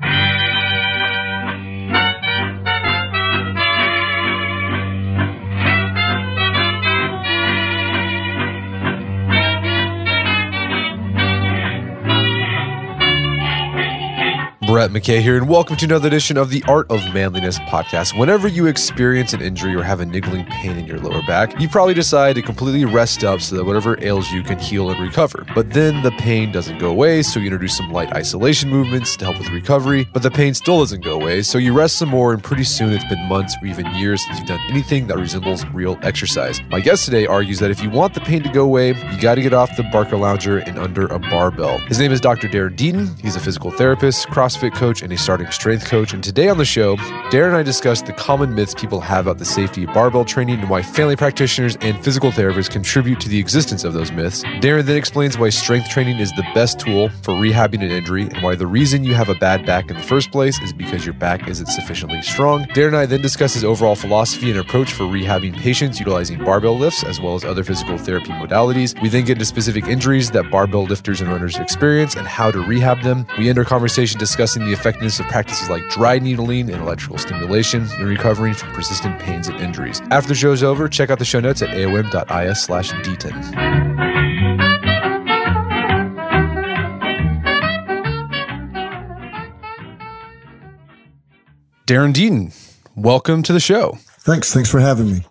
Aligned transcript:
Thank 0.00 0.30
you. 0.30 0.35
Brett 14.66 14.90
McKay 14.90 15.20
here, 15.20 15.36
and 15.36 15.48
welcome 15.48 15.76
to 15.76 15.84
another 15.84 16.08
edition 16.08 16.36
of 16.36 16.50
the 16.50 16.60
Art 16.66 16.90
of 16.90 16.98
Manliness 17.14 17.56
podcast. 17.60 18.18
Whenever 18.18 18.48
you 18.48 18.66
experience 18.66 19.32
an 19.32 19.40
injury 19.40 19.76
or 19.76 19.84
have 19.84 20.00
a 20.00 20.06
niggling 20.06 20.44
pain 20.46 20.76
in 20.76 20.88
your 20.88 20.98
lower 20.98 21.22
back, 21.22 21.60
you 21.60 21.68
probably 21.68 21.94
decide 21.94 22.34
to 22.34 22.42
completely 22.42 22.84
rest 22.84 23.22
up 23.22 23.40
so 23.40 23.54
that 23.54 23.64
whatever 23.64 23.96
ails 24.02 24.32
you 24.32 24.42
can 24.42 24.58
heal 24.58 24.90
and 24.90 24.98
recover. 24.98 25.46
But 25.54 25.72
then 25.72 26.02
the 26.02 26.10
pain 26.12 26.50
doesn't 26.50 26.78
go 26.78 26.90
away, 26.90 27.22
so 27.22 27.38
you 27.38 27.46
introduce 27.46 27.76
some 27.76 27.92
light 27.92 28.12
isolation 28.12 28.68
movements 28.68 29.16
to 29.18 29.26
help 29.26 29.38
with 29.38 29.50
recovery, 29.50 30.08
but 30.12 30.24
the 30.24 30.32
pain 30.32 30.52
still 30.52 30.80
doesn't 30.80 31.04
go 31.04 31.14
away, 31.14 31.42
so 31.42 31.58
you 31.58 31.72
rest 31.72 31.96
some 31.96 32.08
more, 32.08 32.32
and 32.32 32.42
pretty 32.42 32.64
soon 32.64 32.92
it's 32.92 33.04
been 33.04 33.24
months 33.28 33.54
or 33.62 33.68
even 33.68 33.86
years 33.94 34.24
since 34.24 34.40
you've 34.40 34.48
done 34.48 34.60
anything 34.68 35.06
that 35.06 35.16
resembles 35.16 35.64
real 35.66 35.96
exercise. 36.02 36.60
My 36.70 36.80
guest 36.80 37.04
today 37.04 37.24
argues 37.26 37.60
that 37.60 37.70
if 37.70 37.80
you 37.84 37.90
want 37.90 38.14
the 38.14 38.20
pain 38.20 38.42
to 38.42 38.48
go 38.48 38.64
away, 38.64 38.88
you 38.88 39.20
got 39.20 39.36
to 39.36 39.42
get 39.42 39.54
off 39.54 39.76
the 39.76 39.84
BarcaLounger 39.84 40.66
and 40.66 40.76
under 40.76 41.06
a 41.06 41.20
barbell. 41.20 41.78
His 41.86 42.00
name 42.00 42.10
is 42.10 42.20
Dr. 42.20 42.48
Darren 42.48 42.74
Deaton. 42.74 43.16
He's 43.20 43.36
a 43.36 43.40
physical 43.40 43.70
therapist, 43.70 44.26
CrossFit 44.56 44.74
coach, 44.74 45.02
and 45.02 45.12
a 45.12 45.18
starting 45.18 45.50
strength 45.50 45.86
coach. 45.86 46.12
And 46.12 46.22
today 46.22 46.48
on 46.48 46.58
the 46.58 46.64
show, 46.64 46.96
Darren 47.30 47.48
and 47.48 47.56
I 47.56 47.62
discuss 47.62 48.02
the 48.02 48.12
common 48.12 48.54
myths 48.54 48.74
people 48.74 49.00
have 49.00 49.26
about 49.26 49.38
the 49.38 49.44
safety 49.44 49.84
of 49.84 49.92
barbell 49.92 50.24
training 50.24 50.60
and 50.60 50.70
why 50.70 50.82
family 50.82 51.16
practitioners 51.16 51.76
and 51.80 52.02
physical 52.02 52.30
therapists 52.30 52.70
contribute 52.70 53.20
to 53.20 53.28
the 53.28 53.38
existence 53.38 53.84
of 53.84 53.92
those 53.92 54.12
myths. 54.12 54.42
Darren 54.60 54.84
then 54.84 54.96
explains 54.96 55.38
why 55.38 55.48
strength 55.50 55.88
training 55.90 56.18
is 56.18 56.30
the 56.32 56.46
best 56.54 56.78
tool 56.78 57.08
for 57.22 57.32
rehabbing 57.32 57.82
an 57.82 57.90
injury 57.90 58.22
and 58.22 58.42
why 58.42 58.54
the 58.54 58.66
reason 58.66 59.04
you 59.04 59.14
have 59.14 59.28
a 59.28 59.34
bad 59.34 59.66
back 59.66 59.90
in 59.90 59.96
the 59.96 60.02
first 60.02 60.30
place 60.30 60.60
is 60.62 60.72
because 60.72 61.04
your 61.04 61.14
back 61.14 61.48
isn't 61.48 61.66
sufficiently 61.66 62.22
strong. 62.22 62.64
Darren 62.66 62.88
and 62.88 62.96
I 62.96 63.06
then 63.06 63.22
discuss 63.22 63.54
his 63.54 63.64
overall 63.64 63.96
philosophy 63.96 64.50
and 64.50 64.60
approach 64.60 64.92
for 64.92 65.04
rehabbing 65.04 65.56
patients 65.56 65.98
utilizing 65.98 66.42
barbell 66.44 66.78
lifts 66.78 67.04
as 67.04 67.20
well 67.20 67.34
as 67.34 67.44
other 67.44 67.64
physical 67.64 67.98
therapy 67.98 68.30
modalities. 68.30 69.00
We 69.02 69.08
then 69.08 69.24
get 69.24 69.32
into 69.32 69.44
specific 69.44 69.86
injuries 69.86 70.30
that 70.30 70.50
barbell 70.50 70.84
lifters 70.84 71.20
and 71.20 71.30
runners 71.30 71.56
experience 71.56 72.14
and 72.14 72.26
how 72.26 72.50
to 72.50 72.60
rehab 72.60 73.02
them. 73.02 73.26
We 73.38 73.48
end 73.48 73.58
our 73.58 73.64
conversation 73.64 74.18
discussing 74.18 74.45
the 74.54 74.72
effectiveness 74.72 75.18
of 75.20 75.26
practices 75.26 75.68
like 75.68 75.88
dry 75.90 76.18
needling 76.18 76.70
and 76.70 76.82
electrical 76.82 77.18
stimulation 77.18 77.86
in 77.98 78.06
recovering 78.06 78.54
from 78.54 78.72
persistent 78.72 79.18
pains 79.18 79.48
and 79.48 79.58
injuries. 79.60 80.00
After 80.10 80.28
the 80.28 80.34
show's 80.34 80.62
over, 80.62 80.88
check 80.88 81.10
out 81.10 81.18
the 81.18 81.24
show 81.24 81.40
notes 81.40 81.62
at 81.62 81.70
aom.is 81.70 82.62
slash 82.62 82.92
deaton. 82.92 83.96
Darren 91.86 92.12
Deaton, 92.12 92.52
welcome 92.96 93.44
to 93.44 93.52
the 93.52 93.60
show. 93.60 93.98
Thanks. 94.00 94.52
Thanks 94.52 94.68
for 94.68 94.80
having 94.80 95.08
me. 95.08 95.24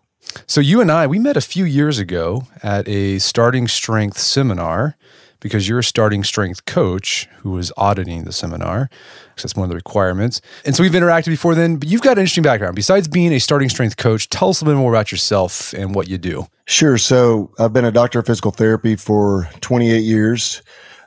So 0.48 0.62
you 0.62 0.80
and 0.80 0.92
I, 0.92 1.06
we 1.06 1.20
met 1.20 1.36
a 1.36 1.42
few 1.42 1.66
years 1.66 2.00
ago 2.00 2.44
at 2.64 2.88
a 2.88 3.20
starting 3.20 3.68
strength 3.68 4.18
seminar 4.18 4.96
because 5.46 5.70
you're 5.70 5.78
a 5.78 5.84
starting 5.84 6.24
strength 6.24 6.66
coach 6.66 7.30
who 7.38 7.52
was 7.52 7.72
auditing 7.78 8.24
the 8.24 8.32
seminar. 8.32 8.90
That's 9.38 9.56
one 9.56 9.66
of 9.66 9.70
the 9.70 9.76
requirements. 9.76 10.42
And 10.66 10.76
so 10.76 10.82
we've 10.82 10.92
interacted 10.92 11.28
before 11.28 11.54
then, 11.54 11.76
but 11.76 11.88
you've 11.88 12.02
got 12.02 12.14
an 12.14 12.22
interesting 12.22 12.42
background. 12.42 12.76
Besides 12.76 13.08
being 13.08 13.32
a 13.32 13.38
starting 13.38 13.70
strength 13.70 13.96
coach, 13.96 14.28
tell 14.28 14.50
us 14.50 14.62
a 14.62 14.66
little 14.66 14.80
bit 14.80 14.82
more 14.82 14.92
about 14.92 15.12
yourself 15.12 15.72
and 15.74 15.94
what 15.94 16.08
you 16.08 16.18
do. 16.18 16.48
Sure. 16.66 16.98
So 16.98 17.52
I've 17.60 17.74
been 17.74 17.86
a 17.86 17.92
doctor 17.92 18.18
of 18.18 18.26
physical 18.26 18.50
therapy 18.50 18.96
for 18.96 19.48
28 19.62 20.00
years. 20.00 20.64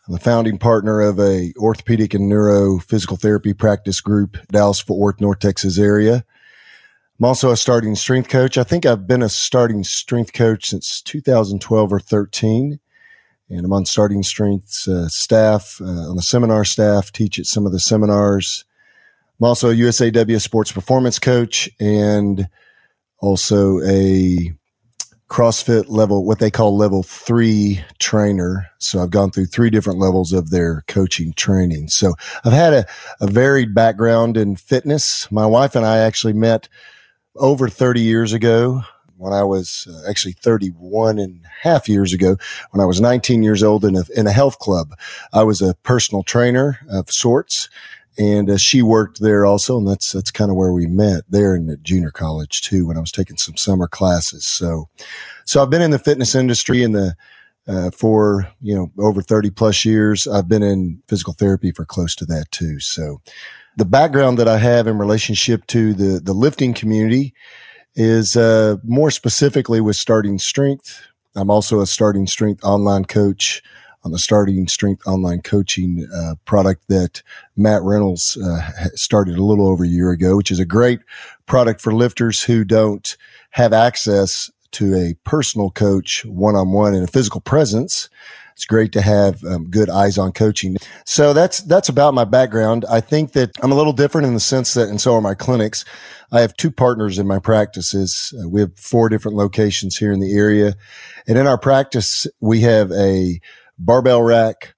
I'm 0.07 0.15
the 0.15 0.21
founding 0.21 0.57
partner 0.57 1.01
of 1.01 1.19
a 1.19 1.53
orthopedic 1.57 2.15
and 2.15 2.29
neuro 2.29 2.79
physical 2.79 3.17
therapy 3.17 3.53
practice 3.55 4.01
group, 4.01 4.37
Dallas 4.53 4.79
Fort 4.79 5.01
Worth, 5.01 5.21
North 5.21 5.41
Texas 5.41 5.81
area. 5.81 6.25
I'm 7.19 7.25
also 7.25 7.51
a 7.51 7.57
starting 7.57 7.97
strength 7.97 8.29
coach. 8.29 8.57
I 8.57 8.63
think 8.63 8.87
I've 8.87 9.09
been 9.09 9.23
a 9.23 9.29
starting 9.29 9.83
strength 9.83 10.33
coach 10.33 10.67
since 10.67 11.03
2012 11.03 11.93
or 11.93 11.99
13. 11.99 12.79
And 13.51 13.65
I'm 13.65 13.73
on 13.73 13.87
starting 13.87 14.23
strengths 14.23 14.87
uh, 14.87 15.09
staff, 15.09 15.81
uh, 15.81 16.11
on 16.11 16.17
the 16.17 16.23
seminar 16.23 16.65
staff, 16.65 17.11
teach 17.13 17.39
at 17.39 17.47
some 17.47 17.65
of 17.65 17.73
the 17.73 17.81
seminars. 17.81 18.65
I'm 19.41 19.47
also 19.47 19.71
a 19.71 19.75
USAW 19.75 20.41
sports 20.41 20.73
performance 20.73 21.19
coach 21.19 21.71
and 21.81 22.49
also 23.21 23.81
a 23.83 24.53
CrossFit 25.29 25.89
level, 25.89 26.25
what 26.25 26.39
they 26.39 26.51
call 26.51 26.77
level 26.77 27.03
three 27.03 27.83
trainer. 27.99 28.71
So 28.79 29.03
I've 29.03 29.11
gone 29.11 29.31
through 29.31 29.47
three 29.47 29.71
different 29.71 29.99
levels 29.99 30.33
of 30.33 30.51
their 30.51 30.85
coaching 30.89 31.35
training. 31.35 31.89
So 31.89 32.15
I've 32.45 32.53
had 32.53 32.73
a, 32.73 32.87
a 33.21 33.27
varied 33.27 33.75
background 33.75 34.37
in 34.37 34.57
fitness. 34.57 35.31
My 35.31 35.45
wife 35.45 35.77
and 35.77 35.85
I 35.85 35.99
actually 35.99 36.33
met 36.33 36.69
over 37.37 37.69
30 37.69 38.01
years 38.01 38.33
ago 38.33 38.83
when 39.19 39.33
I 39.33 39.43
was 39.43 39.87
uh, 39.91 40.09
actually 40.09 40.33
31 40.33 41.19
and 41.19 41.45
a 41.45 41.69
half 41.69 41.89
years 41.89 42.13
ago, 42.13 42.37
when 42.71 42.81
I 42.81 42.87
was 42.87 43.01
19 43.01 43.43
years 43.43 43.63
old 43.63 43.85
in 43.85 43.97
a, 43.97 44.05
in 44.17 44.27
a 44.27 44.33
health 44.33 44.59
club. 44.59 44.95
I 45.33 45.43
was 45.43 45.61
a 45.61 45.75
personal 45.83 46.23
trainer 46.23 46.79
of 46.89 47.11
sorts 47.11 47.69
and 48.19 48.51
uh, 48.51 48.57
she 48.57 48.83
worked 48.83 49.21
there 49.21 49.47
also. 49.47 49.79
And 49.79 49.87
that's, 49.87 50.13
that's 50.13 50.31
kind 50.31 50.51
of 50.51 50.57
where 50.57 50.73
we 50.73 50.87
met 50.87 51.23
there 51.29 51.55
in 51.55 51.67
the 51.67 51.77
junior 51.77 52.11
college 52.11 52.63
too, 52.63 52.87
when 52.87 52.97
I 52.97 53.01
was 53.01 53.13
taking 53.13 53.37
some 53.37 53.57
summer 53.57 53.87
classes. 53.87 54.45
So, 54.45 54.89
so 55.45 55.63
I've 55.63 55.71
been 55.71 55.83
in 55.83 55.93
the 55.93 55.99
fitness 55.99 56.35
industry 56.35 56.83
in 56.83 56.93
the, 56.93 57.17
uh, 57.67 57.91
for, 57.91 58.51
you 58.61 58.75
know, 58.75 58.91
over 58.99 59.21
30 59.21 59.51
plus 59.51 59.85
years. 59.85 60.27
I've 60.27 60.49
been 60.49 60.63
in 60.63 61.03
physical 61.07 61.35
therapy 61.35 61.71
for 61.71 61.85
close 61.85 62.15
to 62.17 62.27
that 62.27 62.51
too. 62.51 62.81
So 62.81 63.21
the 63.77 63.85
background 63.85 64.39
that 64.39 64.49
I 64.49 64.59
have 64.59 64.87
in 64.87 64.99
relationship 64.99 65.67
to 65.69 65.95
the, 65.95 66.19
the 66.19 66.33
lifting 66.33 66.75
community 66.75 67.35
is, 67.99 68.37
uh, 68.37 68.77
more 68.85 69.11
specifically 69.11 69.81
with 69.81 69.97
starting 69.97 70.39
strength. 70.39 71.03
I'm 71.35 71.51
also 71.51 71.81
a 71.81 71.87
starting 71.87 72.27
strength 72.27 72.65
online 72.65 73.05
coach 73.05 73.63
on 74.05 74.13
the 74.13 74.19
starting 74.19 74.69
strength 74.69 75.07
online 75.07 75.43
coaching 75.43 76.09
uh, 76.15 76.37
product 76.45 76.85
that 76.89 77.23
Matt 77.57 77.83
Reynolds 77.83 78.37
uh, 78.37 78.71
started 78.95 79.37
a 79.37 79.43
little 79.43 79.67
over 79.67 79.85
a 79.85 79.89
year 79.89 80.11
ago, 80.11 80.37
which 80.37 80.53
is 80.53 80.61
a 80.61 80.65
great 80.65 81.01
product 81.47 81.81
for 81.81 81.93
lifters 81.93 82.45
who 82.45 82.65
don't 82.65 83.17
have 83.51 83.73
access 83.73 84.51
to 84.71 84.95
a 84.95 85.15
personal 85.25 85.71
coach 85.71 86.25
one 86.25 86.55
on 86.55 86.71
one 86.71 86.95
and 86.95 87.03
a 87.03 87.11
physical 87.11 87.41
presence. 87.41 88.09
It's 88.59 88.67
great 88.67 88.91
to 88.95 89.01
have 89.01 89.45
um, 89.45 89.71
good 89.71 89.89
eyes 89.89 90.19
on 90.19 90.33
coaching. 90.33 90.79
So 91.05 91.33
that's 91.33 91.61
that's 91.61 91.89
about 91.89 92.13
my 92.13 92.25
background. 92.25 92.85
I 92.91 93.01
think 93.01 93.31
that 93.35 93.53
I'm 93.63 93.71
a 93.71 93.77
little 93.77 93.93
different 93.93 94.27
in 94.27 94.35
the 94.35 94.41
sense 94.41 94.75
that, 94.75 94.89
and 94.89 95.01
so 95.01 95.15
are 95.15 95.21
my 95.21 95.35
clinics. 95.35 95.85
I 96.33 96.41
have 96.41 96.57
two 96.57 96.73
partners 96.73 97.21
in 97.21 97.29
my 97.29 97.39
practices. 97.39 98.35
Uh, 98.37 98.49
we 98.49 98.63
have 98.63 98.77
four 98.77 99.11
different 99.11 99.37
locations 99.37 99.97
here 99.97 100.11
in 100.11 100.19
the 100.19 100.37
area, 100.37 100.75
and 101.29 101.39
in 101.39 101.47
our 101.47 101.57
practice, 101.57 102.27
we 102.41 102.63
have 102.63 102.91
a 102.91 103.41
barbell 103.79 104.23
rack, 104.23 104.75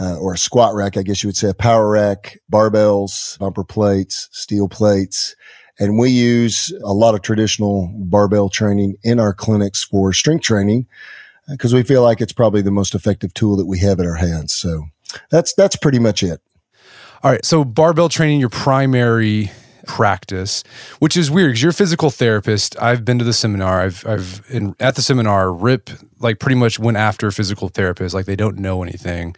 uh, 0.00 0.18
or 0.18 0.34
a 0.34 0.38
squat 0.38 0.74
rack, 0.74 0.96
I 0.96 1.02
guess 1.02 1.22
you 1.22 1.28
would 1.28 1.36
say 1.36 1.50
a 1.50 1.54
power 1.54 1.88
rack, 1.88 2.40
barbells, 2.52 3.38
bumper 3.38 3.62
plates, 3.62 4.28
steel 4.32 4.68
plates. 4.68 5.36
And 5.78 6.00
we 6.00 6.10
use 6.10 6.72
a 6.82 6.92
lot 6.92 7.14
of 7.14 7.22
traditional 7.22 7.92
barbell 7.94 8.48
training 8.48 8.96
in 9.04 9.20
our 9.20 9.32
clinics 9.32 9.84
for 9.84 10.12
strength 10.12 10.42
training 10.42 10.88
because 11.48 11.74
we 11.74 11.82
feel 11.82 12.02
like 12.02 12.20
it's 12.20 12.32
probably 12.32 12.62
the 12.62 12.70
most 12.70 12.94
effective 12.94 13.34
tool 13.34 13.56
that 13.56 13.66
we 13.66 13.78
have 13.78 14.00
at 14.00 14.06
our 14.06 14.16
hands. 14.16 14.52
So 14.52 14.84
that's, 15.30 15.54
that's 15.54 15.76
pretty 15.76 15.98
much 15.98 16.22
it. 16.22 16.40
All 17.22 17.30
right. 17.30 17.44
So 17.44 17.64
barbell 17.64 18.08
training, 18.08 18.40
your 18.40 18.48
primary 18.48 19.50
practice, 19.88 20.62
which 21.00 21.16
is 21.16 21.30
weird 21.30 21.50
because 21.50 21.62
you're 21.62 21.70
a 21.70 21.74
physical 21.74 22.10
therapist. 22.10 22.80
I've 22.80 23.04
been 23.04 23.18
to 23.18 23.24
the 23.24 23.32
seminar. 23.32 23.80
I've 23.80 24.06
I've 24.06 24.42
in, 24.50 24.76
at 24.78 24.94
the 24.94 25.02
seminar. 25.02 25.52
Rip 25.52 25.90
like 26.20 26.38
pretty 26.38 26.54
much 26.54 26.78
went 26.78 26.96
after 26.96 27.30
physical 27.32 27.68
therapists 27.70 28.14
like 28.14 28.26
they 28.26 28.36
don't 28.36 28.58
know 28.58 28.82
anything. 28.82 29.34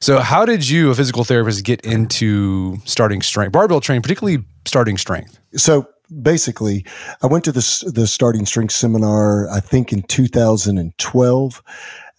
So 0.00 0.18
how 0.18 0.44
did 0.44 0.68
you, 0.68 0.90
a 0.90 0.94
physical 0.94 1.24
therapist, 1.24 1.64
get 1.64 1.80
into 1.82 2.78
starting 2.84 3.22
strength, 3.22 3.52
barbell 3.52 3.80
training, 3.80 4.02
particularly 4.02 4.44
starting 4.64 4.98
strength? 4.98 5.38
So 5.56 5.88
basically, 6.22 6.84
I 7.22 7.26
went 7.26 7.44
to 7.44 7.52
the 7.52 7.92
the 7.92 8.06
starting 8.06 8.46
strength 8.46 8.72
seminar. 8.72 9.48
I 9.50 9.60
think 9.60 9.92
in 9.92 10.02
2012. 10.02 11.62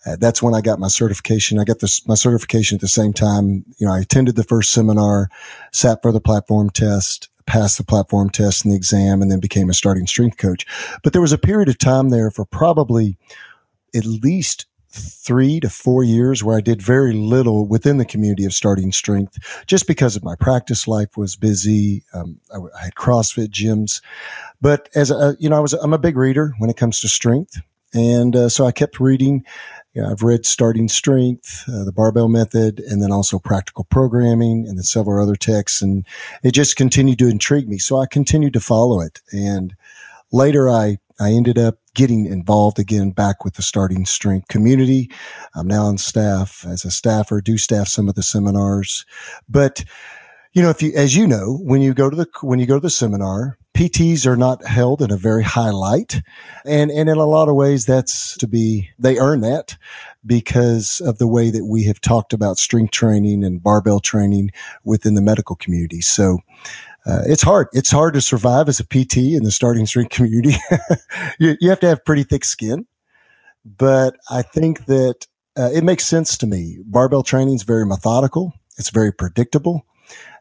Uh, 0.07 0.15
that's 0.19 0.39
when 0.39 0.53
I 0.53 0.61
got 0.61 0.77
my 0.77 0.87
certification. 0.87 1.57
I 1.57 1.63
got 1.63 1.79
this, 1.79 2.07
my 2.07 2.13
certification 2.13 2.75
at 2.75 2.81
the 2.81 2.87
same 2.87 3.11
time. 3.11 3.65
You 3.79 3.87
know, 3.87 3.93
I 3.93 4.01
attended 4.01 4.35
the 4.35 4.43
first 4.43 4.71
seminar, 4.71 5.29
sat 5.71 6.03
for 6.03 6.11
the 6.11 6.21
platform 6.21 6.69
test, 6.69 7.29
passed 7.47 7.79
the 7.79 7.83
platform 7.83 8.29
test 8.29 8.63
and 8.63 8.71
the 8.71 8.75
exam, 8.75 9.21
and 9.21 9.31
then 9.31 9.39
became 9.39 9.67
a 9.67 9.73
starting 9.73 10.05
strength 10.05 10.37
coach. 10.37 10.65
But 11.03 11.13
there 11.13 11.23
was 11.23 11.33
a 11.33 11.39
period 11.39 11.69
of 11.69 11.79
time 11.79 12.09
there 12.09 12.29
for 12.29 12.45
probably 12.45 13.17
at 13.95 14.05
least 14.05 14.67
three 14.95 15.59
to 15.59 15.69
four 15.69 16.03
years 16.03 16.43
where 16.43 16.57
I 16.57 16.61
did 16.61 16.81
very 16.81 17.13
little 17.13 17.67
within 17.67 17.97
the 17.97 18.05
community 18.05 18.45
of 18.45 18.53
starting 18.53 18.91
strength 18.91 19.37
just 19.67 19.87
because 19.87 20.15
of 20.15 20.23
my 20.23 20.35
practice 20.35 20.87
life 20.87 21.17
was 21.17 21.35
busy. 21.35 22.03
Um, 22.13 22.39
I, 22.53 22.57
I, 22.57 22.83
had 22.85 22.95
CrossFit 22.95 23.49
gyms, 23.49 24.01
but 24.61 24.89
as 24.95 25.11
a, 25.11 25.35
you 25.39 25.49
know, 25.49 25.57
I 25.57 25.59
was, 25.59 25.73
I'm 25.73 25.93
a 25.93 25.99
big 25.99 26.17
reader 26.17 26.53
when 26.57 26.69
it 26.69 26.77
comes 26.77 26.99
to 27.01 27.07
strength. 27.07 27.59
And 27.93 28.35
uh, 28.35 28.49
so 28.49 28.65
I 28.65 28.71
kept 28.71 28.99
reading. 28.99 29.45
You 29.93 30.01
know, 30.01 30.11
I've 30.11 30.23
read 30.23 30.45
Starting 30.45 30.89
Strength, 30.89 31.63
uh, 31.69 31.85
the 31.85 31.93
Barbell 31.93 32.27
Method, 32.27 32.81
and 32.81 33.01
then 33.01 33.13
also 33.13 33.39
Practical 33.39 33.85
Programming, 33.85 34.67
and 34.67 34.77
then 34.77 34.83
several 34.83 35.23
other 35.23 35.37
texts, 35.37 35.81
and 35.81 36.05
it 36.43 36.51
just 36.51 36.75
continued 36.75 37.19
to 37.19 37.29
intrigue 37.29 37.69
me. 37.69 37.77
So 37.77 37.97
I 37.97 38.05
continued 38.05 38.51
to 38.53 38.59
follow 38.59 38.99
it. 38.99 39.21
And 39.31 39.73
later, 40.33 40.69
I 40.69 40.97
I 41.19 41.31
ended 41.31 41.57
up 41.57 41.77
getting 41.93 42.25
involved 42.25 42.79
again 42.79 43.11
back 43.11 43.45
with 43.45 43.55
the 43.55 43.61
Starting 43.61 44.05
Strength 44.05 44.47
community. 44.49 45.09
I'm 45.55 45.67
now 45.67 45.85
on 45.85 45.97
staff 45.97 46.65
as 46.67 46.83
a 46.85 46.91
staffer, 46.91 47.41
do 47.41 47.57
staff 47.57 47.87
some 47.87 48.09
of 48.09 48.15
the 48.15 48.23
seminars, 48.23 49.05
but 49.47 49.83
you 50.55 50.61
know, 50.61 50.69
if 50.69 50.81
you, 50.81 50.93
as 50.95 51.15
you 51.17 51.27
know, 51.27 51.59
when 51.63 51.81
you 51.81 51.93
go 51.93 52.09
to 52.09 52.15
the, 52.15 52.27
when 52.41 52.59
you 52.59 52.65
go 52.65 52.75
to 52.75 52.79
the 52.81 52.89
seminar, 52.89 53.57
PTs 53.75 54.25
are 54.25 54.37
not 54.37 54.65
held 54.65 55.01
in 55.01 55.11
a 55.11 55.17
very 55.17 55.43
high 55.43 55.69
light. 55.69 56.21
And, 56.65 56.89
and 56.89 57.09
in 57.09 57.17
a 57.17 57.25
lot 57.25 57.49
of 57.49 57.55
ways, 57.55 57.85
that's 57.85 58.37
to 58.37 58.47
be, 58.47 58.89
they 58.97 59.17
earn 59.17 59.41
that 59.41 59.77
because 60.25 61.01
of 61.01 61.17
the 61.17 61.27
way 61.27 61.49
that 61.49 61.65
we 61.65 61.83
have 61.83 61.99
talked 61.99 62.31
about 62.31 62.57
strength 62.57 62.91
training 62.91 63.43
and 63.43 63.61
barbell 63.61 63.99
training 63.99 64.51
within 64.85 65.15
the 65.15 65.21
medical 65.21 65.57
community. 65.57 65.99
So, 65.99 66.39
uh, 67.05 67.21
it's 67.25 67.43
hard. 67.43 67.67
It's 67.73 67.91
hard 67.91 68.13
to 68.15 68.21
survive 68.21 68.67
as 68.67 68.79
a 68.79 68.83
PT 68.83 69.17
in 69.17 69.43
the 69.43 69.51
starting 69.51 69.85
strength 69.85 70.11
community. 70.11 70.55
you, 71.39 71.55
you, 71.59 71.69
have 71.69 71.79
to 71.81 71.87
have 71.87 72.03
pretty 72.03 72.23
thick 72.23 72.43
skin, 72.43 72.87
but 73.63 74.15
I 74.29 74.41
think 74.41 74.85
that 74.85 75.27
uh, 75.57 75.69
it 75.73 75.83
makes 75.83 76.05
sense 76.05 76.37
to 76.39 76.47
me. 76.47 76.79
Barbell 76.83 77.23
training 77.23 77.55
is 77.55 77.63
very 77.63 77.85
methodical. 77.85 78.53
It's 78.77 78.89
very 78.89 79.13
predictable. 79.13 79.85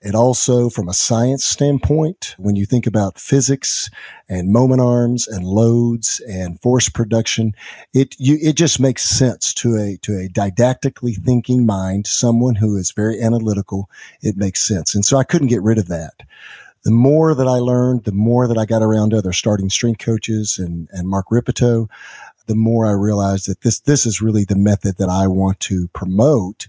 It 0.02 0.14
also, 0.14 0.68
from 0.68 0.88
a 0.88 0.94
science 0.94 1.46
standpoint, 1.46 2.34
when 2.36 2.56
you 2.56 2.66
think 2.66 2.86
about 2.86 3.18
physics 3.18 3.88
and 4.28 4.52
moment 4.52 4.82
arms 4.82 5.26
and 5.26 5.46
loads 5.46 6.20
and 6.28 6.60
force 6.60 6.90
production, 6.90 7.54
it 7.94 8.14
you, 8.18 8.36
it 8.42 8.54
just 8.54 8.78
makes 8.78 9.08
sense 9.08 9.54
to 9.54 9.76
a 9.76 9.96
to 10.02 10.12
a 10.18 10.28
didactically 10.28 11.14
thinking 11.14 11.64
mind, 11.64 12.06
someone 12.06 12.56
who 12.56 12.76
is 12.76 12.90
very 12.90 13.18
analytical. 13.20 13.88
It 14.20 14.36
makes 14.36 14.60
sense, 14.60 14.94
and 14.94 15.06
so 15.06 15.16
I 15.16 15.24
couldn't 15.24 15.48
get 15.48 15.62
rid 15.62 15.78
of 15.78 15.88
that. 15.88 16.22
The 16.82 16.90
more 16.90 17.34
that 17.34 17.48
I 17.48 17.58
learned, 17.58 18.04
the 18.04 18.12
more 18.12 18.46
that 18.46 18.58
I 18.58 18.66
got 18.66 18.82
around 18.82 19.14
other 19.14 19.32
starting 19.32 19.70
strength 19.70 20.04
coaches 20.04 20.58
and 20.58 20.86
and 20.92 21.08
Mark 21.08 21.26
Rippetoe, 21.30 21.88
the 22.46 22.54
more 22.54 22.86
I 22.86 22.92
realized 22.92 23.48
that 23.48 23.62
this 23.62 23.80
this 23.80 24.04
is 24.04 24.20
really 24.20 24.44
the 24.44 24.54
method 24.54 24.96
that 24.98 25.08
I 25.08 25.28
want 25.28 25.60
to 25.60 25.88
promote 25.88 26.68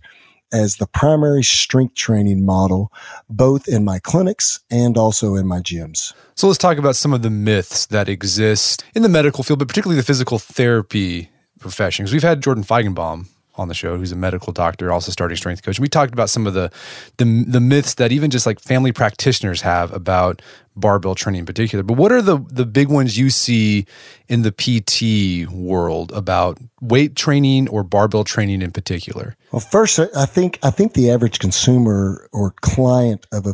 as 0.54 0.78
the 0.78 0.88
primary 0.88 1.44
strength 1.44 1.96
training 1.96 2.46
model, 2.46 2.92
both 3.30 3.68
in 3.68 3.84
my 3.84 4.00
clinics 4.00 4.60
and 4.70 4.98
also 4.98 5.36
in 5.36 5.48
my 5.48 5.60
gyms. 5.60 6.14
So 6.36 6.48
let's 6.48 6.58
talk 6.58 6.78
about 6.78 6.96
some 6.96 7.14
of 7.14 7.22
the 7.22 7.30
myths 7.30 7.86
that 7.88 8.10
exist 8.10 8.84
in 8.94 9.02
the 9.02 9.10
medical 9.10 9.44
field, 9.44 9.60
but 9.60 9.68
particularly 9.68 10.00
the 10.00 10.06
physical 10.06 10.40
therapy 10.40 11.30
profession. 11.60 12.08
We've 12.12 12.24
had 12.24 12.42
Jordan 12.42 12.64
Feigenbaum 12.64 13.28
on 13.58 13.68
the 13.68 13.74
show, 13.74 13.98
who's 13.98 14.12
a 14.12 14.16
medical 14.16 14.54
doctor, 14.54 14.92
also 14.92 15.12
starting 15.12 15.38
strength 15.38 15.64
coach. 15.64 15.80
We 15.80 15.88
talked 15.88 16.14
about 16.14 16.30
some 16.30 16.48
of 16.48 16.54
the, 16.54 16.72
the 17.18 17.46
the 17.48 17.60
myths 17.60 17.96
that 17.96 18.12
even 18.12 18.32
just 18.32 18.46
like 18.46 18.60
family 18.60 18.92
practitioners 18.92 19.62
have 19.62 19.92
about 19.94 20.42
barbell 20.76 21.16
training 21.16 21.40
in 21.40 21.46
particular. 21.46 21.84
But 21.84 21.98
what 21.98 22.12
are 22.12 22.22
the 22.22 22.40
the 22.50 22.66
big 22.66 22.90
ones 22.90 23.18
you 23.18 23.30
see 23.30 23.86
in 24.28 24.42
the 24.42 24.52
PT 24.52 25.50
world 25.52 26.12
about 26.12 26.60
weight 26.82 27.16
training 27.16 27.70
or 27.70 27.84
barbell 27.84 28.24
training 28.24 28.62
in 28.62 28.72
particular? 28.72 29.36
Well, 29.52 29.62
first, 29.62 30.00
I 30.00 30.26
think 30.26 30.60
I 30.64 30.70
think 30.70 30.94
the 30.94 31.10
average 31.10 31.40
consumer 31.40 32.28
or 32.34 32.54
client 32.62 33.26
of 33.32 33.46
a 33.46 33.54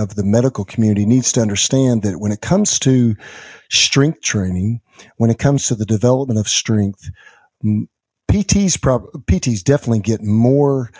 of 0.00 0.14
the 0.14 0.24
medical 0.24 0.64
community 0.64 1.04
needs 1.04 1.32
to 1.32 1.40
understand 1.40 2.02
that 2.02 2.18
when 2.18 2.32
it 2.32 2.40
comes 2.40 2.78
to 2.80 3.14
strength 3.70 4.22
training, 4.22 4.80
when 5.16 5.30
it 5.30 5.38
comes 5.38 5.66
to 5.68 5.74
the 5.74 5.86
development 5.86 6.38
of 6.40 6.48
strength, 6.48 7.10
PTs 8.32 8.78
PTs 8.78 9.62
definitely 9.62 10.00
get 10.00 10.22
more 10.22 10.90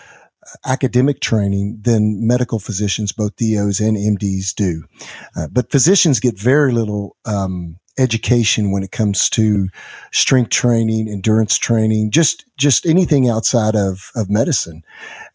academic 0.65 1.19
training 1.19 1.79
than 1.81 2.27
medical 2.27 2.59
physicians, 2.59 3.11
both 3.11 3.35
DOs 3.37 3.79
and 3.79 3.97
MDs 3.97 4.53
do. 4.53 4.83
Uh, 5.35 5.47
but 5.51 5.71
physicians 5.71 6.19
get 6.19 6.37
very 6.37 6.71
little 6.71 7.15
um, 7.25 7.77
education 7.97 8.71
when 8.71 8.83
it 8.83 8.91
comes 8.91 9.29
to 9.31 9.69
strength 10.11 10.51
training, 10.51 11.09
endurance 11.09 11.57
training, 11.57 12.11
just 12.11 12.45
just 12.57 12.85
anything 12.85 13.27
outside 13.27 13.75
of 13.75 14.11
of 14.15 14.29
medicine. 14.29 14.83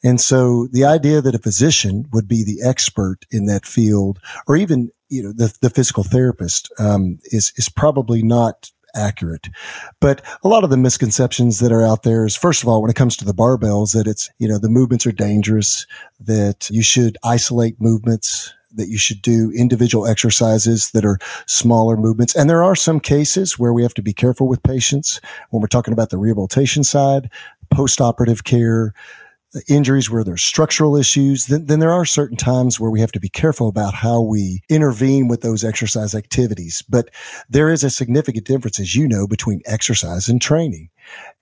And 0.04 0.20
so 0.20 0.68
the 0.70 0.84
idea 0.84 1.20
that 1.20 1.34
a 1.34 1.40
physician 1.40 2.04
would 2.12 2.28
be 2.28 2.44
the 2.44 2.62
expert 2.62 3.26
in 3.32 3.46
that 3.46 3.66
field, 3.66 4.20
or 4.46 4.56
even 4.56 4.90
you 5.08 5.22
know 5.22 5.32
the 5.32 5.52
the 5.62 5.70
physical 5.70 6.04
therapist, 6.04 6.72
um, 6.78 7.18
is 7.24 7.52
is 7.56 7.68
probably 7.68 8.22
not 8.22 8.70
accurate. 8.94 9.48
But 10.00 10.22
a 10.42 10.48
lot 10.48 10.64
of 10.64 10.70
the 10.70 10.76
misconceptions 10.76 11.58
that 11.60 11.72
are 11.72 11.82
out 11.82 12.02
there 12.02 12.26
is, 12.26 12.36
first 12.36 12.62
of 12.62 12.68
all, 12.68 12.80
when 12.80 12.90
it 12.90 12.96
comes 12.96 13.16
to 13.16 13.24
the 13.24 13.34
barbells, 13.34 13.92
that 13.92 14.06
it's, 14.06 14.30
you 14.38 14.48
know, 14.48 14.58
the 14.58 14.68
movements 14.68 15.06
are 15.06 15.12
dangerous, 15.12 15.86
that 16.20 16.68
you 16.70 16.82
should 16.82 17.16
isolate 17.22 17.80
movements, 17.80 18.52
that 18.74 18.88
you 18.88 18.98
should 18.98 19.22
do 19.22 19.50
individual 19.56 20.06
exercises 20.06 20.90
that 20.90 21.04
are 21.04 21.18
smaller 21.46 21.96
movements. 21.96 22.36
And 22.36 22.48
there 22.48 22.62
are 22.62 22.76
some 22.76 23.00
cases 23.00 23.58
where 23.58 23.72
we 23.72 23.82
have 23.82 23.94
to 23.94 24.02
be 24.02 24.12
careful 24.12 24.46
with 24.46 24.62
patients 24.62 25.20
when 25.50 25.60
we're 25.60 25.68
talking 25.68 25.92
about 25.92 26.10
the 26.10 26.18
rehabilitation 26.18 26.84
side, 26.84 27.30
post-operative 27.70 28.44
care, 28.44 28.92
injuries 29.68 30.10
where 30.10 30.24
there's 30.24 30.42
structural 30.42 30.96
issues, 30.96 31.46
then, 31.46 31.66
then 31.66 31.78
there 31.78 31.92
are 31.92 32.04
certain 32.04 32.36
times 32.36 32.78
where 32.78 32.90
we 32.90 33.00
have 33.00 33.12
to 33.12 33.20
be 33.20 33.28
careful 33.28 33.68
about 33.68 33.94
how 33.94 34.20
we 34.20 34.60
intervene 34.68 35.28
with 35.28 35.40
those 35.40 35.64
exercise 35.64 36.14
activities. 36.14 36.82
But 36.88 37.10
there 37.48 37.70
is 37.70 37.82
a 37.82 37.90
significant 37.90 38.46
difference, 38.46 38.78
as 38.78 38.94
you 38.94 39.08
know, 39.08 39.26
between 39.26 39.62
exercise 39.64 40.28
and 40.28 40.40
training. 40.40 40.90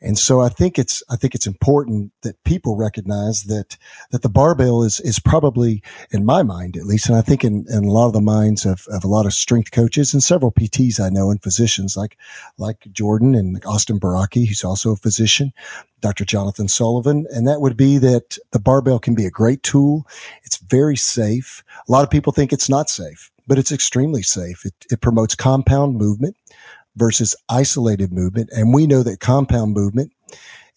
And 0.00 0.18
so 0.18 0.40
I 0.40 0.50
think 0.50 0.78
it's, 0.78 1.02
I 1.08 1.16
think 1.16 1.34
it's 1.34 1.46
important 1.46 2.12
that 2.22 2.42
people 2.44 2.76
recognize 2.76 3.44
that, 3.44 3.78
that 4.10 4.22
the 4.22 4.28
barbell 4.28 4.82
is, 4.82 5.00
is 5.00 5.18
probably 5.18 5.82
in 6.10 6.24
my 6.24 6.42
mind, 6.42 6.76
at 6.76 6.84
least, 6.84 7.08
and 7.08 7.16
I 7.16 7.22
think 7.22 7.44
in, 7.44 7.64
in 7.70 7.84
a 7.84 7.90
lot 7.90 8.06
of 8.06 8.12
the 8.12 8.20
minds 8.20 8.66
of, 8.66 8.86
of 8.88 9.04
a 9.04 9.08
lot 9.08 9.24
of 9.24 9.32
strength 9.32 9.70
coaches 9.70 10.12
and 10.12 10.22
several 10.22 10.52
PTs 10.52 11.00
I 11.00 11.08
know 11.08 11.30
and 11.30 11.42
physicians 11.42 11.96
like, 11.96 12.18
like 12.58 12.86
Jordan 12.92 13.34
and 13.34 13.64
Austin 13.64 13.98
Baraki, 13.98 14.46
who's 14.46 14.64
also 14.64 14.92
a 14.92 14.96
physician, 14.96 15.52
Dr. 16.02 16.26
Jonathan 16.26 16.68
Sullivan. 16.68 17.26
And 17.30 17.48
that 17.48 17.62
would 17.62 17.76
be 17.76 17.96
that 17.98 18.38
the 18.52 18.60
barbell 18.60 18.98
can 18.98 19.14
be 19.14 19.24
a 19.24 19.30
great 19.30 19.62
tool. 19.62 20.06
It's 20.44 20.58
very 20.58 20.96
safe. 20.96 21.64
A 21.88 21.92
lot 21.92 22.04
of 22.04 22.10
people 22.10 22.32
think 22.32 22.52
it's 22.52 22.68
not 22.68 22.90
safe, 22.90 23.30
but 23.46 23.58
it's 23.58 23.72
extremely 23.72 24.22
safe. 24.22 24.66
It, 24.66 24.74
it 24.90 25.00
promotes 25.00 25.34
compound 25.34 25.96
movement 25.96 26.36
versus 26.96 27.36
isolated 27.48 28.12
movement. 28.12 28.50
And 28.52 28.74
we 28.74 28.86
know 28.86 29.02
that 29.02 29.20
compound 29.20 29.72
movement 29.72 30.12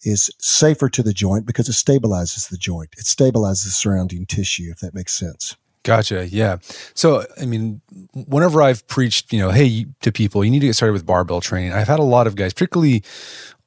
is 0.02 0.30
safer 0.38 0.88
to 0.88 1.02
the 1.02 1.12
joint 1.12 1.46
because 1.46 1.68
it 1.68 1.72
stabilizes 1.72 2.48
the 2.48 2.56
joint. 2.56 2.90
It 2.96 3.04
stabilizes 3.04 3.64
the 3.64 3.70
surrounding 3.70 4.26
tissue, 4.26 4.70
if 4.70 4.78
that 4.80 4.94
makes 4.94 5.12
sense. 5.12 5.56
Gotcha. 5.82 6.28
Yeah. 6.28 6.58
So, 6.94 7.24
I 7.40 7.46
mean, 7.46 7.80
whenever 8.12 8.60
I've 8.60 8.86
preached, 8.86 9.32
you 9.32 9.40
know, 9.40 9.50
hey, 9.50 9.86
to 10.02 10.12
people, 10.12 10.44
you 10.44 10.50
need 10.50 10.60
to 10.60 10.66
get 10.66 10.76
started 10.76 10.92
with 10.92 11.06
barbell 11.06 11.40
training. 11.40 11.72
I've 11.72 11.88
had 11.88 11.98
a 11.98 12.04
lot 12.04 12.26
of 12.26 12.36
guys, 12.36 12.52
particularly 12.52 13.02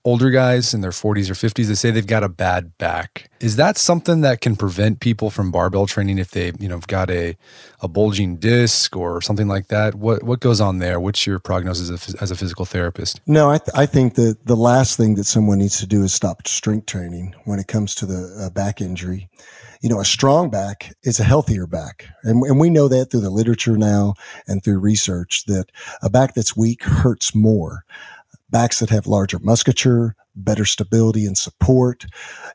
older 0.06 0.30
guys 0.30 0.74
in 0.74 0.82
their 0.82 0.92
40s 0.92 1.30
or 1.30 1.34
50s 1.34 1.68
they 1.68 1.76
say 1.76 1.92
they've 1.92 2.06
got 2.06 2.24
a 2.24 2.30
bad 2.30 2.78
back. 2.78 3.30
Is 3.40 3.56
that 3.56 3.78
something 3.78 4.22
that 4.22 4.42
can 4.42 4.56
prevent 4.56 5.00
people 5.00 5.30
from 5.30 5.52
barbell 5.52 5.86
training 5.86 6.18
if 6.18 6.32
they, 6.32 6.52
you 6.60 6.68
know, 6.68 6.76
have 6.76 6.88
got 6.88 7.10
a 7.10 7.38
a 7.82 7.88
bulging 7.88 8.38
disc 8.38 8.96
or 8.96 9.22
something 9.22 9.48
like 9.48 9.68
that? 9.68 9.96
What 9.96 10.24
what 10.24 10.40
goes 10.40 10.62
on 10.62 10.80
there? 10.80 11.00
What's 11.00 11.26
your 11.26 11.40
prognosis 11.40 11.90
as 11.90 12.16
a, 12.16 12.24
as 12.24 12.32
a 12.32 12.36
physical 12.36 12.66
therapist? 12.66 13.22
No, 13.28 13.50
I, 13.50 13.58
th- 13.58 13.76
I 13.76 13.86
think 13.86 14.16
that 14.16 14.46
the 14.46 14.56
last 14.56 14.98
thing 14.98 15.16
that 15.16 15.26
someone 15.26 15.60
needs 15.60 15.80
to 15.80 15.88
do 15.88 16.04
is 16.04 16.14
stop 16.14 16.48
strength 16.48 16.86
training 16.86 17.36
when 17.46 17.60
it 17.60 17.68
comes 17.68 17.96
to 17.96 18.06
the 18.06 18.46
uh, 18.46 18.50
back 18.50 18.82
injury 18.82 19.30
you 19.82 19.90
know, 19.90 20.00
a 20.00 20.06
strong 20.06 20.50
back 20.50 20.94
is 21.04 21.20
a 21.20 21.26
healthier 21.26 21.68
back. 21.68 22.08
And, 22.24 22.42
and 22.44 22.58
we 22.58 22.70
know 22.70 22.88
that 22.88 23.12
through 23.12 23.20
the 23.20 23.30
literature 23.30 23.76
now 23.76 24.14
and 24.48 24.64
through 24.64 24.80
research 24.80 25.44
that 25.48 25.66
a 26.02 26.10
back 26.10 26.34
that's 26.34 26.56
weak 26.56 26.84
hurts 26.84 27.36
more 27.36 27.84
backs 28.54 28.80
that 28.80 28.92
have 28.92 29.08
larger 29.08 29.40
musculature, 29.40 30.16
better 30.36 30.64
stability 30.64 31.26
and 31.26 31.38
support. 31.38 32.06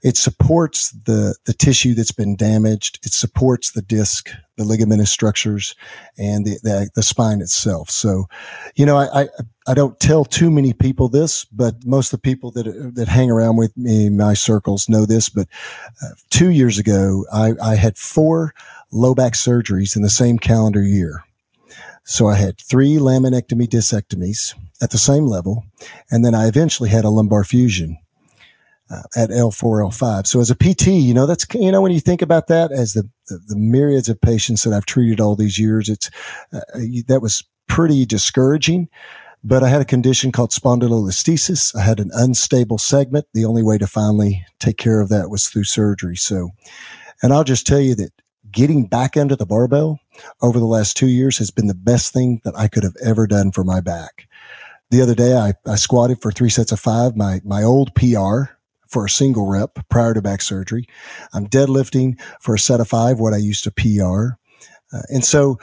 It 0.02 0.16
supports 0.16 0.92
the, 0.92 1.36
the 1.44 1.52
tissue 1.52 1.92
that's 1.92 2.12
been 2.12 2.36
damaged. 2.36 3.00
It 3.04 3.12
supports 3.12 3.72
the 3.72 3.82
disc, 3.82 4.30
the 4.56 4.64
ligamentous 4.64 5.08
structures 5.08 5.74
and 6.16 6.46
the, 6.46 6.58
the, 6.62 6.90
the 6.94 7.02
spine 7.02 7.40
itself. 7.40 7.90
So, 7.90 8.26
you 8.76 8.86
know, 8.86 8.96
I, 8.96 9.22
I, 9.22 9.28
I, 9.66 9.74
don't 9.74 9.98
tell 9.98 10.24
too 10.24 10.50
many 10.50 10.72
people 10.72 11.08
this, 11.08 11.44
but 11.44 11.84
most 11.84 12.12
of 12.12 12.20
the 12.20 12.30
people 12.30 12.52
that, 12.52 12.92
that 12.94 13.08
hang 13.08 13.30
around 13.30 13.56
with 13.56 13.76
me 13.76 14.06
in 14.06 14.16
my 14.16 14.34
circles 14.34 14.88
know 14.88 15.04
this. 15.04 15.28
But 15.28 15.48
uh, 16.02 16.14
two 16.30 16.50
years 16.50 16.78
ago, 16.78 17.26
I, 17.32 17.54
I 17.62 17.74
had 17.74 17.98
four 17.98 18.54
low 18.92 19.14
back 19.14 19.34
surgeries 19.34 19.96
in 19.96 20.02
the 20.02 20.10
same 20.10 20.38
calendar 20.38 20.82
year. 20.82 21.24
So 22.04 22.28
I 22.28 22.36
had 22.36 22.58
three 22.58 22.96
laminectomy 22.96 23.66
discectomies 23.66 24.54
at 24.80 24.90
the 24.90 24.98
same 24.98 25.26
level. 25.26 25.64
And 26.10 26.24
then 26.24 26.34
I 26.34 26.46
eventually 26.46 26.88
had 26.90 27.04
a 27.04 27.10
lumbar 27.10 27.44
fusion. 27.44 27.98
Uh, 28.90 29.02
at 29.16 29.28
L4, 29.28 29.86
L5. 29.90 30.26
So 30.26 30.40
as 30.40 30.50
a 30.50 30.54
PT, 30.54 30.86
you 30.86 31.12
know, 31.12 31.26
that's, 31.26 31.44
you 31.52 31.70
know, 31.70 31.82
when 31.82 31.92
you 31.92 32.00
think 32.00 32.22
about 32.22 32.46
that 32.46 32.72
as 32.72 32.94
the, 32.94 33.02
the, 33.26 33.38
the 33.48 33.56
myriads 33.56 34.08
of 34.08 34.18
patients 34.18 34.62
that 34.62 34.72
I've 34.72 34.86
treated 34.86 35.20
all 35.20 35.36
these 35.36 35.58
years, 35.58 35.90
it's, 35.90 36.10
uh, 36.54 36.60
that 37.06 37.20
was 37.20 37.44
pretty 37.66 38.06
discouraging. 38.06 38.88
But 39.44 39.62
I 39.62 39.68
had 39.68 39.82
a 39.82 39.84
condition 39.84 40.32
called 40.32 40.52
spondylolisthesis. 40.52 41.76
I 41.76 41.82
had 41.82 42.00
an 42.00 42.10
unstable 42.14 42.78
segment. 42.78 43.26
The 43.34 43.44
only 43.44 43.62
way 43.62 43.76
to 43.76 43.86
finally 43.86 44.42
take 44.58 44.78
care 44.78 45.02
of 45.02 45.10
that 45.10 45.28
was 45.28 45.48
through 45.48 45.64
surgery. 45.64 46.16
So, 46.16 46.52
and 47.22 47.30
I'll 47.30 47.44
just 47.44 47.66
tell 47.66 47.80
you 47.80 47.94
that 47.96 48.12
getting 48.50 48.86
back 48.86 49.18
under 49.18 49.36
the 49.36 49.44
barbell 49.44 50.00
over 50.40 50.58
the 50.58 50.64
last 50.64 50.96
two 50.96 51.08
years 51.08 51.36
has 51.38 51.50
been 51.50 51.66
the 51.66 51.74
best 51.74 52.14
thing 52.14 52.40
that 52.44 52.56
I 52.56 52.68
could 52.68 52.84
have 52.84 52.96
ever 53.04 53.26
done 53.26 53.52
for 53.52 53.64
my 53.64 53.80
back 53.80 54.27
the 54.90 55.02
other 55.02 55.14
day 55.14 55.34
I, 55.34 55.54
I 55.66 55.76
squatted 55.76 56.20
for 56.20 56.32
three 56.32 56.50
sets 56.50 56.72
of 56.72 56.80
five, 56.80 57.16
my, 57.16 57.40
my 57.44 57.62
old 57.62 57.94
PR 57.94 58.52
for 58.86 59.04
a 59.04 59.10
single 59.10 59.46
rep 59.46 59.78
prior 59.90 60.14
to 60.14 60.22
back 60.22 60.40
surgery. 60.40 60.86
I'm 61.32 61.46
deadlifting 61.46 62.18
for 62.40 62.54
a 62.54 62.58
set 62.58 62.80
of 62.80 62.88
five, 62.88 63.20
what 63.20 63.34
I 63.34 63.36
used 63.36 63.64
to 63.64 63.70
PR. 63.70 64.38
Uh, 64.92 65.02
and 65.10 65.24
so, 65.24 65.58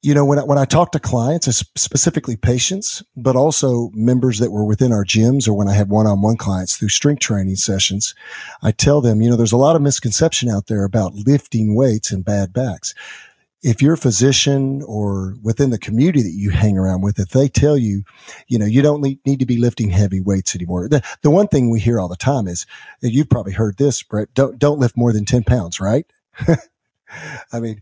you 0.00 0.14
know, 0.14 0.24
when 0.24 0.38
I, 0.38 0.44
when 0.44 0.58
I 0.58 0.64
talk 0.64 0.92
to 0.92 1.00
clients, 1.00 1.46
specifically 1.76 2.36
patients, 2.36 3.02
but 3.16 3.34
also 3.34 3.90
members 3.94 4.38
that 4.38 4.52
were 4.52 4.64
within 4.64 4.92
our 4.92 5.04
gyms 5.04 5.48
or 5.48 5.54
when 5.54 5.66
I 5.66 5.74
have 5.74 5.88
one-on-one 5.88 6.36
clients 6.36 6.76
through 6.76 6.90
strength 6.90 7.18
training 7.18 7.56
sessions, 7.56 8.14
I 8.62 8.70
tell 8.70 9.00
them, 9.00 9.20
you 9.20 9.28
know, 9.28 9.34
there's 9.34 9.50
a 9.50 9.56
lot 9.56 9.74
of 9.74 9.82
misconception 9.82 10.48
out 10.48 10.68
there 10.68 10.84
about 10.84 11.14
lifting 11.14 11.74
weights 11.74 12.12
and 12.12 12.24
bad 12.24 12.52
backs 12.52 12.94
if 13.62 13.82
your 13.82 13.96
physician 13.96 14.82
or 14.82 15.34
within 15.42 15.70
the 15.70 15.78
community 15.78 16.22
that 16.22 16.34
you 16.34 16.50
hang 16.50 16.78
around 16.78 17.02
with, 17.02 17.18
if 17.18 17.30
they 17.30 17.48
tell 17.48 17.76
you, 17.76 18.04
you 18.46 18.58
know, 18.58 18.66
you 18.66 18.82
don't 18.82 19.00
need, 19.00 19.40
to 19.40 19.46
be 19.46 19.58
lifting 19.58 19.90
heavy 19.90 20.20
weights 20.20 20.54
anymore. 20.54 20.88
The, 20.88 21.02
the 21.22 21.30
one 21.30 21.48
thing 21.48 21.70
we 21.70 21.80
hear 21.80 21.98
all 21.98 22.08
the 22.08 22.16
time 22.16 22.46
is, 22.46 22.66
you've 23.00 23.28
probably 23.28 23.52
heard 23.52 23.76
this, 23.76 24.02
Brett, 24.02 24.32
don't, 24.34 24.58
don't 24.58 24.78
lift 24.78 24.96
more 24.96 25.12
than 25.12 25.24
10 25.24 25.44
pounds, 25.44 25.80
right? 25.80 26.06
I 27.52 27.60
mean, 27.60 27.80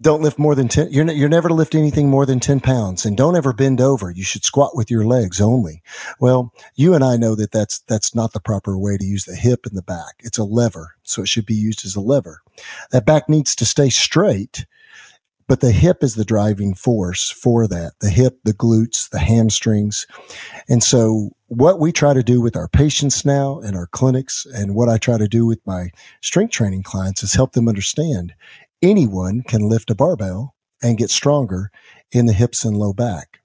don't 0.00 0.22
lift 0.22 0.38
more 0.38 0.54
than 0.54 0.68
10. 0.68 0.88
You're, 0.90 1.10
you're 1.12 1.28
never 1.28 1.48
to 1.48 1.54
lift 1.54 1.74
anything 1.74 2.08
more 2.08 2.26
than 2.26 2.40
10 2.40 2.60
pounds 2.60 3.04
and 3.04 3.16
don't 3.16 3.36
ever 3.36 3.52
bend 3.52 3.80
over. 3.80 4.10
You 4.10 4.24
should 4.24 4.44
squat 4.44 4.74
with 4.74 4.90
your 4.90 5.04
legs 5.04 5.40
only. 5.40 5.82
Well, 6.18 6.52
you 6.74 6.94
and 6.94 7.04
I 7.04 7.16
know 7.16 7.34
that 7.34 7.52
that's, 7.52 7.80
that's 7.80 8.14
not 8.14 8.32
the 8.32 8.40
proper 8.40 8.78
way 8.78 8.96
to 8.96 9.04
use 9.04 9.24
the 9.24 9.36
hip 9.36 9.66
and 9.66 9.76
the 9.76 9.82
back. 9.82 10.20
It's 10.20 10.38
a 10.38 10.44
lever. 10.44 10.94
So 11.02 11.22
it 11.22 11.28
should 11.28 11.46
be 11.46 11.54
used 11.54 11.84
as 11.84 11.94
a 11.94 12.00
lever. 12.00 12.42
That 12.90 13.06
back 13.06 13.28
needs 13.28 13.54
to 13.56 13.64
stay 13.64 13.90
straight 13.90 14.66
but 15.46 15.60
the 15.60 15.72
hip 15.72 16.02
is 16.02 16.14
the 16.14 16.24
driving 16.24 16.74
force 16.74 17.30
for 17.30 17.66
that. 17.68 17.92
The 18.00 18.10
hip, 18.10 18.38
the 18.44 18.54
glutes, 18.54 19.08
the 19.10 19.18
hamstrings. 19.18 20.06
And 20.68 20.82
so 20.82 21.30
what 21.48 21.78
we 21.78 21.92
try 21.92 22.14
to 22.14 22.22
do 22.22 22.40
with 22.40 22.56
our 22.56 22.68
patients 22.68 23.24
now 23.24 23.60
and 23.60 23.76
our 23.76 23.86
clinics 23.86 24.46
and 24.54 24.74
what 24.74 24.88
I 24.88 24.98
try 24.98 25.18
to 25.18 25.28
do 25.28 25.46
with 25.46 25.60
my 25.66 25.90
strength 26.22 26.52
training 26.52 26.82
clients 26.82 27.22
is 27.22 27.34
help 27.34 27.52
them 27.52 27.68
understand 27.68 28.34
anyone 28.82 29.42
can 29.42 29.68
lift 29.68 29.90
a 29.90 29.94
barbell 29.94 30.54
and 30.82 30.98
get 30.98 31.10
stronger 31.10 31.70
in 32.12 32.26
the 32.26 32.32
hips 32.32 32.64
and 32.64 32.76
low 32.76 32.92
back. 32.92 33.40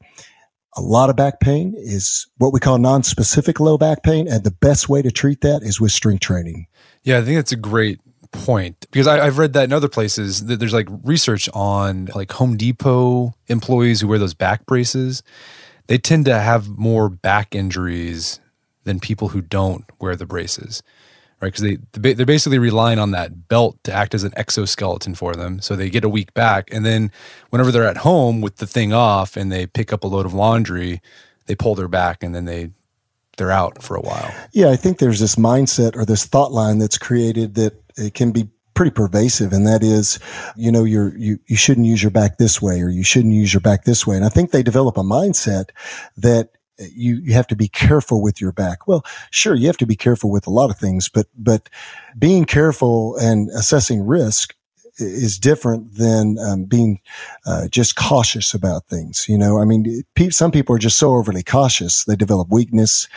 A 0.78 0.82
lot 0.82 1.10
of 1.10 1.16
back 1.16 1.40
pain 1.40 1.74
is 1.76 2.28
what 2.38 2.54
we 2.54 2.60
call 2.60 2.78
non-specific 2.78 3.60
low 3.60 3.78
back 3.78 4.04
pain. 4.04 4.28
And 4.28 4.44
the 4.44 4.52
best 4.52 4.88
way 4.88 5.02
to 5.02 5.12
treat 5.12 5.42
that 5.42 5.64
is 5.64 5.82
with 5.82 5.92
strength 5.92 6.22
training. 6.22 6.68
Yeah, 7.04 7.18
I 7.18 7.22
think 7.24 7.38
that's 7.38 7.52
a 7.52 7.58
great 7.58 8.00
point 8.32 8.86
because 8.92 9.08
I, 9.08 9.26
have 9.26 9.38
read 9.38 9.54
that 9.54 9.66
in 9.66 9.74
other 9.74 9.88
places 9.88 10.46
that 10.46 10.60
there's 10.60 10.74
like 10.74 10.88
research 11.04 11.50
on 11.54 12.10
like 12.16 12.32
Home 12.34 12.58
Depot 12.58 13.34
employees 13.48 14.02
who 14.02 14.08
wear 14.08 14.20
those 14.20 14.34
back 14.34 14.66
braces. 14.66 15.24
They 15.88 15.98
tend 15.98 16.26
to 16.26 16.40
have 16.40 16.68
more 16.68 17.10
back 17.10 17.56
injuries 17.56 18.40
than 18.84 19.00
people 19.00 19.30
who 19.30 19.42
don't 19.42 19.86
wear 20.00 20.16
the 20.16 20.26
braces, 20.26 20.84
right? 21.42 21.52
Because 21.52 21.80
they 21.94 22.14
they're 22.14 22.26
basically 22.26 22.60
relying 22.60 23.00
on 23.00 23.12
that 23.12 23.48
belt 23.48 23.78
to 23.84 23.94
act 23.94 24.14
as 24.14 24.24
an 24.24 24.34
exoskeleton 24.36 25.16
for 25.16 25.36
them, 25.36 25.60
so 25.60 25.76
they 25.76 25.90
get 25.90 26.04
a 26.04 26.10
weak 26.10 26.34
back, 26.34 26.70
and 26.72 26.86
then 26.86 27.12
whenever 27.50 27.72
they're 27.72 27.88
at 27.88 27.98
home 27.98 28.42
with 28.42 28.58
the 28.58 28.68
thing 28.68 28.94
off 28.94 29.36
and 29.36 29.52
they 29.52 29.66
pick 29.66 29.92
up 29.92 30.04
a 30.04 30.08
load 30.08 30.26
of 30.26 30.34
laundry, 30.34 31.02
they 31.48 31.56
pull 31.56 31.76
their 31.76 31.88
back 31.88 32.24
and 32.24 32.36
then 32.36 32.46
they 32.46 32.70
they're 33.40 33.52
out 33.52 33.82
for 33.82 33.96
a 33.96 34.02
while. 34.02 34.32
Yeah, 34.52 34.70
I 34.70 34.76
think 34.76 35.00
there's 35.00 35.20
this 35.20 35.36
mindset 35.36 35.96
or 35.96 36.06
this 36.06 36.26
thought 36.26 36.52
line 36.52 36.78
that's 36.78 36.98
created 36.98 37.56
that 37.56 37.74
it 38.00 38.14
can 38.14 38.32
be 38.32 38.50
pretty 38.74 38.92
pervasive 38.92 39.52
and 39.52 39.68
that 39.68 39.84
is 39.84 40.20
you 40.56 40.72
know 40.72 40.86
you're 40.86 41.18
you, 41.18 41.38
you 41.48 41.58
shouldn't 41.58 41.86
use 41.86 42.02
your 42.02 42.12
back 42.12 42.38
this 42.38 42.62
way 42.62 42.82
or 42.82 42.88
you 42.88 43.04
shouldn't 43.04 43.34
use 43.34 43.54
your 43.54 43.60
back 43.60 43.84
this 43.84 44.08
way 44.08 44.16
and 44.16 44.24
i 44.24 44.30
think 44.30 44.52
they 44.52 44.64
develop 44.64 44.96
a 44.96 45.02
mindset 45.02 45.72
that 46.16 46.50
you, 46.80 47.16
you 47.16 47.34
have 47.34 47.48
to 47.48 47.56
be 47.56 47.68
careful 47.68 48.22
with 48.22 48.40
your 48.40 48.52
back. 48.52 48.88
Well, 48.88 49.04
sure, 49.32 49.56
you 49.56 49.68
have 49.68 49.78
to 49.78 49.86
be 49.86 49.96
careful 49.96 50.32
with 50.32 50.48
a 50.48 50.52
lot 50.52 50.70
of 50.70 50.78
things, 50.78 51.10
but, 51.10 51.28
but 51.38 51.70
being 52.18 52.46
careful 52.46 53.16
and 53.18 53.50
assessing 53.50 54.06
risk 54.06 54.56
is 55.00 55.38
different 55.38 55.96
than 55.96 56.38
um, 56.40 56.66
being 56.66 57.00
uh, 57.46 57.68
just 57.68 57.96
cautious 57.96 58.54
about 58.54 58.86
things. 58.86 59.28
You 59.28 59.38
know, 59.38 59.60
I 59.60 59.66
mean, 59.66 60.04
pe- 60.16 60.30
some 60.30 60.52
people 60.52 60.76
are 60.76 60.80
just 60.80 60.98
so 60.98 61.14
overly 61.14 61.44
cautious 61.44 62.04
they 62.04 62.16
develop 62.16 62.50
weakness. 62.50 63.08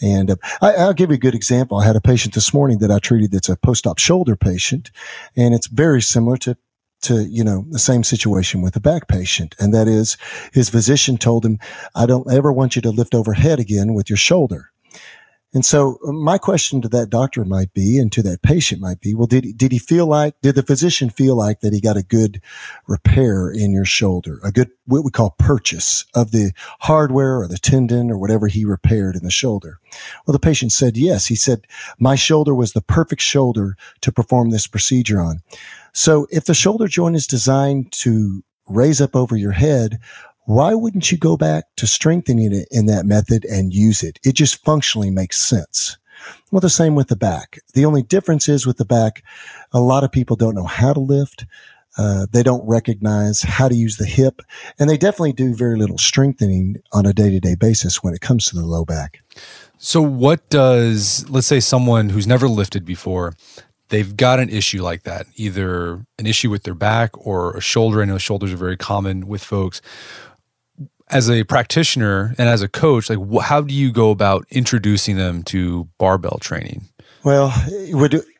And 0.00 0.30
uh, 0.30 0.36
I, 0.60 0.86
will 0.86 0.92
give 0.92 1.10
you 1.10 1.16
a 1.16 1.18
good 1.18 1.34
example. 1.34 1.78
I 1.78 1.86
had 1.86 1.96
a 1.96 2.00
patient 2.00 2.34
this 2.34 2.54
morning 2.54 2.78
that 2.78 2.90
I 2.90 2.98
treated 2.98 3.32
that's 3.32 3.48
a 3.48 3.56
post-op 3.56 3.98
shoulder 3.98 4.36
patient, 4.36 4.90
and 5.36 5.54
it's 5.54 5.66
very 5.66 6.02
similar 6.02 6.36
to 6.38 6.56
to, 7.02 7.24
you 7.24 7.42
know, 7.44 7.66
the 7.70 7.78
same 7.78 8.04
situation 8.04 8.62
with 8.62 8.76
a 8.76 8.80
back 8.80 9.08
patient. 9.08 9.54
And 9.58 9.74
that 9.74 9.88
is 9.88 10.16
his 10.52 10.70
physician 10.70 11.18
told 11.18 11.44
him, 11.44 11.58
I 11.94 12.06
don't 12.06 12.32
ever 12.32 12.52
want 12.52 12.76
you 12.76 12.82
to 12.82 12.90
lift 12.90 13.14
overhead 13.14 13.58
again 13.58 13.92
with 13.92 14.08
your 14.08 14.16
shoulder. 14.16 14.71
And 15.54 15.64
so 15.64 15.98
uh, 16.06 16.12
my 16.12 16.38
question 16.38 16.80
to 16.80 16.88
that 16.88 17.10
doctor 17.10 17.44
might 17.44 17.72
be, 17.74 17.98
and 17.98 18.10
to 18.12 18.22
that 18.22 18.42
patient 18.42 18.80
might 18.80 19.00
be, 19.00 19.14
well, 19.14 19.26
did, 19.26 19.56
did 19.56 19.72
he 19.72 19.78
feel 19.78 20.06
like, 20.06 20.34
did 20.40 20.54
the 20.54 20.62
physician 20.62 21.10
feel 21.10 21.36
like 21.36 21.60
that 21.60 21.72
he 21.72 21.80
got 21.80 21.96
a 21.96 22.02
good 22.02 22.40
repair 22.86 23.50
in 23.50 23.70
your 23.70 23.84
shoulder, 23.84 24.40
a 24.42 24.50
good, 24.50 24.70
what 24.86 25.04
we 25.04 25.10
call 25.10 25.34
purchase 25.38 26.06
of 26.14 26.30
the 26.30 26.52
hardware 26.80 27.40
or 27.40 27.48
the 27.48 27.58
tendon 27.58 28.10
or 28.10 28.18
whatever 28.18 28.46
he 28.46 28.64
repaired 28.64 29.14
in 29.14 29.24
the 29.24 29.30
shoulder? 29.30 29.78
Well, 30.26 30.32
the 30.32 30.38
patient 30.38 30.72
said 30.72 30.96
yes. 30.96 31.26
He 31.26 31.36
said, 31.36 31.66
my 31.98 32.14
shoulder 32.14 32.54
was 32.54 32.72
the 32.72 32.80
perfect 32.80 33.20
shoulder 33.20 33.76
to 34.00 34.12
perform 34.12 34.50
this 34.50 34.66
procedure 34.66 35.20
on. 35.20 35.40
So 35.92 36.26
if 36.30 36.46
the 36.46 36.54
shoulder 36.54 36.88
joint 36.88 37.16
is 37.16 37.26
designed 37.26 37.92
to 37.92 38.42
raise 38.68 39.00
up 39.00 39.14
over 39.14 39.36
your 39.36 39.52
head, 39.52 39.98
why 40.44 40.74
wouldn't 40.74 41.12
you 41.12 41.18
go 41.18 41.36
back 41.36 41.64
to 41.76 41.86
strengthening 41.86 42.52
it 42.52 42.68
in 42.70 42.86
that 42.86 43.06
method 43.06 43.44
and 43.44 43.72
use 43.72 44.02
it? 44.02 44.18
It 44.24 44.34
just 44.34 44.64
functionally 44.64 45.10
makes 45.10 45.40
sense. 45.40 45.98
Well, 46.50 46.60
the 46.60 46.70
same 46.70 46.94
with 46.94 47.08
the 47.08 47.16
back. 47.16 47.58
The 47.74 47.84
only 47.84 48.02
difference 48.02 48.48
is 48.48 48.66
with 48.66 48.76
the 48.76 48.84
back, 48.84 49.22
a 49.72 49.80
lot 49.80 50.04
of 50.04 50.12
people 50.12 50.36
don't 50.36 50.54
know 50.54 50.64
how 50.64 50.92
to 50.92 51.00
lift. 51.00 51.46
Uh, 51.98 52.26
they 52.30 52.42
don't 52.42 52.66
recognize 52.66 53.42
how 53.42 53.68
to 53.68 53.74
use 53.74 53.96
the 53.96 54.06
hip, 54.06 54.40
and 54.78 54.88
they 54.88 54.96
definitely 54.96 55.32
do 55.32 55.54
very 55.54 55.76
little 55.76 55.98
strengthening 55.98 56.76
on 56.92 57.04
a 57.04 57.12
day 57.12 57.28
to 57.28 57.38
day 57.38 57.54
basis 57.54 58.02
when 58.02 58.14
it 58.14 58.20
comes 58.20 58.46
to 58.46 58.56
the 58.56 58.64
low 58.64 58.84
back. 58.84 59.20
So, 59.76 60.00
what 60.00 60.48
does, 60.48 61.28
let's 61.28 61.46
say, 61.46 61.60
someone 61.60 62.08
who's 62.08 62.26
never 62.26 62.48
lifted 62.48 62.86
before, 62.86 63.34
they've 63.90 64.16
got 64.16 64.40
an 64.40 64.48
issue 64.48 64.82
like 64.82 65.02
that, 65.02 65.26
either 65.36 66.06
an 66.18 66.26
issue 66.26 66.48
with 66.48 66.62
their 66.62 66.74
back 66.74 67.10
or 67.26 67.54
a 67.56 67.60
shoulder. 67.60 68.00
I 68.00 68.06
know 68.06 68.16
shoulders 68.16 68.54
are 68.54 68.56
very 68.56 68.78
common 68.78 69.26
with 69.26 69.44
folks 69.44 69.82
as 71.12 71.30
a 71.30 71.44
practitioner 71.44 72.34
and 72.38 72.48
as 72.48 72.62
a 72.62 72.68
coach, 72.68 73.10
like 73.10 73.18
how 73.42 73.60
do 73.60 73.74
you 73.74 73.92
go 73.92 74.10
about 74.10 74.46
introducing 74.50 75.16
them 75.16 75.42
to 75.44 75.88
barbell 75.98 76.38
training? 76.40 76.88
Well, 77.24 77.54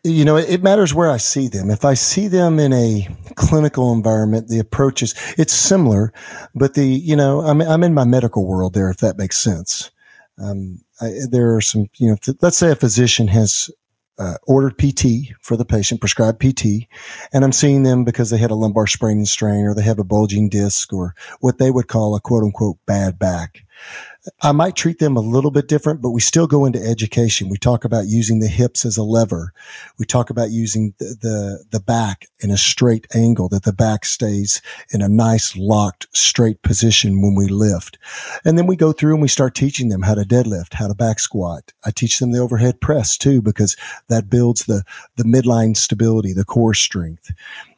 you 0.02 0.24
know, 0.24 0.36
it 0.36 0.62
matters 0.62 0.92
where 0.92 1.08
I 1.08 1.18
see 1.18 1.46
them. 1.46 1.70
If 1.70 1.84
I 1.84 1.94
see 1.94 2.26
them 2.26 2.58
in 2.58 2.72
a 2.72 3.06
clinical 3.36 3.92
environment, 3.92 4.48
the 4.48 4.58
approach 4.58 5.02
is, 5.04 5.14
it's 5.38 5.52
similar, 5.52 6.12
but 6.52 6.74
the, 6.74 6.84
you 6.84 7.14
know, 7.14 7.42
I'm, 7.42 7.60
I'm 7.60 7.84
in 7.84 7.94
my 7.94 8.04
medical 8.04 8.44
world 8.44 8.74
there, 8.74 8.90
if 8.90 8.96
that 8.96 9.18
makes 9.18 9.38
sense. 9.38 9.92
Um, 10.42 10.80
I, 11.00 11.12
there 11.30 11.54
are 11.54 11.60
some, 11.60 11.86
you 11.98 12.10
know, 12.10 12.34
let's 12.40 12.56
say 12.56 12.72
a 12.72 12.76
physician 12.76 13.28
has 13.28 13.70
uh, 14.19 14.37
ordered 14.47 14.78
PT 14.78 15.35
for 15.40 15.57
the 15.57 15.64
patient, 15.64 16.00
prescribed 16.00 16.40
PT, 16.40 16.87
and 17.33 17.45
I'm 17.45 17.52
seeing 17.52 17.83
them 17.83 18.04
because 18.04 18.31
they 18.31 18.38
had 18.38 18.50
a 18.50 18.54
lumbar 18.54 18.87
sprain 18.87 19.19
and 19.19 19.28
strain 19.28 19.64
or 19.64 19.75
they 19.75 19.83
have 19.83 19.99
a 19.99 20.04
bulging 20.04 20.49
disc 20.49 20.92
or 20.92 21.14
what 21.40 21.59
they 21.59 21.71
would 21.71 21.88
call 21.88 22.14
a 22.14 22.21
quote 22.21 22.45
unquote 22.45 22.78
bad 22.87 23.19
back. 23.19 23.64
I 24.40 24.52
might 24.52 24.76
treat 24.76 25.00
them 25.00 25.16
a 25.16 25.20
little 25.20 25.50
bit 25.50 25.66
different, 25.66 26.00
but 26.00 26.10
we 26.10 26.20
still 26.20 26.46
go 26.46 26.64
into 26.64 26.80
education. 26.80 27.48
We 27.48 27.56
talk 27.56 27.84
about 27.84 28.06
using 28.06 28.38
the 28.38 28.46
hips 28.46 28.84
as 28.84 28.96
a 28.96 29.02
lever. 29.02 29.52
We 29.98 30.06
talk 30.06 30.30
about 30.30 30.50
using 30.50 30.94
the, 30.98 31.16
the, 31.20 31.64
the, 31.72 31.80
back 31.80 32.26
in 32.38 32.52
a 32.52 32.56
straight 32.56 33.08
angle 33.14 33.48
that 33.48 33.64
the 33.64 33.72
back 33.72 34.04
stays 34.04 34.62
in 34.90 35.02
a 35.02 35.08
nice 35.08 35.56
locked 35.56 36.06
straight 36.12 36.62
position 36.62 37.20
when 37.20 37.34
we 37.34 37.48
lift. 37.48 37.98
And 38.44 38.56
then 38.56 38.68
we 38.68 38.76
go 38.76 38.92
through 38.92 39.14
and 39.14 39.22
we 39.22 39.28
start 39.28 39.56
teaching 39.56 39.88
them 39.88 40.02
how 40.02 40.14
to 40.14 40.22
deadlift, 40.22 40.74
how 40.74 40.86
to 40.86 40.94
back 40.94 41.18
squat. 41.18 41.72
I 41.84 41.90
teach 41.90 42.20
them 42.20 42.30
the 42.30 42.38
overhead 42.38 42.80
press 42.80 43.18
too, 43.18 43.42
because 43.42 43.76
that 44.08 44.30
builds 44.30 44.66
the, 44.66 44.84
the 45.16 45.24
midline 45.24 45.76
stability, 45.76 46.32
the 46.32 46.44
core 46.44 46.74
strength. 46.74 47.32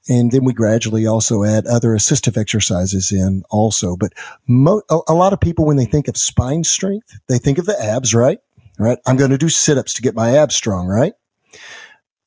And 0.09 0.33
then 0.33 0.45
we 0.45 0.53
gradually 0.53 1.07
also 1.07 1.45
add 1.45 1.67
other 1.67 1.91
assistive 1.91 2.37
exercises 2.37 3.11
in 3.11 3.43
also. 3.51 3.97
But 3.97 4.13
mo- 4.47 4.83
a, 4.91 4.99
a 5.09 5.15
lot 5.15 5.33
of 5.33 5.41
people, 5.41 5.65
when 5.65 5.77
they 5.77 5.87
think 5.87 6.09
of 6.09 6.17
spine 6.17 6.65
strength, 6.65 7.17
they 7.29 7.39
think 7.39 7.59
of 7.59 7.67
the 7.67 7.81
abs, 7.83 8.15
right? 8.15 8.39
Right. 8.79 8.99
I'm 9.07 9.17
going 9.17 9.31
to 9.31 9.39
do 9.39 9.49
sit 9.49 9.79
ups 9.79 9.95
to 9.95 10.03
get 10.03 10.17
my 10.17 10.37
abs 10.37 10.57
strong, 10.57 10.89
right? 10.89 11.13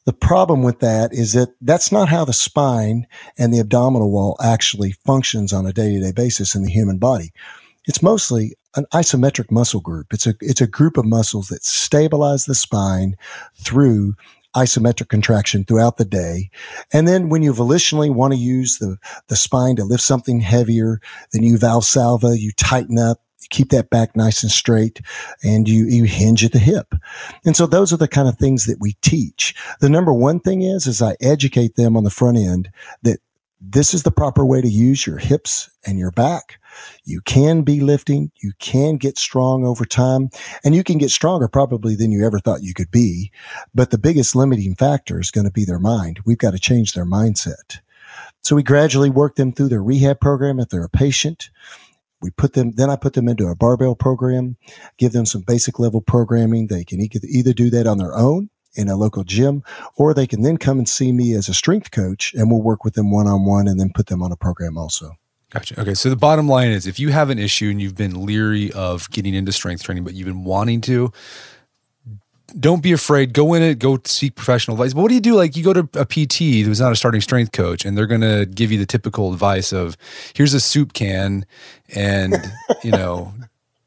The 0.05 0.13
problem 0.13 0.63
with 0.63 0.79
that 0.79 1.13
is 1.13 1.33
that 1.33 1.49
that's 1.59 1.91
not 1.91 2.07
how 2.07 2.23
the 2.23 2.31
spine 2.31 3.05
and 3.37 3.53
the 3.53 3.59
abdominal 3.59 4.09
wall 4.09 4.37
actually 4.41 4.93
functions 5.05 5.51
on 5.51 5.65
a 5.65 5.73
day 5.73 5.95
to 5.95 5.99
day 5.99 6.13
basis 6.13 6.55
in 6.55 6.63
the 6.63 6.71
human 6.71 6.97
body. 6.97 7.33
It's 7.85 8.01
mostly 8.01 8.55
an 8.77 8.85
isometric 8.93 9.51
muscle 9.51 9.81
group. 9.81 10.13
It's 10.13 10.25
a, 10.25 10.35
it's 10.39 10.61
a 10.61 10.67
group 10.67 10.95
of 10.95 11.05
muscles 11.05 11.49
that 11.49 11.65
stabilize 11.65 12.45
the 12.45 12.55
spine 12.55 13.17
through 13.55 14.15
isometric 14.57 15.09
contraction 15.09 15.63
throughout 15.63 15.97
the 15.97 16.05
day. 16.05 16.49
And 16.91 17.07
then 17.07 17.29
when 17.29 17.43
you 17.43 17.53
volitionally 17.53 18.13
want 18.13 18.33
to 18.33 18.39
use 18.39 18.79
the, 18.79 18.97
the 19.27 19.35
spine 19.35 19.75
to 19.75 19.83
lift 19.83 20.03
something 20.03 20.39
heavier, 20.39 20.99
then 21.31 21.43
you 21.43 21.57
valsalva, 21.57 22.37
you 22.39 22.51
tighten 22.53 22.97
up, 22.97 23.21
you 23.39 23.47
keep 23.51 23.69
that 23.69 23.91
back 23.91 24.15
nice 24.15 24.41
and 24.41 24.51
straight 24.51 24.99
and 25.43 25.69
you, 25.69 25.85
you 25.85 26.05
hinge 26.05 26.43
at 26.43 26.53
the 26.53 26.59
hip. 26.59 26.95
And 27.45 27.55
so 27.55 27.67
those 27.67 27.93
are 27.93 27.97
the 27.97 28.07
kind 28.07 28.27
of 28.27 28.37
things 28.37 28.65
that 28.65 28.79
we 28.79 28.93
teach. 29.01 29.53
The 29.79 29.89
number 29.89 30.11
one 30.11 30.39
thing 30.39 30.63
is, 30.63 30.87
is 30.87 31.01
I 31.01 31.15
educate 31.21 31.75
them 31.75 31.95
on 31.95 32.03
the 32.03 32.09
front 32.09 32.37
end 32.37 32.71
that 33.03 33.19
this 33.59 33.93
is 33.93 34.03
the 34.03 34.11
proper 34.11 34.45
way 34.45 34.61
to 34.61 34.67
use 34.67 35.07
your 35.07 35.17
hips 35.17 35.69
and 35.85 35.97
your 35.97 36.11
back. 36.11 36.59
You 37.05 37.21
can 37.21 37.63
be 37.63 37.79
lifting. 37.79 38.31
You 38.41 38.51
can 38.59 38.97
get 38.97 39.17
strong 39.17 39.65
over 39.65 39.83
time 39.83 40.29
and 40.63 40.75
you 40.75 40.83
can 40.83 40.99
get 40.99 41.09
stronger 41.09 41.47
probably 41.47 41.95
than 41.95 42.11
you 42.11 42.25
ever 42.25 42.39
thought 42.39 42.61
you 42.61 42.73
could 42.73 42.91
be. 42.91 43.31
But 43.73 43.89
the 43.89 43.97
biggest 43.97 44.35
limiting 44.35 44.75
factor 44.75 45.19
is 45.19 45.31
going 45.31 45.45
to 45.45 45.51
be 45.51 45.65
their 45.65 45.79
mind. 45.79 46.19
We've 46.25 46.37
got 46.37 46.51
to 46.51 46.59
change 46.59 46.93
their 46.93 47.05
mindset. 47.05 47.79
So 48.43 48.55
we 48.55 48.63
gradually 48.63 49.09
work 49.09 49.35
them 49.35 49.51
through 49.51 49.69
their 49.69 49.83
rehab 49.83 50.19
program 50.19 50.59
if 50.59 50.69
they're 50.69 50.83
a 50.83 50.89
patient. 50.89 51.49
We 52.21 52.31
put 52.31 52.53
them, 52.53 52.71
then 52.71 52.89
I 52.89 52.95
put 52.95 53.13
them 53.13 53.27
into 53.27 53.47
a 53.47 53.55
barbell 53.55 53.95
program, 53.95 54.57
give 54.97 55.11
them 55.11 55.25
some 55.25 55.41
basic 55.41 55.79
level 55.79 56.01
programming. 56.01 56.67
They 56.67 56.83
can 56.83 56.99
either 57.01 57.53
do 57.53 57.69
that 57.71 57.87
on 57.87 57.97
their 57.97 58.15
own 58.15 58.49
in 58.75 58.89
a 58.89 58.95
local 58.95 59.23
gym, 59.23 59.63
or 59.95 60.13
they 60.13 60.27
can 60.27 60.41
then 60.41 60.57
come 60.57 60.77
and 60.77 60.87
see 60.87 61.11
me 61.11 61.33
as 61.33 61.49
a 61.49 61.53
strength 61.53 61.91
coach 61.91 62.33
and 62.33 62.51
we'll 62.51 62.61
work 62.61 62.83
with 62.83 62.93
them 62.93 63.11
one 63.11 63.27
on 63.27 63.45
one 63.45 63.67
and 63.67 63.79
then 63.79 63.91
put 63.93 64.07
them 64.07 64.21
on 64.21 64.31
a 64.31 64.35
program 64.35 64.77
also. 64.77 65.17
Gotcha. 65.49 65.79
Okay. 65.79 65.93
So 65.93 66.09
the 66.09 66.17
bottom 66.17 66.47
line 66.47 66.71
is 66.71 66.85
if 66.85 66.99
you 66.99 67.09
have 67.09 67.29
an 67.29 67.39
issue 67.39 67.69
and 67.69 67.81
you've 67.81 67.95
been 67.95 68.25
leery 68.25 68.71
of 68.73 69.09
getting 69.11 69.33
into 69.33 69.51
strength 69.51 69.83
training, 69.83 70.03
but 70.03 70.13
you've 70.13 70.27
been 70.27 70.43
wanting 70.43 70.81
to, 70.81 71.11
don't 72.59 72.81
be 72.81 72.91
afraid. 72.91 73.33
Go 73.33 73.53
in 73.53 73.61
it. 73.61 73.79
Go 73.79 73.99
seek 74.05 74.35
professional 74.35 74.75
advice. 74.75 74.93
But 74.93 75.01
what 75.01 75.09
do 75.09 75.15
you 75.15 75.21
do? 75.21 75.35
Like 75.35 75.55
you 75.55 75.63
go 75.63 75.73
to 75.73 75.89
a 75.93 76.05
PT 76.05 76.65
who's 76.65 76.79
not 76.79 76.91
a 76.91 76.95
starting 76.95 77.21
strength 77.21 77.51
coach, 77.51 77.85
and 77.85 77.97
they're 77.97 78.07
going 78.07 78.21
to 78.21 78.45
give 78.45 78.71
you 78.71 78.77
the 78.77 78.85
typical 78.85 79.33
advice 79.33 79.73
of, 79.73 79.97
"Here's 80.33 80.53
a 80.53 80.59
soup 80.59 80.93
can, 80.93 81.45
and 81.93 82.35
you 82.83 82.91
know, 82.91 83.33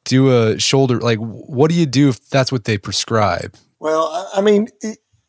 do 0.04 0.30
a 0.30 0.58
shoulder." 0.58 1.00
Like, 1.00 1.18
what 1.18 1.70
do 1.70 1.76
you 1.76 1.86
do 1.86 2.10
if 2.10 2.28
that's 2.28 2.52
what 2.52 2.64
they 2.64 2.76
prescribe? 2.76 3.54
Well, 3.80 4.28
I 4.34 4.42
mean, 4.42 4.68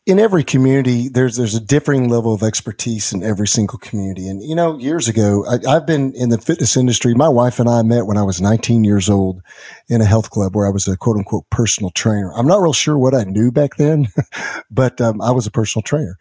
in 0.05 0.19
every 0.19 0.43
community, 0.43 1.07
there's 1.07 1.37
there's 1.37 1.55
a 1.55 1.61
differing 1.61 2.09
level 2.09 2.33
of 2.33 2.43
expertise 2.43 3.13
in 3.13 3.23
every 3.23 3.47
single 3.47 3.79
community. 3.79 4.27
And 4.27 4.43
you 4.43 4.55
know, 4.55 4.77
years 4.77 5.07
ago, 5.07 5.45
I, 5.47 5.71
have 5.71 5.85
been 5.85 6.13
in 6.15 6.29
the 6.29 6.37
fitness 6.37 6.75
industry. 6.75 7.13
My 7.13 7.29
wife 7.29 7.59
and 7.59 7.69
I 7.69 7.81
met 7.83 8.07
when 8.07 8.17
I 8.17 8.23
was 8.23 8.41
19 8.41 8.83
years 8.83 9.09
old 9.09 9.41
in 9.87 10.01
a 10.01 10.05
health 10.05 10.29
club 10.29 10.53
where 10.53 10.67
I 10.67 10.69
was 10.69 10.85
a 10.87 10.97
quote 10.97 11.15
unquote 11.15 11.49
personal 11.49 11.91
trainer. 11.91 12.33
I'm 12.33 12.45
not 12.45 12.61
real 12.61 12.73
sure 12.73 12.97
what 12.97 13.15
I 13.15 13.23
knew 13.23 13.51
back 13.51 13.77
then, 13.77 14.09
but 14.71 14.99
um, 14.99 15.21
I 15.21 15.31
was 15.31 15.47
a 15.47 15.51
personal 15.51 15.83
trainer. 15.83 16.17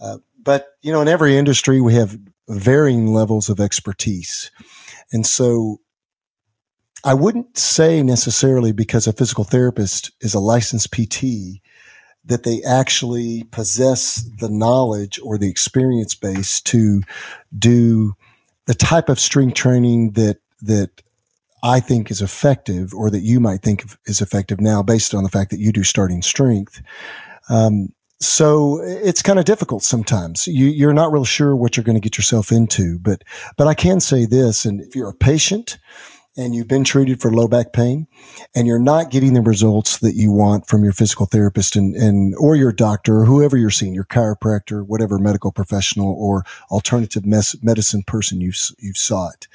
Uh, 0.00 0.18
but 0.40 0.76
you 0.82 0.92
know, 0.92 1.00
in 1.00 1.08
every 1.08 1.36
industry, 1.36 1.80
we 1.80 1.94
have 1.94 2.16
varying 2.48 3.12
levels 3.12 3.48
of 3.48 3.58
expertise, 3.58 4.52
and 5.12 5.26
so 5.26 5.80
I 7.02 7.14
wouldn't 7.14 7.58
say 7.58 8.02
necessarily 8.02 8.70
because 8.70 9.08
a 9.08 9.12
physical 9.12 9.42
therapist 9.42 10.12
is 10.20 10.34
a 10.34 10.40
licensed 10.40 10.92
PT 10.92 11.60
that 12.24 12.44
they 12.44 12.62
actually 12.62 13.44
possess 13.50 14.22
the 14.38 14.48
knowledge 14.48 15.18
or 15.22 15.38
the 15.38 15.50
experience 15.50 16.14
base 16.14 16.60
to 16.60 17.02
do 17.56 18.14
the 18.66 18.74
type 18.74 19.08
of 19.08 19.18
strength 19.18 19.54
training 19.54 20.12
that 20.12 20.38
that 20.60 21.02
I 21.62 21.80
think 21.80 22.10
is 22.10 22.20
effective 22.20 22.92
or 22.92 23.10
that 23.10 23.22
you 23.22 23.40
might 23.40 23.62
think 23.62 23.84
is 24.06 24.20
effective 24.20 24.60
now 24.60 24.82
based 24.82 25.14
on 25.14 25.22
the 25.22 25.30
fact 25.30 25.50
that 25.50 25.60
you 25.60 25.72
do 25.72 25.84
starting 25.84 26.22
strength. 26.22 26.82
Um, 27.48 27.92
so 28.20 28.80
it's 28.82 29.22
kind 29.22 29.38
of 29.38 29.44
difficult 29.44 29.82
sometimes. 29.82 30.46
You, 30.46 30.66
you're 30.66 30.92
not 30.92 31.12
real 31.12 31.24
sure 31.24 31.56
what 31.56 31.76
you're 31.76 31.84
going 31.84 31.96
to 31.96 32.00
get 32.00 32.16
yourself 32.16 32.52
into, 32.52 32.98
but, 33.00 33.22
but 33.56 33.66
I 33.66 33.74
can 33.74 34.00
say 34.00 34.26
this. 34.26 34.64
And 34.64 34.80
if 34.80 34.94
you're 34.94 35.08
a 35.08 35.14
patient 35.14 35.78
and 36.36 36.54
you've 36.54 36.68
been 36.68 36.84
treated 36.84 37.20
for 37.20 37.30
low 37.30 37.46
back 37.46 37.72
pain 37.72 38.06
and 38.54 38.66
you're 38.66 38.78
not 38.78 39.10
getting 39.10 39.34
the 39.34 39.42
results 39.42 39.98
that 39.98 40.14
you 40.14 40.32
want 40.32 40.66
from 40.66 40.82
your 40.82 40.92
physical 40.92 41.26
therapist 41.26 41.76
and, 41.76 41.94
and 41.94 42.34
or 42.36 42.56
your 42.56 42.72
doctor 42.72 43.20
or 43.20 43.24
whoever 43.24 43.56
you're 43.56 43.70
seeing, 43.70 43.94
your 43.94 44.04
chiropractor, 44.04 44.86
whatever 44.86 45.18
medical 45.18 45.52
professional 45.52 46.14
or 46.14 46.44
alternative 46.70 47.26
mes- 47.26 47.62
medicine 47.62 48.02
person 48.06 48.40
you've, 48.40 48.58
you've 48.78 48.96
sought. 48.96 49.46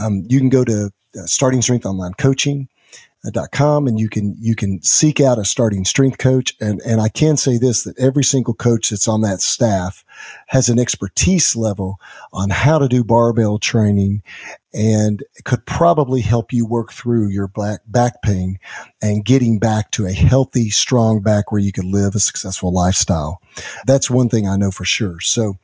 Um, 0.00 0.24
you 0.28 0.38
can 0.38 0.48
go 0.48 0.64
to 0.64 0.92
uh, 1.18 1.26
Starting 1.26 1.62
Strength 1.62 1.86
Online 1.86 2.14
Coaching 2.14 2.68
com 3.52 3.86
and 3.86 3.98
you 3.98 4.08
can 4.08 4.36
you 4.38 4.54
can 4.54 4.82
seek 4.82 5.20
out 5.20 5.38
a 5.38 5.44
starting 5.44 5.84
strength 5.84 6.18
coach. 6.18 6.54
And 6.60 6.80
and 6.82 7.00
I 7.00 7.08
can 7.08 7.36
say 7.36 7.58
this 7.58 7.84
that 7.84 7.98
every 7.98 8.24
single 8.24 8.54
coach 8.54 8.90
that's 8.90 9.08
on 9.08 9.20
that 9.22 9.40
staff 9.40 10.04
has 10.48 10.68
an 10.68 10.78
expertise 10.78 11.56
level 11.56 11.98
on 12.32 12.50
how 12.50 12.78
to 12.78 12.88
do 12.88 13.04
barbell 13.04 13.58
training 13.58 14.22
and 14.72 15.22
could 15.44 15.64
probably 15.66 16.20
help 16.20 16.52
you 16.52 16.66
work 16.66 16.92
through 16.92 17.28
your 17.28 17.48
back 17.48 17.80
back 17.86 18.22
pain 18.22 18.58
and 19.00 19.24
getting 19.24 19.58
back 19.58 19.90
to 19.92 20.06
a 20.06 20.12
healthy 20.12 20.70
strong 20.70 21.20
back 21.22 21.50
where 21.50 21.60
you 21.60 21.72
can 21.72 21.90
live 21.90 22.14
a 22.14 22.20
successful 22.20 22.72
lifestyle. 22.72 23.40
That's 23.86 24.10
one 24.10 24.28
thing 24.28 24.46
I 24.46 24.56
know 24.56 24.70
for 24.70 24.84
sure. 24.84 25.20
So 25.20 25.56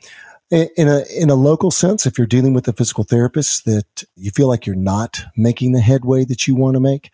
in 0.52 0.86
a 0.86 1.02
in 1.16 1.30
a 1.30 1.34
local 1.34 1.70
sense, 1.70 2.04
if 2.04 2.18
you're 2.18 2.26
dealing 2.26 2.52
with 2.52 2.68
a 2.68 2.74
physical 2.74 3.04
therapist 3.04 3.64
that 3.64 4.04
you 4.16 4.30
feel 4.30 4.48
like 4.48 4.66
you're 4.66 4.76
not 4.76 5.22
making 5.34 5.72
the 5.72 5.80
headway 5.80 6.26
that 6.26 6.46
you 6.46 6.54
want 6.54 6.74
to 6.74 6.80
make, 6.80 7.10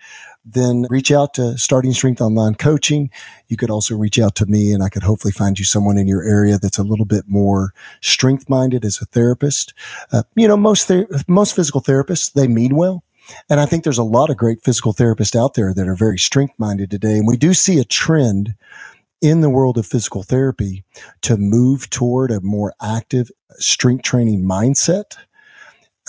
then 0.52 0.86
reach 0.90 1.10
out 1.10 1.34
to 1.34 1.56
Starting 1.58 1.92
Strength 1.92 2.20
Online 2.20 2.54
Coaching. 2.54 3.10
You 3.48 3.56
could 3.56 3.70
also 3.70 3.94
reach 3.96 4.18
out 4.18 4.34
to 4.36 4.46
me 4.46 4.72
and 4.72 4.82
I 4.82 4.88
could 4.88 5.02
hopefully 5.02 5.32
find 5.32 5.58
you 5.58 5.64
someone 5.64 5.98
in 5.98 6.08
your 6.08 6.22
area 6.22 6.58
that's 6.58 6.78
a 6.78 6.82
little 6.82 7.04
bit 7.04 7.24
more 7.26 7.72
strength 8.00 8.48
minded 8.48 8.84
as 8.84 9.00
a 9.00 9.06
therapist. 9.06 9.74
Uh, 10.12 10.22
you 10.34 10.48
know, 10.48 10.56
most, 10.56 10.86
ther- 10.86 11.08
most 11.26 11.54
physical 11.54 11.82
therapists, 11.82 12.32
they 12.32 12.48
mean 12.48 12.76
well. 12.76 13.04
And 13.50 13.60
I 13.60 13.66
think 13.66 13.84
there's 13.84 13.98
a 13.98 14.04
lot 14.04 14.30
of 14.30 14.36
great 14.36 14.62
physical 14.62 14.94
therapists 14.94 15.36
out 15.36 15.54
there 15.54 15.74
that 15.74 15.88
are 15.88 15.94
very 15.94 16.18
strength 16.18 16.54
minded 16.58 16.90
today. 16.90 17.18
And 17.18 17.26
we 17.26 17.36
do 17.36 17.52
see 17.52 17.78
a 17.78 17.84
trend 17.84 18.54
in 19.20 19.40
the 19.40 19.50
world 19.50 19.76
of 19.78 19.86
physical 19.86 20.22
therapy 20.22 20.84
to 21.22 21.36
move 21.36 21.90
toward 21.90 22.30
a 22.30 22.40
more 22.40 22.72
active 22.80 23.30
strength 23.58 24.04
training 24.04 24.44
mindset 24.44 25.16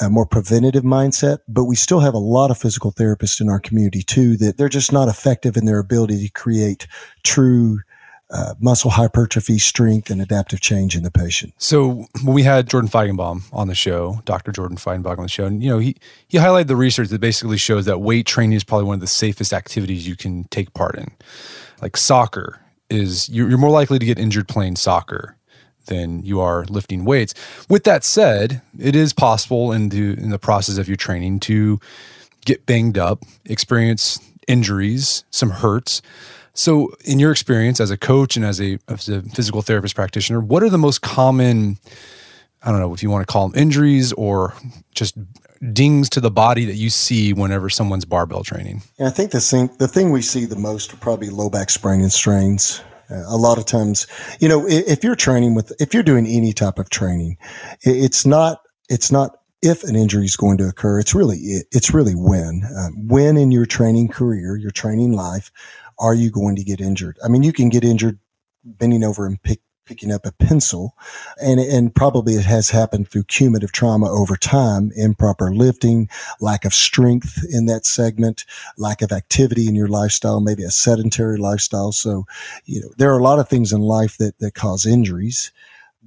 a 0.02 0.10
more 0.10 0.26
preventative 0.26 0.84
mindset, 0.84 1.40
but 1.48 1.66
we 1.66 1.76
still 1.76 2.00
have 2.00 2.14
a 2.14 2.20
lot 2.20 2.52
of 2.52 2.58
physical 2.58 2.92
therapists 2.92 3.42
in 3.42 3.50
our 3.50 3.60
community 3.60 4.02
too 4.02 4.38
that 4.38 4.58
they're 4.58 4.70
just 4.70 4.92
not 4.92 5.08
effective 5.08 5.58
in 5.58 5.66
their 5.66 5.80
ability 5.80 6.26
to 6.26 6.32
create 6.32 6.88
true 7.24 7.80
uh, 8.32 8.54
muscle 8.60 8.92
hypertrophy, 8.92 9.58
strength, 9.58 10.12
and 10.12 10.22
adaptive 10.22 10.62
change 10.62 10.96
in 10.96 11.02
the 11.02 11.10
patient. 11.10 11.54
So 11.58 12.06
when 12.22 12.36
we 12.36 12.44
had 12.44 12.70
Jordan 12.70 12.90
Feigenbaum 12.90 13.44
on 13.52 13.68
the 13.68 13.76
show, 13.76 14.22
Dr. 14.26 14.52
Jordan 14.52 14.78
Feigenbaum 14.78 15.18
on 15.18 15.24
the 15.24 15.30
show, 15.30 15.46
and 15.46 15.64
you 15.64 15.70
know 15.70 15.80
he 15.80 15.96
he 16.28 16.38
highlighted 16.38 16.68
the 16.68 16.76
research 16.76 17.10
that 17.10 17.22
basically 17.22 17.58
shows 17.58 17.86
that 17.86 18.00
weight 18.00 18.28
training 18.28 18.54
is 18.54 18.64
probably 18.64 18.86
one 18.86 18.96
of 18.96 19.02
the 19.02 19.08
safest 19.08 19.52
activities 19.52 20.08
you 20.08 20.16
can 20.16 20.44
take 20.46 20.74
part 20.76 20.96
in. 20.96 21.08
Like 21.82 21.98
soccer 21.98 22.60
is 22.90 23.30
you're, 23.30 23.50
you're 23.50 23.58
more 23.58 23.70
likely 23.72 23.98
to 23.98 24.06
get 24.06 24.20
injured 24.20 24.48
playing 24.48 24.76
soccer 24.76 25.36
than 25.90 26.26
you 26.26 26.40
are 26.40 26.64
lifting 26.66 27.06
weights. 27.06 27.36
With 27.70 27.84
that 27.84 28.04
said, 28.04 28.62
it 28.80 28.96
is 28.96 29.14
possible 29.14 29.72
in 29.72 29.90
the 29.90 30.14
in 30.14 30.30
the 30.30 30.40
process 30.40 30.78
of 30.78 30.88
your 30.88 30.98
training 30.98 31.42
to 31.42 31.80
get 32.46 32.66
banged 32.66 32.98
up, 32.98 33.24
experience 33.46 34.20
injuries, 34.48 35.24
some 35.30 35.52
hurts. 35.52 36.02
So, 36.54 36.92
in 37.06 37.20
your 37.20 37.32
experience 37.32 37.80
as 37.80 37.92
a 37.92 37.98
coach 37.98 38.36
and 38.36 38.44
as 38.44 38.60
a, 38.60 38.80
as 38.90 39.08
a 39.08 39.22
physical 39.22 39.62
therapist 39.62 39.96
practitioner, 39.96 40.42
what 40.42 40.64
are 40.64 40.70
the 40.70 40.78
most 40.78 41.02
common, 41.02 41.78
I 42.64 42.72
don't 42.72 42.80
know 42.80 42.94
if 42.94 43.02
you 43.04 43.10
want 43.10 43.26
to 43.26 43.32
call 43.32 43.48
them 43.48 43.58
injuries 43.58 44.12
or 44.14 44.56
just 44.94 45.16
dings 45.72 46.10
to 46.10 46.22
the 46.22 46.32
body 46.32 46.66
that 46.66 46.76
you 46.76 46.90
see 46.90 47.34
whenever 47.34 47.70
someone's 47.70 48.06
barbell 48.06 48.44
training? 48.44 48.82
I 49.00 49.10
think 49.10 49.32
the 49.32 49.40
thing, 49.40 49.70
the 49.78 49.88
thing 49.88 50.12
we 50.12 50.22
see 50.22 50.46
the 50.46 50.58
most 50.58 50.94
are 50.94 50.98
probably 50.98 51.30
low 51.30 51.50
back 51.50 51.70
sprain 51.70 52.02
and 52.02 52.12
strains. 52.12 52.82
A 53.10 53.38
lot 53.38 53.58
of 53.58 53.66
times, 53.66 54.06
you 54.40 54.48
know, 54.48 54.68
if 54.68 55.04
you're 55.04 55.16
training 55.16 55.56
with, 55.56 55.72
if 55.80 55.94
you're 55.94 56.04
doing 56.04 56.28
any 56.28 56.54
type 56.54 56.78
of 56.78 56.90
training, 56.90 57.38
it's 57.82 58.26
not, 58.26 58.62
it's 58.88 59.12
not 59.12 59.38
if 59.62 59.84
an 59.84 59.96
injury 59.96 60.26
is 60.26 60.38
going 60.38 60.58
to 60.60 60.68
occur. 60.68 61.00
It's 61.00 61.16
really, 61.16 61.38
it's 61.72 61.94
really 61.94 62.14
when, 62.14 62.62
um, 62.78 63.08
when 63.08 63.36
in 63.36 63.52
your 63.52 63.66
training 63.66 64.10
career, 64.10 64.56
your 64.56 64.72
training 64.72 65.14
life, 65.14 65.52
are 65.98 66.14
you 66.14 66.30
going 66.32 66.56
to 66.56 66.64
get 66.64 66.80
injured? 66.80 67.18
I 67.24 67.28
mean, 67.28 67.44
you 67.44 67.52
can 67.52 67.70
get 67.70 67.84
injured 67.84 68.20
bending 68.64 69.04
over 69.04 69.26
and 69.26 69.42
pick, 69.42 69.60
picking 69.90 70.12
up 70.12 70.24
a 70.24 70.32
pencil 70.32 70.96
and, 71.42 71.60
and 71.60 71.96
probably 71.96 72.36
it 72.36 72.46
has 72.46 72.70
happened 72.70 73.10
through 73.10 73.24
cumulative 73.24 73.72
trauma 73.72 74.08
over 74.08 74.38
time, 74.38 74.92
improper 74.96 75.52
lifting, 75.52 76.08
lack 76.40 76.64
of 76.64 76.76
strength 76.76 77.44
in 77.52 77.66
that 77.66 77.88
segment, 77.88 78.46
lack 78.78 79.02
of 79.02 79.12
activity 79.12 79.68
in 79.68 79.74
your 79.74 79.88
lifestyle, 79.88 80.42
maybe 80.42 80.64
a 80.64 80.70
sedentary 80.70 81.38
lifestyle. 81.38 81.92
So, 81.92 82.28
you 82.66 82.82
know, 82.82 82.90
there 82.98 83.12
are 83.12 83.18
a 83.18 83.24
lot 83.24 83.40
of 83.40 83.50
things 83.50 83.74
in 83.74 83.82
life 83.82 84.16
that, 84.18 84.38
that 84.38 84.54
cause 84.54 84.86
injuries. 84.86 85.52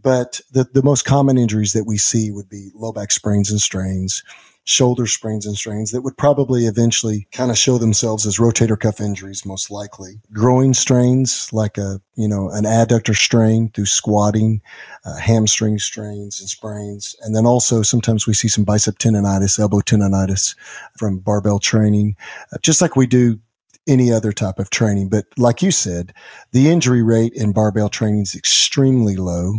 But 0.00 0.40
the, 0.52 0.62
the 0.62 0.84
most 0.84 1.04
common 1.04 1.36
injuries 1.36 1.72
that 1.72 1.84
we 1.84 1.98
see 1.98 2.30
would 2.30 2.48
be 2.48 2.70
low 2.76 2.92
back 2.92 3.10
sprains 3.10 3.50
and 3.50 3.60
strains, 3.60 4.22
shoulder 4.64 5.06
sprains 5.06 5.44
and 5.44 5.56
strains 5.56 5.90
that 5.90 6.02
would 6.02 6.16
probably 6.16 6.66
eventually 6.66 7.26
kind 7.32 7.50
of 7.50 7.58
show 7.58 7.78
themselves 7.78 8.26
as 8.26 8.38
rotator 8.38 8.78
cuff 8.78 9.00
injuries, 9.00 9.44
most 9.44 9.70
likely. 9.70 10.20
Groin 10.32 10.72
strains, 10.72 11.52
like 11.52 11.76
a, 11.78 12.00
you 12.14 12.28
know, 12.28 12.48
an 12.50 12.64
adductor 12.64 13.14
strain 13.14 13.70
through 13.70 13.86
squatting, 13.86 14.60
uh, 15.04 15.16
hamstring 15.16 15.78
strains 15.78 16.40
and 16.40 16.48
sprains. 16.48 17.16
And 17.22 17.34
then 17.34 17.46
also 17.46 17.82
sometimes 17.82 18.26
we 18.26 18.34
see 18.34 18.48
some 18.48 18.64
bicep 18.64 18.98
tendonitis, 18.98 19.58
elbow 19.58 19.80
tendonitis 19.80 20.54
from 20.96 21.18
barbell 21.18 21.58
training, 21.58 22.16
uh, 22.52 22.58
just 22.62 22.80
like 22.80 22.94
we 22.94 23.06
do 23.06 23.40
any 23.88 24.12
other 24.12 24.32
type 24.32 24.60
of 24.60 24.70
training. 24.70 25.08
But 25.08 25.26
like 25.36 25.60
you 25.60 25.72
said, 25.72 26.14
the 26.52 26.70
injury 26.70 27.02
rate 27.02 27.32
in 27.34 27.52
barbell 27.52 27.88
training 27.88 28.22
is 28.22 28.36
extremely 28.36 29.16
low. 29.16 29.54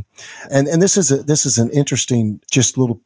And, 0.50 0.68
and 0.68 0.82
this 0.82 0.96
is 0.96 1.12
a, 1.12 1.18
this 1.18 1.46
is 1.46 1.58
an 1.58 1.70
interesting, 1.72 2.40
just 2.50 2.78
little 2.78 3.02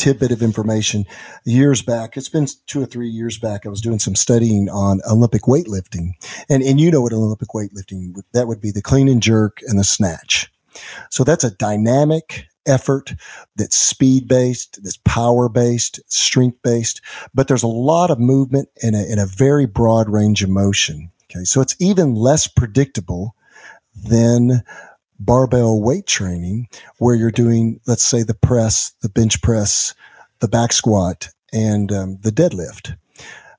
tidbit 0.00 0.32
of 0.32 0.42
information 0.42 1.04
years 1.44 1.82
back. 1.82 2.16
It's 2.16 2.30
been 2.30 2.46
two 2.66 2.82
or 2.82 2.86
three 2.86 3.10
years 3.10 3.38
back. 3.38 3.66
I 3.66 3.68
was 3.68 3.82
doing 3.82 3.98
some 3.98 4.16
studying 4.16 4.70
on 4.70 5.02
Olympic 5.08 5.42
weightlifting 5.42 6.12
and, 6.48 6.62
and 6.62 6.80
you 6.80 6.90
know 6.90 7.02
what 7.02 7.12
Olympic 7.12 7.50
weightlifting, 7.50 8.14
that 8.32 8.46
would 8.46 8.62
be 8.62 8.70
the 8.70 8.80
clean 8.80 9.08
and 9.08 9.22
jerk 9.22 9.58
and 9.66 9.78
the 9.78 9.84
snatch. 9.84 10.50
So 11.10 11.22
that's 11.22 11.44
a 11.44 11.50
dynamic 11.50 12.46
effort 12.64 13.12
that's 13.56 13.76
speed 13.76 14.26
based, 14.26 14.82
that's 14.82 14.98
power 15.04 15.50
based, 15.50 16.00
strength 16.06 16.62
based, 16.64 17.02
but 17.34 17.46
there's 17.46 17.62
a 17.62 17.68
lot 17.68 18.10
of 18.10 18.18
movement 18.18 18.70
in 18.82 18.94
a, 18.94 19.04
in 19.04 19.18
a 19.18 19.26
very 19.26 19.66
broad 19.66 20.08
range 20.08 20.42
of 20.42 20.48
motion. 20.48 21.10
Okay. 21.30 21.44
So 21.44 21.60
it's 21.60 21.76
even 21.78 22.14
less 22.14 22.48
predictable 22.48 23.34
than 23.94 24.62
barbell 25.20 25.80
weight 25.80 26.06
training 26.06 26.68
where 26.98 27.14
you're 27.14 27.30
doing, 27.30 27.80
let's 27.86 28.04
say 28.04 28.22
the 28.22 28.34
press, 28.34 28.92
the 29.02 29.08
bench 29.08 29.40
press, 29.42 29.94
the 30.40 30.48
back 30.48 30.72
squat 30.72 31.28
and 31.52 31.92
um, 31.92 32.18
the 32.22 32.32
deadlift. 32.32 32.96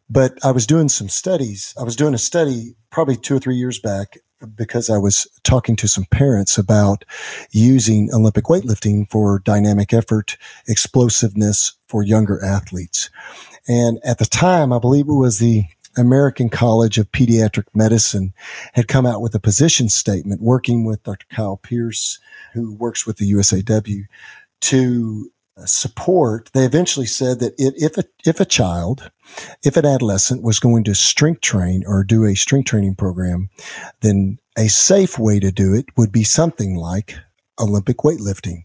But 0.10 0.38
I 0.44 0.52
was 0.52 0.68
doing 0.68 0.90
some 0.90 1.08
studies. 1.08 1.74
I 1.80 1.84
was 1.84 1.96
doing 1.96 2.14
a 2.14 2.18
study 2.18 2.76
probably 2.90 3.16
two 3.16 3.36
or 3.36 3.40
three 3.40 3.56
years 3.56 3.80
back 3.80 4.18
because 4.56 4.90
I 4.90 4.98
was 4.98 5.28
talking 5.44 5.76
to 5.78 5.88
some 5.88 6.06
parents 6.06 6.58
about 6.58 7.06
using 7.52 8.10
Olympic 8.14 8.46
weightlifting 8.46 9.10
for 9.10 9.40
dynamic 9.40 9.94
effort, 9.94 10.38
explosiveness 10.68 11.74
for 11.88 12.04
younger 12.04 12.44
athletes. 12.44 13.10
And 13.68 14.00
at 14.04 14.18
the 14.18 14.26
time, 14.26 14.74
I 14.74 14.80
believe 14.80 15.08
it 15.08 15.14
was 15.14 15.40
the 15.40 15.66
American 15.98 16.50
College 16.50 16.98
of 16.98 17.12
Pediatric 17.12 17.66
Medicine 17.74 18.34
had 18.74 18.88
come 18.88 19.06
out 19.06 19.22
with 19.22 19.36
a 19.36 19.40
position 19.40 19.90
statement 19.90 20.42
working 20.42 20.86
with 20.86 21.04
Dr. 21.04 21.26
Kyle 21.30 21.58
Pierce, 21.58 22.20
who 22.54 22.74
works 22.74 23.06
with 23.06 23.18
the 23.18 23.32
USAW 23.32 24.06
to 24.62 25.32
support. 25.66 26.50
They 26.54 26.66
eventually 26.66 27.06
said 27.06 27.40
that 27.40 27.54
if 27.58 27.98
a, 27.98 28.04
if 28.26 28.40
a 28.40 28.46
child, 28.46 29.12
if 29.64 29.78
an 29.78 29.86
adolescent 29.86 30.44
was 30.44 30.60
going 30.60 30.84
to 30.86 30.96
strength 30.96 31.42
train 31.42 31.84
or 31.86 32.04
do 32.04 32.26
a 32.26 32.36
strength 32.36 32.68
training 32.68 32.96
program, 32.96 33.50
then 34.02 34.40
a 34.58 34.68
safe 34.68 35.20
way 35.20 35.40
to 35.40 35.52
do 35.52 35.74
it 35.74 35.86
would 35.98 36.12
be 36.12 36.24
something 36.24 36.76
like 36.76 37.16
Olympic 37.60 37.98
weightlifting 37.98 38.64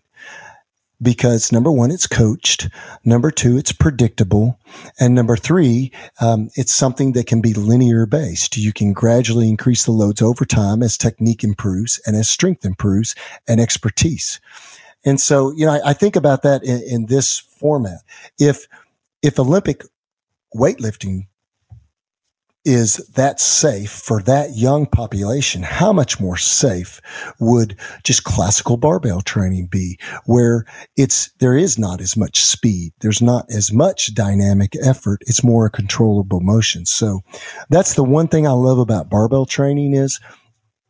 because 1.00 1.52
number 1.52 1.70
one, 1.70 1.90
it's 1.90 2.06
coached. 2.06 2.68
Number 3.04 3.30
two, 3.30 3.56
it's 3.56 3.72
predictable. 3.72 4.59
And 4.98 5.14
number 5.14 5.37
three, 5.37 5.92
um, 6.20 6.48
it's 6.54 6.74
something 6.74 7.12
that 7.12 7.26
can 7.26 7.40
be 7.40 7.52
linear 7.52 8.06
based. 8.06 8.56
You 8.56 8.72
can 8.72 8.92
gradually 8.92 9.48
increase 9.48 9.85
the 9.85 9.92
loads 9.92 10.22
over 10.22 10.44
time 10.44 10.82
as 10.82 10.96
technique 10.96 11.44
improves 11.44 12.00
and 12.06 12.16
as 12.16 12.30
strength 12.30 12.64
improves 12.64 13.14
and 13.46 13.61
expertise. 13.61 14.40
And 15.04 15.20
so, 15.20 15.52
you 15.52 15.66
know, 15.66 15.72
I, 15.72 15.90
I 15.90 15.92
think 15.92 16.16
about 16.16 16.42
that 16.42 16.64
in, 16.64 16.82
in 16.82 17.06
this 17.06 17.38
format. 17.38 18.00
If, 18.38 18.66
if 19.22 19.38
Olympic 19.38 19.82
weightlifting 20.54 21.26
is 22.66 22.96
that 23.14 23.38
safe 23.38 23.92
for 23.92 24.20
that 24.22 24.57
young 24.57 24.87
population? 24.87 25.62
How 25.62 25.92
much 25.92 26.18
more 26.18 26.37
safe 26.37 27.00
would 27.38 27.79
just 28.02 28.24
classical 28.24 28.76
barbell 28.76 29.20
training 29.20 29.68
be 29.68 29.98
where 30.24 30.66
it's, 30.96 31.31
there 31.38 31.57
is 31.57 31.79
not 31.79 32.00
as 32.00 32.16
much 32.16 32.40
speed. 32.40 32.92
There's 33.00 33.22
not 33.22 33.46
as 33.50 33.72
much 33.72 34.14
dynamic 34.14 34.72
effort. 34.85 35.22
It's 35.29 35.44
more 35.44 35.66
a 35.66 35.70
controllable 35.70 36.40
motion. 36.40 36.87
So 36.87 37.20
that's 37.70 37.94
the 37.94 38.02
one 38.02 38.26
thing 38.26 38.48
I 38.48 38.50
love 38.50 38.81
about 38.81 39.09
barbell 39.09 39.46
training 39.46 39.94
is 39.94 40.18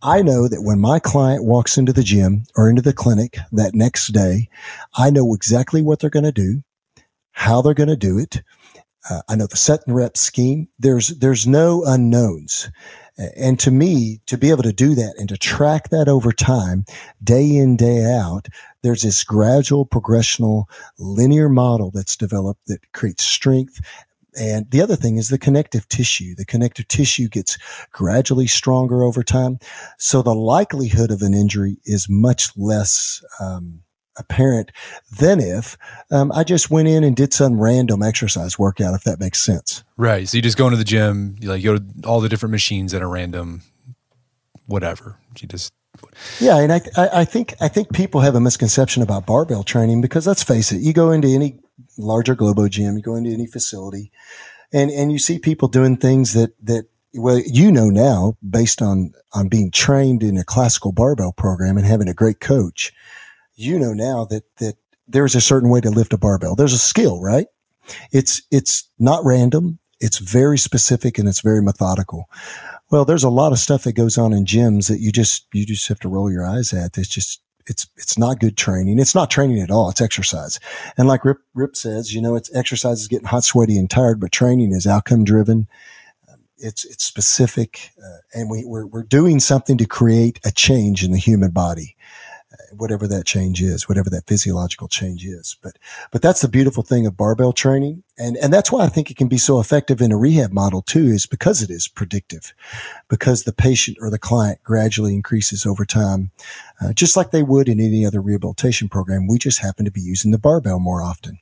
I 0.01 0.23
know 0.23 0.49
that 0.49 0.63
when 0.63 0.81
my 0.81 0.99
client 0.99 1.45
walks 1.45 1.77
into 1.77 1.93
the 1.93 2.03
gym 2.03 2.45
or 2.57 2.71
into 2.71 2.83
the 2.83 2.95
clinic 2.95 3.37
that 3.53 3.75
next 3.75 4.13
day, 4.13 4.49
I 4.97 5.11
know 5.11 5.35
exactly 5.35 5.83
what 5.83 6.01
they're 6.01 6.09
going 6.09 6.25
to 6.25 6.33
do, 6.33 6.63
how 7.33 7.61
they're 7.61 7.75
going 7.75 7.91
to 7.91 7.97
do 7.97 8.19
it 8.19 8.43
uh, 9.09 9.23
I 9.29 9.37
know 9.37 9.47
the 9.47 9.57
set 9.57 9.81
and 9.87 9.95
rep 9.95 10.17
scheme. 10.17 10.69
There's, 10.79 11.09
there's 11.09 11.47
no 11.47 11.85
unknowns. 11.85 12.71
And 13.37 13.59
to 13.61 13.71
me, 13.71 14.21
to 14.27 14.37
be 14.37 14.51
able 14.51 14.63
to 14.65 14.73
do 14.73 14.95
that 14.95 15.15
and 15.19 15.29
to 15.31 15.39
track 15.39 15.89
that 15.89 16.07
over 16.07 16.33
time, 16.33 16.85
day 17.25 17.57
in, 17.57 17.77
day 17.77 18.05
out, 18.05 18.49
there's 18.83 19.03
this 19.03 19.25
gradual 19.25 19.87
progressional 19.87 20.65
linear 20.99 21.49
model 21.49 21.91
that's 21.91 22.17
developed 22.17 22.67
that 22.67 22.93
creates 22.93 23.25
strength. 23.25 23.81
And 24.39 24.71
the 24.71 24.83
other 24.83 24.97
thing 24.97 25.17
is 25.17 25.29
the 25.29 25.39
connective 25.39 25.89
tissue. 25.89 26.35
The 26.35 26.45
connective 26.45 26.89
tissue 26.89 27.29
gets 27.29 27.57
gradually 27.91 28.47
stronger 28.47 29.03
over 29.03 29.23
time. 29.23 29.61
So 29.97 30.21
the 30.21 30.35
likelihood 30.35 31.11
of 31.11 31.23
an 31.23 31.33
injury 31.33 31.79
is 31.87 32.07
much 32.11 32.55
less, 32.55 33.25
um, 33.41 33.81
apparent 34.19 34.73
than 35.19 35.41
if 35.41 35.77
um, 36.11 36.33
I 36.33 36.45
just 36.45 36.71
went 36.71 36.89
in 36.89 37.05
and 37.05 37.17
did 37.17 37.33
some 37.33 37.61
random 37.61 38.03
exercise 38.03 38.59
workout, 38.59 38.95
if 38.95 39.05
that 39.05 39.21
makes 39.21 39.41
sense. 39.41 39.85
Right. 39.97 40.29
So 40.29 40.37
you 40.37 40.43
just 40.43 40.57
go 40.57 40.67
into 40.67 40.77
the 40.77 40.85
gym, 40.85 41.37
you 41.41 41.49
like 41.49 41.63
go 41.63 41.79
to 41.79 41.85
all 42.05 42.21
the 42.21 42.29
different 42.29 42.53
machines 42.53 42.93
that 42.93 43.03
are 43.03 43.09
random, 43.09 43.63
whatever. 44.67 45.19
You 45.41 45.49
just 45.49 45.73
yeah, 46.41 46.59
and 46.59 46.73
I, 46.73 46.81
I 46.97 47.25
think 47.25 47.55
I 47.61 47.69
think 47.69 47.93
people 47.93 48.21
have 48.21 48.35
a 48.35 48.41
misconception 48.41 49.03
about 49.03 49.27
barbell 49.27 49.63
training 49.63 50.01
because 50.01 50.27
let's 50.27 50.43
face 50.43 50.73
it, 50.73 50.81
you 50.81 50.93
go 50.93 51.11
into 51.11 51.29
any 51.29 51.59
larger 51.99 52.35
Globo 52.35 52.69
gym, 52.69 52.97
you 52.97 53.03
go 53.03 53.17
into 53.17 53.31
any 53.31 53.47
facility, 53.47 54.11
and 54.73 54.91
and 54.91 55.13
you 55.13 55.19
see 55.19 55.39
people 55.39 55.69
doing 55.69 55.97
things 55.97 56.33
that 56.35 56.53
that 56.63 56.87
well 57.15 57.41
you 57.47 57.71
know 57.71 57.89
now 57.89 58.37
based 58.49 58.83
on 58.83 59.13
on 59.33 59.49
being 59.49 59.71
trained 59.71 60.23
in 60.23 60.37
a 60.37 60.45
classical 60.45 60.93
barbell 60.93 61.33
program 61.33 61.77
and 61.77 61.87
having 61.87 62.09
a 62.09 62.15
great 62.15 62.41
coach 62.41 62.93
you 63.57 63.79
know 63.79 63.93
now 63.93 64.25
that, 64.27 64.45
that 64.59 64.77
there's 65.09 65.35
a 65.35 65.41
certain 65.41 65.71
way 65.71 65.81
to 65.81 65.91
lift 65.91 66.13
a 66.13 66.19
barbell. 66.19 66.55
There's 66.55 66.73
a 66.73 66.79
skill, 66.79 67.21
right? 67.21 67.47
It's, 68.13 68.43
it's 68.51 68.89
not 68.99 69.25
random. 69.25 69.79
It's 70.01 70.19
very 70.19 70.59
specific 70.59 71.19
and 71.19 71.29
it's 71.29 71.41
very 71.41 71.63
methodical. 71.63 72.29
Well, 72.91 73.05
there's 73.05 73.25
a 73.25 73.31
lot 73.31 73.53
of 73.53 73.59
stuff 73.59 73.85
that 73.85 73.95
goes 73.95 74.19
on 74.19 74.33
in 74.33 74.45
gyms 74.45 74.89
that 74.89 75.01
you 75.01 75.11
just, 75.11 75.47
you 75.53 75.65
just 75.65 75.89
have 75.89 76.01
to 76.01 76.09
roll 76.09 76.31
your 76.31 76.45
eyes 76.45 76.73
at. 76.73 76.99
It's 76.99 77.09
just, 77.09 77.41
it's, 77.67 77.89
it's 77.97 78.19
not 78.19 78.39
good 78.39 78.57
training. 78.57 78.99
It's 78.99 79.15
not 79.15 79.31
training 79.31 79.61
at 79.61 79.71
all. 79.71 79.91
It's 79.91 80.01
exercise. 80.01 80.61
And 80.97 81.09
like 81.09 81.25
Rip, 81.25 81.39
Rip 81.55 81.77
says, 81.77 82.15
you 82.15 82.21
know, 82.21 82.37
it's 82.37 82.55
exercise 82.55 83.01
is 83.01 83.09
getting 83.09 83.27
hot, 83.27 83.45
sweaty 83.45 83.79
and 83.79 83.91
tired, 83.91 84.21
but 84.21 84.33
training 84.33 84.73
is 84.73 84.87
outcome 84.87 85.25
driven. 85.25 85.67
It's, 86.59 86.85
it's 86.85 87.05
specific. 87.05 87.91
Uh, 87.99 88.19
and 88.35 88.51
we, 88.51 88.65
we're, 88.65 88.87
we're 88.87 89.03
doing 89.03 89.41
something 89.41 89.79
to 89.79 89.87
create 89.87 90.41
a 90.45 90.53
change 90.53 91.05
in 91.05 91.11
the 91.11 91.19
human 91.19 91.51
body 91.51 91.96
whatever 92.79 93.07
that 93.09 93.27
change 93.27 93.63
is, 93.63 93.89
whatever 93.89 94.11
that 94.11 94.27
physiological 94.27 94.89
change 94.89 95.25
is. 95.25 95.57
But, 95.63 95.79
but 96.11 96.23
that's 96.23 96.41
the 96.41 96.49
beautiful 96.49 96.83
thing 96.83 97.07
of 97.07 97.17
barbell 97.17 97.53
training. 97.53 98.03
And, 98.19 98.37
and 98.39 98.53
that's 98.53 98.73
why 98.73 98.85
I 98.85 98.89
think 98.89 99.11
it 99.11 99.17
can 99.17 99.29
be 99.29 99.39
so 99.39 99.61
effective 99.61 100.01
in 100.01 100.13
a 100.13 100.17
rehab 100.17 100.53
model 100.53 100.83
too, 100.83 101.07
is 101.07 101.27
because 101.27 101.63
it 101.63 101.71
is 101.71 101.89
predictive, 101.89 102.55
because 103.09 103.45
the 103.45 103.53
patient 103.53 103.99
or 104.01 104.11
the 104.11 104.19
client 104.19 104.63
gradually 104.65 105.15
increases 105.15 105.67
over 105.67 105.85
time, 105.85 106.31
uh, 106.81 106.93
just 106.93 107.17
like 107.17 107.31
they 107.31 107.43
would 107.43 107.69
in 107.69 107.81
any 107.81 108.07
other 108.07 108.21
rehabilitation 108.21 108.89
program. 108.89 109.27
We 109.27 109.39
just 109.39 109.61
happen 109.61 109.85
to 109.85 109.91
be 109.91 110.01
using 110.01 110.31
the 110.31 110.39
barbell 110.39 110.79
more 110.79 111.03
often. 111.03 111.39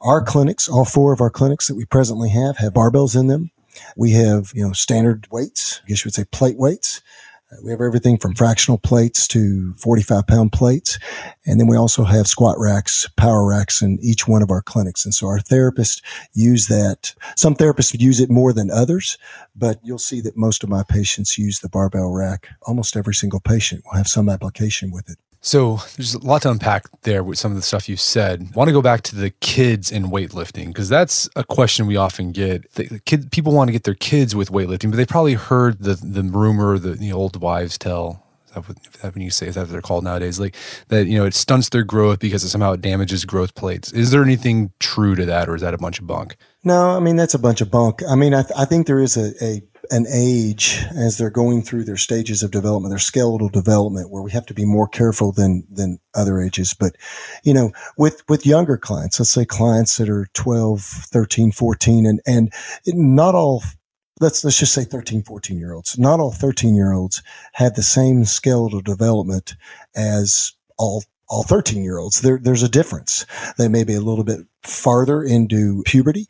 Our 0.00 0.22
clinics, 0.22 0.68
all 0.68 0.84
four 0.84 1.12
of 1.12 1.20
our 1.20 1.30
clinics 1.30 1.66
that 1.68 1.76
we 1.76 1.84
presently 1.84 2.30
have, 2.30 2.58
have 2.58 2.74
barbells 2.74 3.18
in 3.18 3.26
them. 3.26 3.50
We 3.96 4.12
have, 4.12 4.52
you 4.54 4.66
know, 4.66 4.72
standard 4.72 5.26
weights, 5.30 5.80
I 5.84 5.88
guess 5.88 6.04
you 6.04 6.08
would 6.08 6.14
say 6.14 6.24
plate 6.24 6.56
weights. 6.56 7.00
Uh, 7.52 7.56
we 7.62 7.70
have 7.70 7.80
everything 7.80 8.18
from 8.18 8.34
fractional 8.34 8.78
plates 8.78 9.28
to 9.28 9.74
45 9.74 10.26
pound 10.26 10.52
plates. 10.52 10.98
And 11.46 11.60
then 11.60 11.66
we 11.66 11.76
also 11.76 12.04
have 12.04 12.26
squat 12.26 12.56
racks, 12.58 13.08
power 13.16 13.46
racks 13.46 13.82
in 13.82 13.98
each 14.00 14.26
one 14.26 14.42
of 14.42 14.50
our 14.50 14.62
clinics. 14.62 15.04
And 15.04 15.14
so 15.14 15.26
our 15.26 15.38
therapists 15.38 16.02
use 16.32 16.66
that. 16.68 17.14
Some 17.36 17.54
therapists 17.54 17.98
use 18.00 18.20
it 18.20 18.30
more 18.30 18.52
than 18.52 18.70
others, 18.70 19.18
but 19.54 19.78
you'll 19.82 19.98
see 19.98 20.20
that 20.22 20.36
most 20.36 20.62
of 20.62 20.68
my 20.68 20.82
patients 20.88 21.38
use 21.38 21.60
the 21.60 21.68
barbell 21.68 22.12
rack. 22.12 22.48
Almost 22.62 22.96
every 22.96 23.14
single 23.14 23.40
patient 23.40 23.84
will 23.84 23.96
have 23.96 24.08
some 24.08 24.28
application 24.28 24.90
with 24.90 25.10
it. 25.10 25.18
So 25.44 25.76
there's 25.98 26.14
a 26.14 26.26
lot 26.26 26.40
to 26.42 26.50
unpack 26.50 26.86
there 27.02 27.22
with 27.22 27.36
some 27.38 27.52
of 27.52 27.56
the 27.56 27.62
stuff 27.62 27.86
you 27.86 27.98
said. 27.98 28.48
I 28.54 28.56
want 28.56 28.68
to 28.68 28.72
go 28.72 28.80
back 28.80 29.02
to 29.02 29.14
the 29.14 29.28
kids 29.28 29.92
in 29.92 30.04
weightlifting 30.04 30.68
because 30.68 30.88
that's 30.88 31.28
a 31.36 31.44
question 31.44 31.86
we 31.86 31.96
often 31.96 32.32
get. 32.32 32.72
The 32.72 32.98
kid, 33.04 33.30
people 33.30 33.52
want 33.52 33.68
to 33.68 33.72
get 33.72 33.84
their 33.84 33.92
kids 33.92 34.34
with 34.34 34.50
weightlifting, 34.50 34.90
but 34.90 34.96
they 34.96 35.04
probably 35.04 35.34
heard 35.34 35.80
the 35.80 35.96
the 35.96 36.22
rumor, 36.22 36.78
the, 36.78 36.92
the 36.92 37.12
old 37.12 37.42
wives' 37.42 37.76
tale. 37.76 38.24
Is 38.48 38.54
that, 38.54 38.82
that 39.02 39.14
when 39.14 39.22
you 39.22 39.28
say 39.28 39.48
is 39.48 39.56
that 39.56 39.68
they're 39.68 39.82
called 39.82 40.02
nowadays? 40.02 40.40
Like 40.40 40.56
that, 40.88 41.06
you 41.08 41.18
know, 41.18 41.26
it 41.26 41.34
stunts 41.34 41.68
their 41.68 41.84
growth 41.84 42.20
because 42.20 42.42
it 42.42 42.48
somehow 42.48 42.72
it 42.72 42.80
damages 42.80 43.26
growth 43.26 43.54
plates. 43.54 43.92
Is 43.92 44.12
there 44.12 44.22
anything 44.22 44.72
true 44.80 45.14
to 45.14 45.26
that, 45.26 45.50
or 45.50 45.56
is 45.56 45.60
that 45.60 45.74
a 45.74 45.78
bunch 45.78 45.98
of 45.98 46.06
bunk? 46.06 46.36
No, 46.64 46.96
I 46.96 47.00
mean 47.00 47.16
that's 47.16 47.34
a 47.34 47.38
bunch 47.38 47.60
of 47.60 47.70
bunk. 47.70 48.00
I 48.08 48.14
mean, 48.14 48.32
I, 48.32 48.44
th- 48.44 48.58
I 48.58 48.64
think 48.64 48.86
there 48.86 49.00
is 49.00 49.18
a, 49.18 49.34
a 49.44 49.62
an 49.90 50.06
age 50.12 50.84
as 50.96 51.18
they're 51.18 51.30
going 51.30 51.62
through 51.62 51.84
their 51.84 51.96
stages 51.96 52.42
of 52.42 52.50
development, 52.50 52.90
their 52.90 52.98
skeletal 52.98 53.48
development, 53.48 54.10
where 54.10 54.22
we 54.22 54.32
have 54.32 54.46
to 54.46 54.54
be 54.54 54.64
more 54.64 54.88
careful 54.88 55.32
than 55.32 55.66
than 55.70 55.98
other 56.14 56.40
ages. 56.40 56.74
But, 56.74 56.96
you 57.42 57.54
know, 57.54 57.72
with 57.96 58.22
with 58.28 58.46
younger 58.46 58.76
clients, 58.76 59.18
let's 59.20 59.32
say 59.32 59.44
clients 59.44 59.96
that 59.96 60.08
are 60.08 60.28
12, 60.34 60.80
13, 60.80 61.52
14, 61.52 62.06
and 62.06 62.20
and 62.26 62.52
not 62.86 63.34
all 63.34 63.62
let's 64.20 64.44
let's 64.44 64.58
just 64.58 64.72
say 64.72 64.84
13 64.84 65.24
14 65.24 65.58
year 65.58 65.72
olds 65.72 65.98
not 65.98 66.20
all 66.20 66.30
13 66.30 66.76
year 66.76 66.92
olds 66.92 67.20
have 67.54 67.74
the 67.74 67.82
same 67.82 68.24
skeletal 68.24 68.80
development 68.80 69.56
as 69.96 70.52
all 70.78 71.02
all 71.34 71.42
13 71.42 71.82
year 71.82 71.98
olds. 71.98 72.20
There, 72.20 72.38
there's 72.40 72.62
a 72.62 72.68
difference. 72.68 73.26
They 73.58 73.66
may 73.66 73.82
be 73.82 73.94
a 73.94 74.00
little 74.00 74.22
bit 74.22 74.46
farther 74.62 75.22
into 75.22 75.82
puberty. 75.84 76.28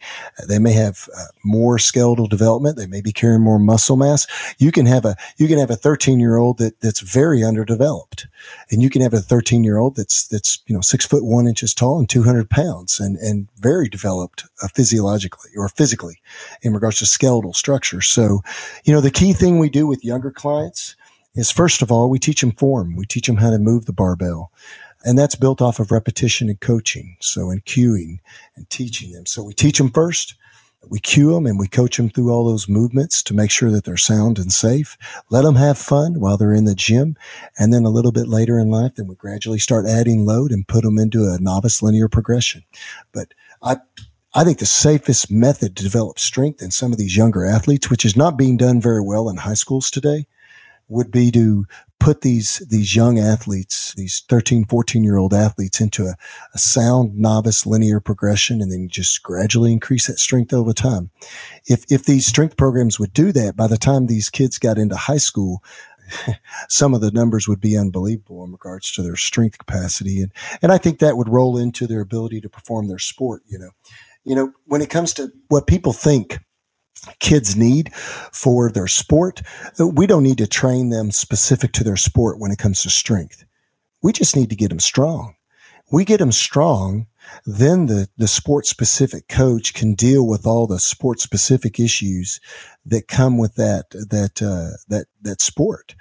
They 0.48 0.58
may 0.58 0.72
have 0.72 1.08
uh, 1.16 1.26
more 1.44 1.78
skeletal 1.78 2.26
development. 2.26 2.78
They 2.78 2.86
may 2.86 3.02
be 3.02 3.12
carrying 3.12 3.42
more 3.42 3.58
muscle 3.58 3.96
mass. 3.96 4.26
You 4.58 4.72
can 4.72 4.86
have 4.86 5.04
a, 5.04 5.14
you 5.36 5.46
can 5.46 5.58
have 5.58 5.70
a 5.70 5.76
13 5.76 6.18
year 6.20 6.36
old 6.36 6.56
that, 6.58 6.80
that's 6.80 7.00
very 7.00 7.44
underdeveloped 7.44 8.26
and 8.70 8.82
you 8.82 8.88
can 8.88 9.02
have 9.02 9.12
a 9.12 9.20
13 9.20 9.62
year 9.62 9.76
old 9.76 9.96
that's, 9.96 10.26
that's, 10.26 10.62
you 10.66 10.74
know, 10.74 10.80
six 10.80 11.04
foot 11.04 11.22
one 11.22 11.46
inches 11.46 11.74
tall 11.74 11.98
and 11.98 12.08
200 12.08 12.48
pounds 12.48 12.98
and, 12.98 13.18
and 13.18 13.48
very 13.58 13.88
developed 13.88 14.44
uh, 14.62 14.68
physiologically 14.68 15.50
or 15.54 15.68
physically 15.68 16.20
in 16.62 16.72
regards 16.72 16.98
to 16.98 17.06
skeletal 17.06 17.52
structure. 17.52 18.00
So, 18.00 18.40
you 18.84 18.94
know, 18.94 19.02
the 19.02 19.10
key 19.10 19.34
thing 19.34 19.58
we 19.58 19.68
do 19.68 19.86
with 19.86 20.02
younger 20.02 20.30
clients 20.30 20.96
is 21.34 21.50
first 21.50 21.82
of 21.82 21.90
all, 21.90 22.08
we 22.08 22.18
teach 22.18 22.40
them 22.40 22.52
form. 22.52 22.96
We 22.96 23.06
teach 23.06 23.26
them 23.26 23.36
how 23.36 23.50
to 23.50 23.58
move 23.58 23.86
the 23.86 23.92
barbell. 23.92 24.52
And 25.04 25.18
that's 25.18 25.34
built 25.34 25.60
off 25.60 25.78
of 25.78 25.92
repetition 25.92 26.48
and 26.48 26.60
coaching. 26.60 27.16
So 27.20 27.50
in 27.50 27.60
cueing 27.60 28.18
and 28.56 28.68
teaching 28.70 29.12
them. 29.12 29.26
So 29.26 29.42
we 29.42 29.52
teach 29.52 29.78
them 29.78 29.90
first. 29.90 30.34
We 30.88 30.98
cue 30.98 31.32
them 31.32 31.46
and 31.46 31.58
we 31.58 31.66
coach 31.66 31.96
them 31.96 32.10
through 32.10 32.30
all 32.30 32.44
those 32.44 32.68
movements 32.68 33.22
to 33.24 33.34
make 33.34 33.50
sure 33.50 33.70
that 33.70 33.84
they're 33.84 33.96
sound 33.96 34.38
and 34.38 34.52
safe. 34.52 34.98
Let 35.30 35.42
them 35.42 35.54
have 35.54 35.78
fun 35.78 36.20
while 36.20 36.36
they're 36.36 36.52
in 36.52 36.66
the 36.66 36.74
gym. 36.74 37.16
And 37.58 37.72
then 37.72 37.84
a 37.84 37.90
little 37.90 38.12
bit 38.12 38.28
later 38.28 38.58
in 38.58 38.70
life, 38.70 38.96
then 38.96 39.06
we 39.06 39.14
gradually 39.14 39.58
start 39.58 39.86
adding 39.86 40.26
load 40.26 40.50
and 40.50 40.68
put 40.68 40.84
them 40.84 40.98
into 40.98 41.24
a 41.24 41.38
novice 41.40 41.82
linear 41.82 42.08
progression. 42.08 42.64
But 43.12 43.32
I, 43.62 43.78
I 44.34 44.44
think 44.44 44.58
the 44.58 44.66
safest 44.66 45.30
method 45.30 45.76
to 45.76 45.82
develop 45.82 46.18
strength 46.18 46.60
in 46.60 46.70
some 46.70 46.92
of 46.92 46.98
these 46.98 47.16
younger 47.16 47.46
athletes, 47.46 47.88
which 47.88 48.04
is 48.04 48.16
not 48.16 48.36
being 48.36 48.56
done 48.56 48.80
very 48.80 49.00
well 49.00 49.28
in 49.28 49.36
high 49.36 49.54
schools 49.54 49.90
today, 49.90 50.26
would 50.88 51.10
be 51.10 51.30
to 51.30 51.66
put 52.04 52.20
these 52.20 52.58
these 52.68 52.94
young 52.94 53.18
athletes, 53.18 53.94
these 53.94 54.22
13, 54.28 54.66
14 54.66 55.02
year 55.02 55.16
old 55.16 55.32
athletes 55.32 55.80
into 55.80 56.04
a, 56.04 56.14
a, 56.52 56.58
sound 56.58 57.16
novice 57.16 57.64
linear 57.64 57.98
progression 57.98 58.60
and 58.60 58.70
then 58.70 58.88
just 58.90 59.22
gradually 59.22 59.72
increase 59.72 60.06
that 60.06 60.18
strength 60.18 60.52
over 60.52 60.74
time. 60.74 61.10
If 61.66 61.90
if 61.90 62.04
these 62.04 62.26
strength 62.26 62.58
programs 62.58 63.00
would 63.00 63.14
do 63.14 63.32
that, 63.32 63.56
by 63.56 63.68
the 63.68 63.78
time 63.78 64.06
these 64.06 64.28
kids 64.28 64.58
got 64.58 64.76
into 64.76 64.96
high 64.96 65.16
school, 65.16 65.64
some 66.68 66.92
of 66.92 67.00
the 67.00 67.10
numbers 67.10 67.48
would 67.48 67.60
be 67.60 67.78
unbelievable 67.78 68.44
in 68.44 68.52
regards 68.52 68.92
to 68.92 69.02
their 69.02 69.16
strength 69.16 69.56
capacity. 69.56 70.20
And 70.20 70.32
and 70.60 70.70
I 70.70 70.76
think 70.76 70.98
that 70.98 71.16
would 71.16 71.30
roll 71.30 71.56
into 71.56 71.86
their 71.86 72.02
ability 72.02 72.42
to 72.42 72.50
perform 72.50 72.88
their 72.88 72.98
sport, 72.98 73.42
you 73.46 73.58
know. 73.58 73.70
You 74.24 74.34
know, 74.34 74.52
when 74.66 74.82
it 74.82 74.90
comes 74.90 75.14
to 75.14 75.32
what 75.48 75.66
people 75.66 75.94
think 75.94 76.38
kids 77.20 77.56
need 77.56 77.94
for 77.94 78.70
their 78.70 78.86
sport. 78.86 79.42
We 79.78 80.06
don't 80.06 80.22
need 80.22 80.38
to 80.38 80.46
train 80.46 80.90
them 80.90 81.10
specific 81.10 81.72
to 81.72 81.84
their 81.84 81.96
sport 81.96 82.38
when 82.38 82.50
it 82.50 82.58
comes 82.58 82.82
to 82.82 82.90
strength. 82.90 83.44
We 84.02 84.12
just 84.12 84.36
need 84.36 84.50
to 84.50 84.56
get 84.56 84.68
them 84.68 84.80
strong. 84.80 85.36
We 85.90 86.04
get 86.04 86.18
them 86.18 86.32
strong, 86.32 87.06
then 87.46 87.86
the, 87.86 88.08
the 88.16 88.28
sport 88.28 88.66
specific 88.66 89.28
coach 89.28 89.74
can 89.74 89.94
deal 89.94 90.26
with 90.26 90.46
all 90.46 90.66
the 90.66 90.80
sport 90.80 91.20
specific 91.20 91.78
issues 91.78 92.40
that 92.86 93.08
come 93.08 93.38
with 93.38 93.54
that, 93.56 93.90
that, 93.90 94.42
uh, 94.42 94.76
that, 94.88 95.06
that 95.22 95.40
sport. 95.40 95.94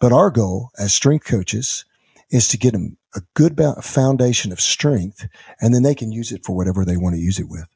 But 0.00 0.12
our 0.12 0.30
goal 0.30 0.70
as 0.78 0.94
strength 0.94 1.26
coaches 1.26 1.84
is 2.30 2.48
to 2.48 2.58
get 2.58 2.72
them 2.72 2.96
a 3.14 3.20
good 3.34 3.58
foundation 3.82 4.52
of 4.52 4.60
strength 4.60 5.26
and 5.60 5.74
then 5.74 5.82
they 5.82 5.94
can 5.94 6.12
use 6.12 6.32
it 6.32 6.44
for 6.44 6.54
whatever 6.54 6.84
they 6.84 6.96
want 6.96 7.14
to 7.14 7.20
use 7.20 7.38
it 7.38 7.48
with. 7.48 7.66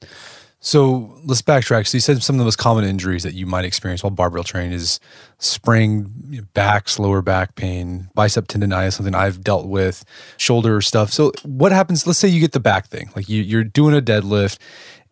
So 0.62 1.18
let's 1.24 1.40
backtrack. 1.40 1.86
So 1.86 1.96
you 1.96 2.00
said 2.00 2.22
some 2.22 2.36
of 2.36 2.38
the 2.38 2.44
most 2.44 2.58
common 2.58 2.84
injuries 2.84 3.22
that 3.22 3.32
you 3.32 3.46
might 3.46 3.64
experience 3.64 4.02
while 4.02 4.10
barbell 4.10 4.44
training 4.44 4.72
is 4.72 5.00
sprained 5.38 6.52
back, 6.52 6.86
lower 6.98 7.22
back 7.22 7.54
pain, 7.54 8.10
bicep 8.14 8.46
tendonitis, 8.46 8.92
something 8.92 9.14
I've 9.14 9.42
dealt 9.42 9.68
with, 9.68 10.04
shoulder 10.36 10.82
stuff. 10.82 11.12
So 11.12 11.32
what 11.44 11.72
happens? 11.72 12.06
Let's 12.06 12.18
say 12.18 12.28
you 12.28 12.40
get 12.40 12.52
the 12.52 12.60
back 12.60 12.88
thing, 12.88 13.10
like 13.16 13.26
you, 13.26 13.42
you're 13.42 13.64
doing 13.64 13.96
a 13.96 14.02
deadlift, 14.02 14.58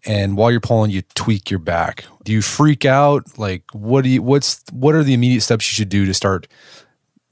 and 0.05 0.37
while 0.37 0.51
you're 0.51 0.61
pulling, 0.61 0.91
you 0.91 1.03
tweak 1.15 1.51
your 1.51 1.61
back. 1.61 2.05
Do 2.25 2.33
you 2.33 2.43
freak 2.43 2.85
out? 2.85 3.39
Like 3.39 3.65
what 3.73 4.05
do 4.05 4.11
you? 4.11 4.23
What's 4.23 4.63
what 4.71 4.95
are 4.95 5.03
the 5.03 5.15
immediate 5.15 5.41
steps 5.41 5.71
you 5.71 5.75
should 5.75 5.89
do 5.89 6.05
to 6.05 6.13
start 6.13 6.47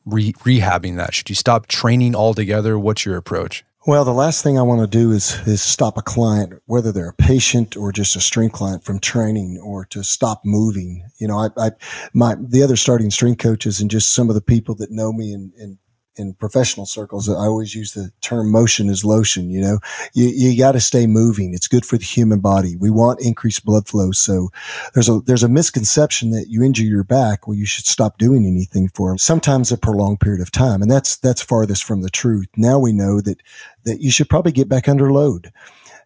re- 0.07 0.33
rehabbing 0.33 0.97
that? 0.97 1.15
Should 1.15 1.29
you 1.29 1.35
stop 1.35 1.67
training 1.67 2.15
altogether? 2.15 2.79
What's 2.79 3.05
your 3.05 3.17
approach? 3.17 3.63
Well, 3.87 4.05
the 4.05 4.13
last 4.13 4.43
thing 4.43 4.59
I 4.59 4.63
want 4.63 4.81
to 4.81 4.89
do 4.89 5.13
is 5.13 5.39
is 5.47 5.63
stop 5.63 5.97
a 5.97 6.03
client, 6.03 6.61
whether 6.67 6.91
they're 6.91 7.11
a 7.11 7.15
patient 7.15 7.77
or 7.77 7.93
just 7.93 8.17
a 8.17 8.21
strength 8.21 8.55
client, 8.55 8.83
from 8.83 8.99
training 8.99 9.61
or 9.63 9.85
to 9.87 10.03
stop 10.03 10.41
moving. 10.45 11.09
You 11.19 11.29
know, 11.29 11.39
I, 11.39 11.51
I 11.57 11.71
my 12.13 12.35
the 12.37 12.65
other 12.65 12.75
starting 12.75 13.13
strength 13.13 13.39
coaches 13.39 13.81
and 13.81 13.89
just 13.89 14.13
some 14.13 14.29
of 14.29 14.35
the 14.35 14.41
people 14.41 14.75
that 14.77 14.91
know 14.91 15.13
me 15.13 15.33
and, 15.33 15.53
and 15.57 15.79
in 16.17 16.35
professional 16.35 16.87
circles, 16.87 17.29
I 17.29 17.35
always 17.35 17.75
use 17.75 17.93
the 17.93 18.11
term 18.21 18.51
motion 18.51 18.89
is 18.89 19.05
lotion. 19.05 19.51
You 19.51 19.61
know, 19.61 19.79
you, 20.15 20.27
you 20.29 20.59
got 20.59 20.73
to 20.73 20.81
stay 20.81 21.07
moving. 21.07 21.55
It's 21.55 21.69
good 21.69 21.85
for 21.85 21.99
the 21.99 22.05
human 22.05 22.41
body. 22.41 22.77
We 22.77 22.91
want 22.91 23.21
increased 23.21 23.65
blood 23.65 23.87
flow. 23.87 24.13
So 24.13 24.51
there's 24.95 25.09
a, 25.09 25.21
there's 25.21 25.43
a 25.43 25.49
misconception 25.49 26.31
that 26.31 26.47
you 26.49 26.63
injure 26.63 26.85
your 26.85 27.05
back. 27.05 27.47
Well, 27.47 27.57
you 27.57 27.67
should 27.67 27.87
stop 27.87 28.19
doing 28.19 28.47
anything 28.47 28.89
for 28.89 29.17
sometimes 29.19 29.71
a 29.71 29.79
prolonged 29.79 30.21
period 30.21 30.41
of 30.41 30.51
time. 30.51 30.83
And 30.83 30.91
that's, 30.91 31.17
that's 31.17 31.43
farthest 31.43 31.85
from 31.85 32.03
the 32.03 32.11
truth. 32.11 32.49
Now 32.57 32.79
we 32.79 32.93
know 32.93 33.21
that, 33.21 33.43
that 33.85 34.01
you 34.01 34.11
should 34.11 34.29
probably 34.29 34.53
get 34.53 34.69
back 34.69 34.89
under 34.89 35.13
load. 35.13 35.53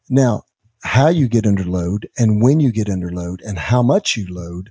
Now, 0.09 0.42
how 0.83 1.09
you 1.09 1.29
get 1.29 1.47
under 1.47 1.64
load 1.64 2.09
and 2.19 2.43
when 2.43 2.59
you 2.59 2.73
get 2.73 2.88
under 2.88 3.11
load 3.11 3.43
and 3.43 3.59
how 3.59 3.83
much 3.83 4.16
you 4.16 4.27
load 4.33 4.71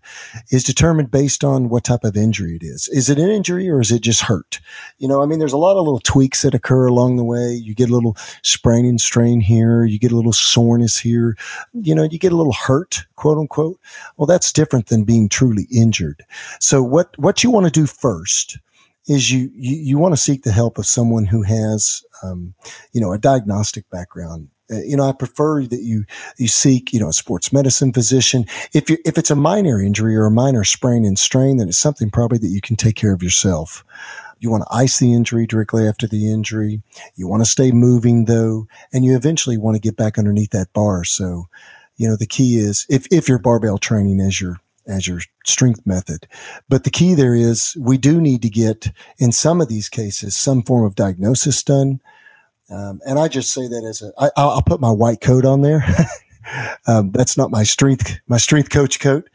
is 0.50 0.64
determined 0.64 1.12
based 1.12 1.44
on 1.44 1.70
what 1.70 1.84
type 1.84 2.04
of 2.04 2.18
injury 2.18 2.56
it 2.56 2.64
is. 2.64 2.88
Is 2.88 3.10
it 3.10 3.20
an 3.20 3.30
injury 3.30 3.70
or 3.70 3.80
is 3.80 3.92
it 3.92 4.02
just 4.02 4.22
hurt? 4.22 4.60
You 4.98 5.08
know, 5.08 5.22
I 5.22 5.28
mean, 5.28 5.38
there's 5.38 5.54
a 5.54 5.58
lot 5.58 5.78
of 5.78 5.84
little 5.84 6.00
tweaks 6.00 6.42
that 6.42 6.56
occur 6.56 6.88
along 6.88 7.18
the 7.18 7.24
way. 7.24 7.54
You 7.54 7.76
get 7.76 7.90
a 7.90 7.94
little 7.94 8.18
sprain 8.44 8.86
and 8.86 9.00
strain 9.00 9.40
here. 9.40 9.84
You 9.86 10.00
get 10.00 10.12
a 10.12 10.16
little 10.16 10.34
soreness 10.34 10.98
here. 10.98 11.38
You 11.74 11.94
know, 11.94 12.04
you 12.04 12.18
get 12.18 12.34
a 12.34 12.38
little 12.38 12.54
hurt, 12.54 13.06
quote 13.16 13.38
unquote. 13.38 13.80
Well, 14.18 14.26
that's 14.26 14.52
different 14.52 14.88
than 14.88 15.04
being 15.04 15.30
truly 15.30 15.68
injured. 15.72 16.26
So 16.60 16.82
what, 16.82 17.18
what 17.20 17.44
you 17.44 17.52
want 17.52 17.68
to 17.68 17.72
do 17.72 17.86
first 17.86 18.58
is 19.08 19.32
you, 19.32 19.52
you, 19.54 19.76
you 19.76 19.98
want 20.00 20.14
to 20.14 20.22
seek 20.22 20.42
the 20.42 20.52
help 20.52 20.80
of 20.80 20.86
someone 20.86 21.26
who 21.26 21.44
has, 21.44 22.04
um, 22.24 22.56
you 22.94 23.02
know, 23.02 23.14
a 23.14 23.20
diagnostic 23.20 23.88
background 23.92 24.50
Uh, 24.72 24.82
you 24.82 24.96
know, 24.96 25.08
I 25.08 25.14
prefer 25.14 25.66
that 25.66 25.82
you, 25.82 26.06
you 26.38 26.48
seek, 26.48 26.94
you 26.94 27.00
know, 27.00 27.10
a 27.10 27.14
sports 27.14 27.52
medicine 27.52 27.92
physician. 27.94 28.46
If 28.74 28.90
you, 28.90 28.98
if 29.06 29.18
it's 29.18 29.32
a 29.32 29.36
minor 29.36 29.82
injury 29.82 30.16
or 30.16 30.26
a 30.26 30.32
minor 30.32 30.64
sprain 30.64 31.06
and 31.06 31.18
strain, 31.18 31.58
then 31.58 31.70
it's 31.70 31.78
something 31.78 32.10
probably 32.10 32.38
that 32.40 32.48
you 32.48 32.62
can 32.62 32.76
take 32.76 32.96
care 32.96 33.14
of 33.14 33.24
yourself. 33.24 33.84
You 34.40 34.50
want 34.50 34.64
to 34.64 34.76
ice 34.76 35.00
the 35.00 35.14
injury 35.14 35.46
directly 35.46 35.88
after 35.88 36.08
the 36.08 36.32
injury. 36.32 36.82
You 37.16 37.28
want 37.28 37.44
to 37.44 37.50
stay 37.50 37.72
moving 37.72 38.26
though, 38.26 38.68
and 38.94 39.04
you 39.04 39.16
eventually 39.16 39.58
want 39.58 39.76
to 39.76 39.82
get 39.82 39.98
back 39.98 40.18
underneath 40.18 40.52
that 40.52 40.72
bar. 40.72 41.04
So, 41.04 41.50
you 41.98 42.08
know, 42.08 42.16
the 42.16 42.26
key 42.26 42.58
is 42.58 42.86
if, 42.90 43.06
if 43.12 43.28
you're 43.28 43.40
barbell 43.40 43.78
training 43.78 44.22
as 44.22 44.40
your, 44.40 44.62
as 44.88 45.08
your 45.08 45.20
strength 45.46 45.86
method. 45.86 46.28
But 46.70 46.84
the 46.84 46.90
key 46.90 47.16
there 47.16 47.36
is 47.36 47.76
we 47.78 47.98
do 47.98 48.22
need 48.22 48.42
to 48.44 48.50
get 48.50 48.92
in 49.18 49.32
some 49.32 49.60
of 49.62 49.68
these 49.68 49.90
cases, 49.90 50.38
some 50.38 50.64
form 50.64 50.86
of 50.86 50.96
diagnosis 50.96 51.62
done. 51.62 52.00
Um, 52.70 53.00
and 53.06 53.18
I 53.18 53.28
just 53.28 53.52
say 53.54 53.68
that 53.68 53.86
as 53.88 54.02
a, 54.02 54.12
I, 54.18 54.30
I'll 54.38 54.62
put 54.62 54.80
my 54.80 54.92
white 54.92 55.22
coat 55.22 55.46
on 55.46 55.62
there. 55.62 55.84
um, 56.88 57.12
that's 57.12 57.38
not 57.38 57.52
my 57.52 57.64
strength, 57.64 58.20
my 58.28 58.38
strength 58.38 58.70
coach 58.70 59.00
coat. 59.00 59.30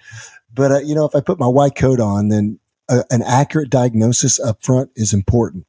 But, 0.54 0.72
uh, 0.72 0.78
you 0.78 0.94
know, 0.94 1.04
if 1.04 1.14
I 1.16 1.20
put 1.20 1.40
my 1.40 1.48
white 1.48 1.74
coat 1.74 1.98
on, 1.98 2.28
then 2.28 2.60
a, 2.88 3.04
an 3.10 3.22
accurate 3.22 3.70
diagnosis 3.70 4.38
up 4.38 4.62
front 4.62 4.90
is 4.94 5.12
important. 5.12 5.66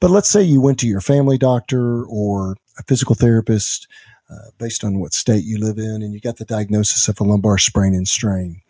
But 0.00 0.10
let's 0.10 0.28
say 0.28 0.42
you 0.42 0.60
went 0.60 0.78
to 0.80 0.88
your 0.88 1.00
family 1.00 1.38
doctor 1.38 2.04
or 2.04 2.56
a 2.78 2.82
physical 2.82 3.14
therapist, 3.14 3.86
uh, 4.30 4.50
based 4.58 4.82
on 4.82 4.98
what 4.98 5.12
state 5.12 5.44
you 5.44 5.58
live 5.58 5.78
in, 5.78 6.02
and 6.02 6.12
you 6.12 6.20
got 6.20 6.38
the 6.38 6.44
diagnosis 6.44 7.08
of 7.08 7.20
a 7.20 7.24
lumbar 7.24 7.58
sprain 7.58 7.94
and 7.94 8.08
strain. 8.08 8.62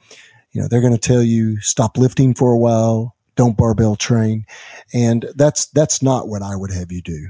You 0.53 0.61
know, 0.61 0.69
they're 0.69 0.81
going 0.81 0.93
to 0.93 0.99
tell 0.99 1.23
you 1.23 1.61
stop 1.61 1.97
lifting 1.97 2.35
for 2.35 2.53
a 2.53 2.59
while, 2.59 3.17
don't 3.37 3.57
barbell 3.57 3.97
train. 3.97 4.47
And 4.93 5.27
that's, 5.35 5.67
that's 5.67 6.03
not 6.03 6.29
what 6.29 6.43
I 6.43 6.57
would 6.57 6.73
have 6.73 6.93
you 6.93 7.03
do. 7.03 7.29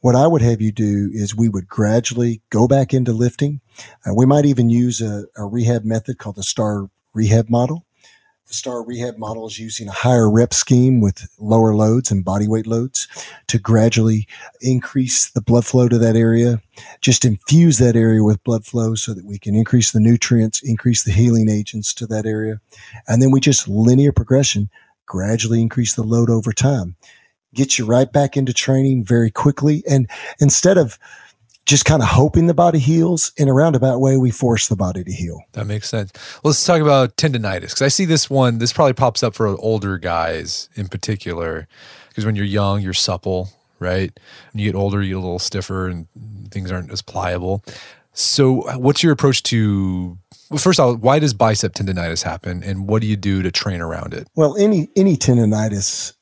What 0.00 0.14
I 0.14 0.26
would 0.26 0.42
have 0.42 0.60
you 0.60 0.72
do 0.72 1.10
is 1.12 1.34
we 1.34 1.48
would 1.48 1.68
gradually 1.68 2.42
go 2.50 2.68
back 2.68 2.92
into 2.92 3.12
lifting. 3.12 3.60
Uh, 4.06 4.14
we 4.14 4.26
might 4.26 4.44
even 4.44 4.70
use 4.70 5.00
a, 5.00 5.24
a 5.36 5.44
rehab 5.44 5.84
method 5.84 6.18
called 6.18 6.36
the 6.36 6.42
STAR 6.42 6.90
rehab 7.12 7.48
model. 7.48 7.86
The 8.46 8.52
STAR 8.54 8.84
rehab 8.84 9.16
model 9.16 9.46
is 9.46 9.58
using 9.58 9.88
a 9.88 9.92
higher 9.92 10.30
rep 10.30 10.52
scheme 10.52 11.00
with 11.00 11.26
lower 11.38 11.74
loads 11.74 12.10
and 12.10 12.22
body 12.22 12.46
weight 12.46 12.66
loads 12.66 13.08
to 13.46 13.58
gradually 13.58 14.28
increase 14.60 15.30
the 15.30 15.40
blood 15.40 15.64
flow 15.64 15.88
to 15.88 15.96
that 15.96 16.14
area. 16.14 16.60
Just 17.00 17.24
infuse 17.24 17.78
that 17.78 17.96
area 17.96 18.22
with 18.22 18.44
blood 18.44 18.66
flow 18.66 18.96
so 18.96 19.14
that 19.14 19.24
we 19.24 19.38
can 19.38 19.54
increase 19.54 19.92
the 19.92 20.00
nutrients, 20.00 20.62
increase 20.62 21.04
the 21.04 21.12
healing 21.12 21.48
agents 21.48 21.94
to 21.94 22.06
that 22.08 22.26
area. 22.26 22.60
And 23.08 23.22
then 23.22 23.30
we 23.30 23.40
just 23.40 23.66
linear 23.66 24.12
progression, 24.12 24.68
gradually 25.06 25.62
increase 25.62 25.94
the 25.94 26.02
load 26.02 26.28
over 26.28 26.52
time. 26.52 26.96
Get 27.54 27.78
you 27.78 27.86
right 27.86 28.10
back 28.10 28.36
into 28.36 28.52
training 28.52 29.04
very 29.04 29.30
quickly. 29.30 29.82
And 29.88 30.08
instead 30.40 30.78
of 30.78 30.98
just 31.66 31.86
kind 31.86 32.02
of 32.02 32.08
hoping 32.08 32.46
the 32.46 32.54
body 32.54 32.78
heals 32.78 33.32
in 33.36 33.48
a 33.48 33.54
roundabout 33.54 33.98
way 33.98 34.16
we 34.16 34.30
force 34.30 34.68
the 34.68 34.76
body 34.76 35.02
to 35.02 35.10
heal 35.10 35.42
that 35.52 35.66
makes 35.66 35.88
sense 35.88 36.12
let's 36.44 36.62
talk 36.62 36.82
about 36.82 37.16
tendonitis 37.16 37.70
because 37.70 37.80
i 37.80 37.88
see 37.88 38.04
this 38.04 38.28
one 38.28 38.58
this 38.58 38.70
probably 38.70 38.92
pops 38.92 39.22
up 39.22 39.34
for 39.34 39.46
older 39.46 39.96
guys 39.96 40.68
in 40.74 40.88
particular 40.88 41.66
because 42.08 42.26
when 42.26 42.36
you're 42.36 42.44
young 42.44 42.82
you're 42.82 42.92
supple 42.92 43.48
right 43.78 44.20
when 44.52 44.62
you 44.62 44.70
get 44.70 44.76
older 44.76 45.00
you 45.02 45.14
get 45.14 45.16
a 45.16 45.20
little 45.20 45.38
stiffer 45.38 45.88
and 45.88 46.06
things 46.50 46.70
aren't 46.70 46.90
as 46.90 47.00
pliable 47.00 47.64
so 48.12 48.78
what's 48.78 49.02
your 49.02 49.12
approach 49.12 49.42
to 49.44 50.18
well, 50.50 50.58
first 50.58 50.78
of 50.78 50.86
all, 50.86 50.94
why 50.94 51.18
does 51.18 51.34
bicep 51.34 51.72
tendonitis 51.72 52.22
happen, 52.22 52.62
and 52.62 52.86
what 52.86 53.00
do 53.02 53.08
you 53.08 53.16
do 53.16 53.42
to 53.42 53.50
train 53.50 53.80
around 53.80 54.14
it? 54.14 54.28
Well, 54.36 54.56
any 54.56 54.88
any 54.94 55.16
tendonitis 55.16 56.12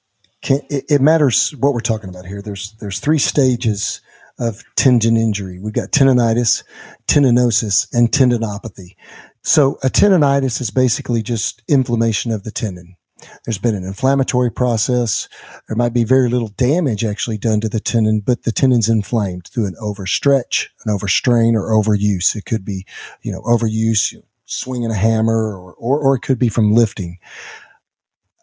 can 0.42 0.60
it, 0.68 0.84
it 0.88 1.00
matters 1.00 1.50
what 1.52 1.72
we're 1.72 1.80
talking 1.80 2.10
about 2.10 2.26
here. 2.26 2.42
There's 2.42 2.74
there's 2.80 3.00
three 3.00 3.18
stages 3.18 4.00
of 4.38 4.62
tendon 4.76 5.16
injury. 5.16 5.58
We've 5.60 5.72
got 5.72 5.92
tendonitis, 5.92 6.64
tendinosis, 7.06 7.86
and 7.92 8.10
tendinopathy. 8.10 8.96
So 9.42 9.78
a 9.82 9.88
tendonitis 9.88 10.60
is 10.60 10.70
basically 10.70 11.22
just 11.22 11.62
inflammation 11.68 12.32
of 12.32 12.44
the 12.44 12.50
tendon. 12.50 12.96
There's 13.44 13.58
been 13.58 13.74
an 13.74 13.84
inflammatory 13.84 14.50
process. 14.50 15.28
There 15.68 15.76
might 15.76 15.92
be 15.92 16.04
very 16.04 16.28
little 16.28 16.48
damage 16.48 17.04
actually 17.04 17.38
done 17.38 17.60
to 17.60 17.68
the 17.68 17.80
tendon, 17.80 18.20
but 18.20 18.42
the 18.42 18.52
tendon's 18.52 18.88
inflamed 18.88 19.46
through 19.46 19.66
an 19.66 19.76
overstretch, 19.80 20.66
an 20.84 20.92
overstrain, 20.92 21.54
or 21.54 21.70
overuse. 21.70 22.34
It 22.34 22.46
could 22.46 22.64
be, 22.64 22.84
you 23.22 23.30
know, 23.30 23.42
overuse, 23.42 24.14
swinging 24.44 24.90
a 24.90 24.94
hammer, 24.94 25.56
or, 25.56 25.74
or, 25.74 26.00
or 26.00 26.16
it 26.16 26.22
could 26.22 26.38
be 26.38 26.48
from 26.48 26.72
lifting. 26.72 27.18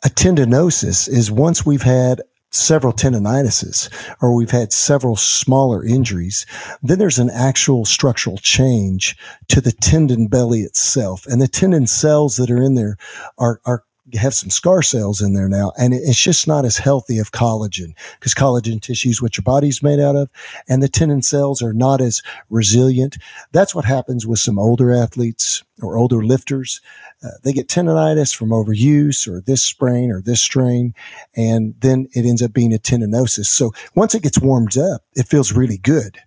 A 0.02 0.10
tendinosis 0.10 1.10
is 1.10 1.30
once 1.30 1.66
we've 1.66 1.82
had 1.82 2.22
several 2.52 2.94
tendinitises 2.94 3.90
or 4.22 4.34
we've 4.34 4.52
had 4.52 4.72
several 4.72 5.18
smaller 5.18 5.84
injuries, 5.84 6.46
then 6.82 7.00
there's 7.00 7.20
an 7.20 7.30
actual 7.30 7.84
structural 7.84 8.38
change 8.38 9.18
to 9.50 9.60
the 9.60 9.74
tendon 9.74 10.28
belly 10.28 10.62
itself. 10.62 11.26
And 11.28 11.42
the 11.42 11.50
tendon 11.50 11.86
cells 11.86 12.38
that 12.38 12.50
are 12.50 12.64
in 12.64 12.76
there 12.76 12.96
are, 13.38 13.60
are 13.66 13.84
have 14.18 14.34
some 14.34 14.50
scar 14.50 14.82
cells 14.82 15.22
in 15.22 15.34
there 15.34 15.50
now, 15.50 15.72
and 15.78 15.94
it's 15.94 16.22
just 16.22 16.48
not 16.48 16.66
as 16.66 16.78
healthy 16.78 17.20
of 17.20 17.32
collagen 17.32 17.94
because 18.20 18.34
collagen 18.34 18.82
tissue 18.82 19.10
is 19.10 19.22
what 19.22 19.38
your 19.38 19.44
body's 19.44 19.84
made 19.84 20.00
out 20.00 20.16
of, 20.16 20.32
and 20.68 20.82
the 20.82 20.88
tendon 20.88 21.22
cells 21.22 21.62
are 21.62 21.74
not 21.74 22.02
as 22.02 22.22
resilient. 22.50 23.18
That's 23.52 23.76
what 23.76 23.86
happens 23.86 24.26
with 24.26 24.40
some 24.40 24.58
older 24.58 24.92
athletes 24.92 25.64
or 25.82 25.98
older 25.98 26.24
lifters. 26.24 26.82
Uh, 27.23 27.29
they 27.43 27.51
get 27.51 27.67
tendonitis 27.67 28.34
from 28.34 28.49
overuse 28.49 29.27
or 29.27 29.41
this 29.41 29.63
sprain 29.63 30.12
or 30.12 30.21
this 30.21 30.41
strain, 30.41 30.93
and 31.36 31.75
then 31.79 32.08
it 32.13 32.25
ends 32.25 32.41
up 32.41 32.53
being 32.53 32.73
a 32.73 32.77
tendinosis. 32.77 33.47
So 33.47 33.71
once 33.95 34.15
it 34.15 34.23
gets 34.23 34.39
warmed 34.39 34.77
up, 34.77 35.01
it 35.15 35.27
feels 35.27 35.51
really 35.51 35.77
good. 35.77 36.17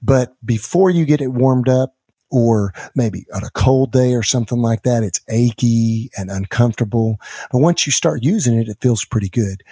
But 0.00 0.34
before 0.44 0.90
you 0.90 1.04
get 1.04 1.20
it 1.20 1.28
warmed 1.28 1.68
up, 1.68 1.94
or 2.32 2.72
maybe 2.94 3.26
on 3.34 3.44
a 3.44 3.50
cold 3.50 3.92
day 3.92 4.14
or 4.14 4.22
something 4.22 4.58
like 4.58 4.82
that, 4.84 5.02
it's 5.02 5.20
achy 5.28 6.10
and 6.16 6.30
uncomfortable. 6.30 7.20
But 7.52 7.58
once 7.58 7.86
you 7.86 7.92
start 7.92 8.24
using 8.24 8.58
it, 8.58 8.68
it 8.68 8.78
feels 8.80 9.04
pretty 9.04 9.28
good. 9.28 9.62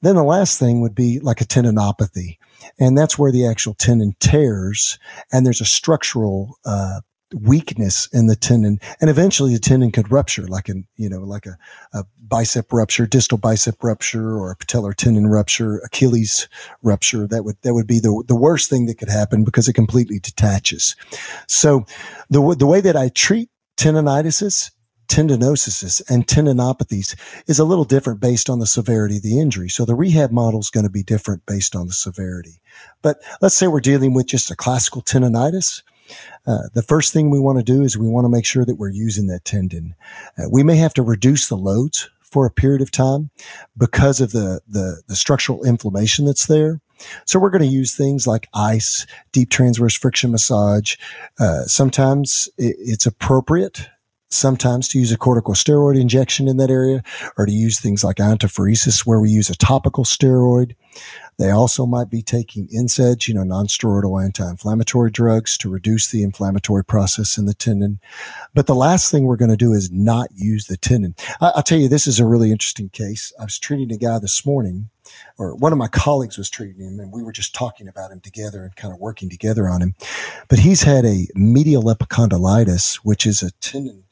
Then 0.00 0.16
the 0.16 0.24
last 0.24 0.58
thing 0.58 0.80
would 0.80 0.94
be 0.94 1.20
like 1.20 1.40
a 1.40 1.44
tendinopathy. 1.44 2.38
And 2.80 2.96
that's 2.96 3.18
where 3.18 3.30
the 3.30 3.46
actual 3.46 3.74
tendon 3.74 4.16
tears 4.20 4.98
and 5.30 5.44
there's 5.44 5.60
a 5.60 5.66
structural, 5.66 6.58
uh, 6.64 7.02
weakness 7.34 8.08
in 8.12 8.26
the 8.26 8.36
tendon 8.36 8.78
and 9.00 9.08
eventually 9.10 9.52
the 9.52 9.60
tendon 9.60 9.90
could 9.90 10.10
rupture 10.10 10.46
like 10.46 10.68
an 10.68 10.86
you 10.96 11.08
know 11.08 11.20
like 11.20 11.46
a, 11.46 11.56
a 11.92 12.04
bicep 12.26 12.72
rupture 12.72 13.06
distal 13.06 13.38
bicep 13.38 13.82
rupture 13.82 14.36
or 14.36 14.50
a 14.50 14.56
patellar 14.56 14.94
tendon 14.94 15.26
rupture 15.26 15.78
achilles 15.84 16.48
rupture 16.82 17.26
that 17.26 17.44
would 17.44 17.56
that 17.62 17.74
would 17.74 17.86
be 17.86 18.00
the 18.00 18.22
the 18.28 18.36
worst 18.36 18.68
thing 18.68 18.86
that 18.86 18.98
could 18.98 19.08
happen 19.08 19.44
because 19.44 19.68
it 19.68 19.72
completely 19.72 20.18
detaches 20.18 20.96
so 21.46 21.84
the 22.30 22.54
the 22.58 22.66
way 22.66 22.80
that 22.80 22.96
i 22.96 23.08
treat 23.08 23.48
tendonitis 23.76 24.70
tendinosis 25.12 26.02
and 26.08 26.26
tendinopathies 26.26 27.14
is 27.46 27.58
a 27.58 27.64
little 27.64 27.84
different 27.84 28.18
based 28.18 28.48
on 28.48 28.60
the 28.60 28.66
severity 28.66 29.16
of 29.16 29.22
the 29.22 29.38
injury. 29.38 29.68
So 29.68 29.84
the 29.84 29.94
rehab 29.94 30.30
model 30.30 30.60
is 30.60 30.70
going 30.70 30.84
to 30.84 30.90
be 30.90 31.02
different 31.02 31.44
based 31.44 31.76
on 31.76 31.86
the 31.86 31.92
severity. 31.92 32.62
But 33.02 33.18
let's 33.42 33.54
say 33.54 33.66
we're 33.66 33.80
dealing 33.80 34.14
with 34.14 34.26
just 34.26 34.50
a 34.50 34.56
classical 34.56 35.02
tendonitis. 35.02 35.82
Uh, 36.46 36.68
the 36.74 36.82
first 36.82 37.12
thing 37.12 37.30
we 37.30 37.40
want 37.40 37.58
to 37.58 37.64
do 37.64 37.82
is 37.82 37.96
we 37.96 38.08
want 38.08 38.24
to 38.24 38.30
make 38.30 38.44
sure 38.44 38.64
that 38.64 38.76
we're 38.76 38.90
using 38.90 39.26
that 39.28 39.44
tendon. 39.44 39.94
Uh, 40.38 40.44
we 40.50 40.62
may 40.62 40.76
have 40.76 40.94
to 40.94 41.02
reduce 41.02 41.48
the 41.48 41.56
loads 41.56 42.10
for 42.20 42.46
a 42.46 42.50
period 42.50 42.80
of 42.80 42.90
time 42.90 43.30
because 43.76 44.20
of 44.20 44.32
the, 44.32 44.60
the, 44.66 45.02
the 45.06 45.16
structural 45.16 45.64
inflammation 45.64 46.24
that's 46.24 46.46
there. 46.46 46.80
So 47.26 47.38
we're 47.38 47.50
going 47.50 47.62
to 47.62 47.68
use 47.68 47.94
things 47.94 48.26
like 48.26 48.48
ice, 48.54 49.06
deep 49.32 49.50
transverse 49.50 49.96
friction 49.96 50.30
massage. 50.30 50.96
Uh, 51.38 51.64
sometimes 51.64 52.48
it, 52.56 52.76
it's 52.78 53.06
appropriate 53.06 53.88
sometimes 54.30 54.88
to 54.88 54.98
use 54.98 55.12
a 55.12 55.18
corticosteroid 55.18 56.00
injection 56.00 56.48
in 56.48 56.56
that 56.56 56.70
area 56.70 57.02
or 57.36 57.46
to 57.46 57.52
use 57.52 57.78
things 57.78 58.02
like 58.02 58.16
iontophoresis 58.16 59.04
where 59.04 59.20
we 59.20 59.30
use 59.30 59.50
a 59.50 59.56
topical 59.56 60.04
steroid. 60.04 60.74
They 61.38 61.50
also 61.50 61.86
might 61.86 62.10
be 62.10 62.22
taking 62.22 62.68
NSAIDs, 62.68 63.26
you 63.26 63.34
know, 63.34 63.42
nonsteroidal 63.42 64.22
anti-inflammatory 64.22 65.10
drugs 65.10 65.56
to 65.58 65.70
reduce 65.70 66.10
the 66.10 66.22
inflammatory 66.22 66.84
process 66.84 67.38
in 67.38 67.46
the 67.46 67.54
tendon. 67.54 68.00
But 68.54 68.66
the 68.66 68.74
last 68.74 69.10
thing 69.10 69.24
we're 69.24 69.36
going 69.36 69.50
to 69.50 69.56
do 69.56 69.72
is 69.72 69.90
not 69.90 70.28
use 70.34 70.66
the 70.66 70.76
tendon. 70.76 71.14
I, 71.40 71.52
will 71.56 71.62
tell 71.62 71.78
you, 71.78 71.88
this 71.88 72.06
is 72.06 72.20
a 72.20 72.26
really 72.26 72.52
interesting 72.52 72.90
case. 72.90 73.32
I 73.40 73.44
was 73.44 73.58
treating 73.58 73.90
a 73.92 73.96
guy 73.96 74.18
this 74.18 74.44
morning 74.44 74.90
or 75.38 75.54
one 75.54 75.72
of 75.72 75.78
my 75.78 75.88
colleagues 75.88 76.38
was 76.38 76.50
treating 76.50 76.80
him 76.80 77.00
and 77.00 77.12
we 77.12 77.22
were 77.22 77.32
just 77.32 77.54
talking 77.54 77.88
about 77.88 78.12
him 78.12 78.20
together 78.20 78.62
and 78.62 78.76
kind 78.76 78.94
of 78.94 79.00
working 79.00 79.28
together 79.28 79.68
on 79.68 79.82
him. 79.82 79.94
But 80.48 80.60
he's 80.60 80.82
had 80.82 81.04
a 81.04 81.26
medial 81.34 81.84
epicondylitis, 81.84 82.96
which 82.96 83.26
is 83.26 83.42
a 83.42 83.50
tendon 83.52 84.04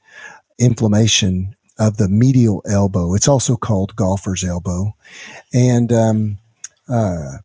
inflammation 0.58 1.54
of 1.78 1.96
the 1.96 2.08
medial 2.08 2.62
elbow. 2.68 3.14
It's 3.14 3.28
also 3.28 3.56
called 3.56 3.96
golfer's 3.96 4.44
elbow. 4.44 4.94
And, 5.52 5.92
um, 5.92 6.38
uh, 6.90 7.38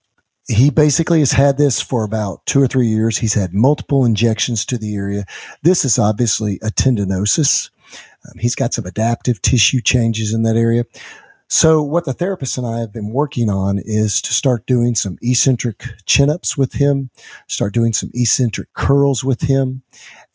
he 0.47 0.69
basically 0.69 1.19
has 1.19 1.31
had 1.31 1.57
this 1.57 1.81
for 1.81 2.03
about 2.03 2.45
two 2.45 2.61
or 2.61 2.67
three 2.67 2.87
years. 2.87 3.17
He's 3.17 3.33
had 3.33 3.53
multiple 3.53 4.05
injections 4.05 4.65
to 4.67 4.77
the 4.77 4.95
area. 4.95 5.25
This 5.63 5.83
is 5.83 5.97
obviously 5.97 6.59
a 6.61 6.69
tendinosis. 6.69 7.71
Um, 8.25 8.39
he's 8.39 8.55
got 8.55 8.73
some 8.73 8.85
adaptive 8.85 9.41
tissue 9.41 9.81
changes 9.81 10.33
in 10.33 10.43
that 10.43 10.55
area. 10.55 10.85
So 11.47 11.83
what 11.83 12.05
the 12.05 12.13
therapist 12.13 12.57
and 12.57 12.65
I 12.65 12.79
have 12.79 12.91
been 12.91 13.11
working 13.11 13.51
on 13.51 13.79
is 13.83 14.19
to 14.23 14.33
start 14.33 14.65
doing 14.65 14.95
some 14.95 15.17
eccentric 15.21 15.83
chin 16.05 16.29
ups 16.29 16.57
with 16.57 16.73
him, 16.73 17.11
start 17.47 17.73
doing 17.73 17.93
some 17.93 18.09
eccentric 18.15 18.73
curls 18.73 19.23
with 19.23 19.41
him 19.41 19.83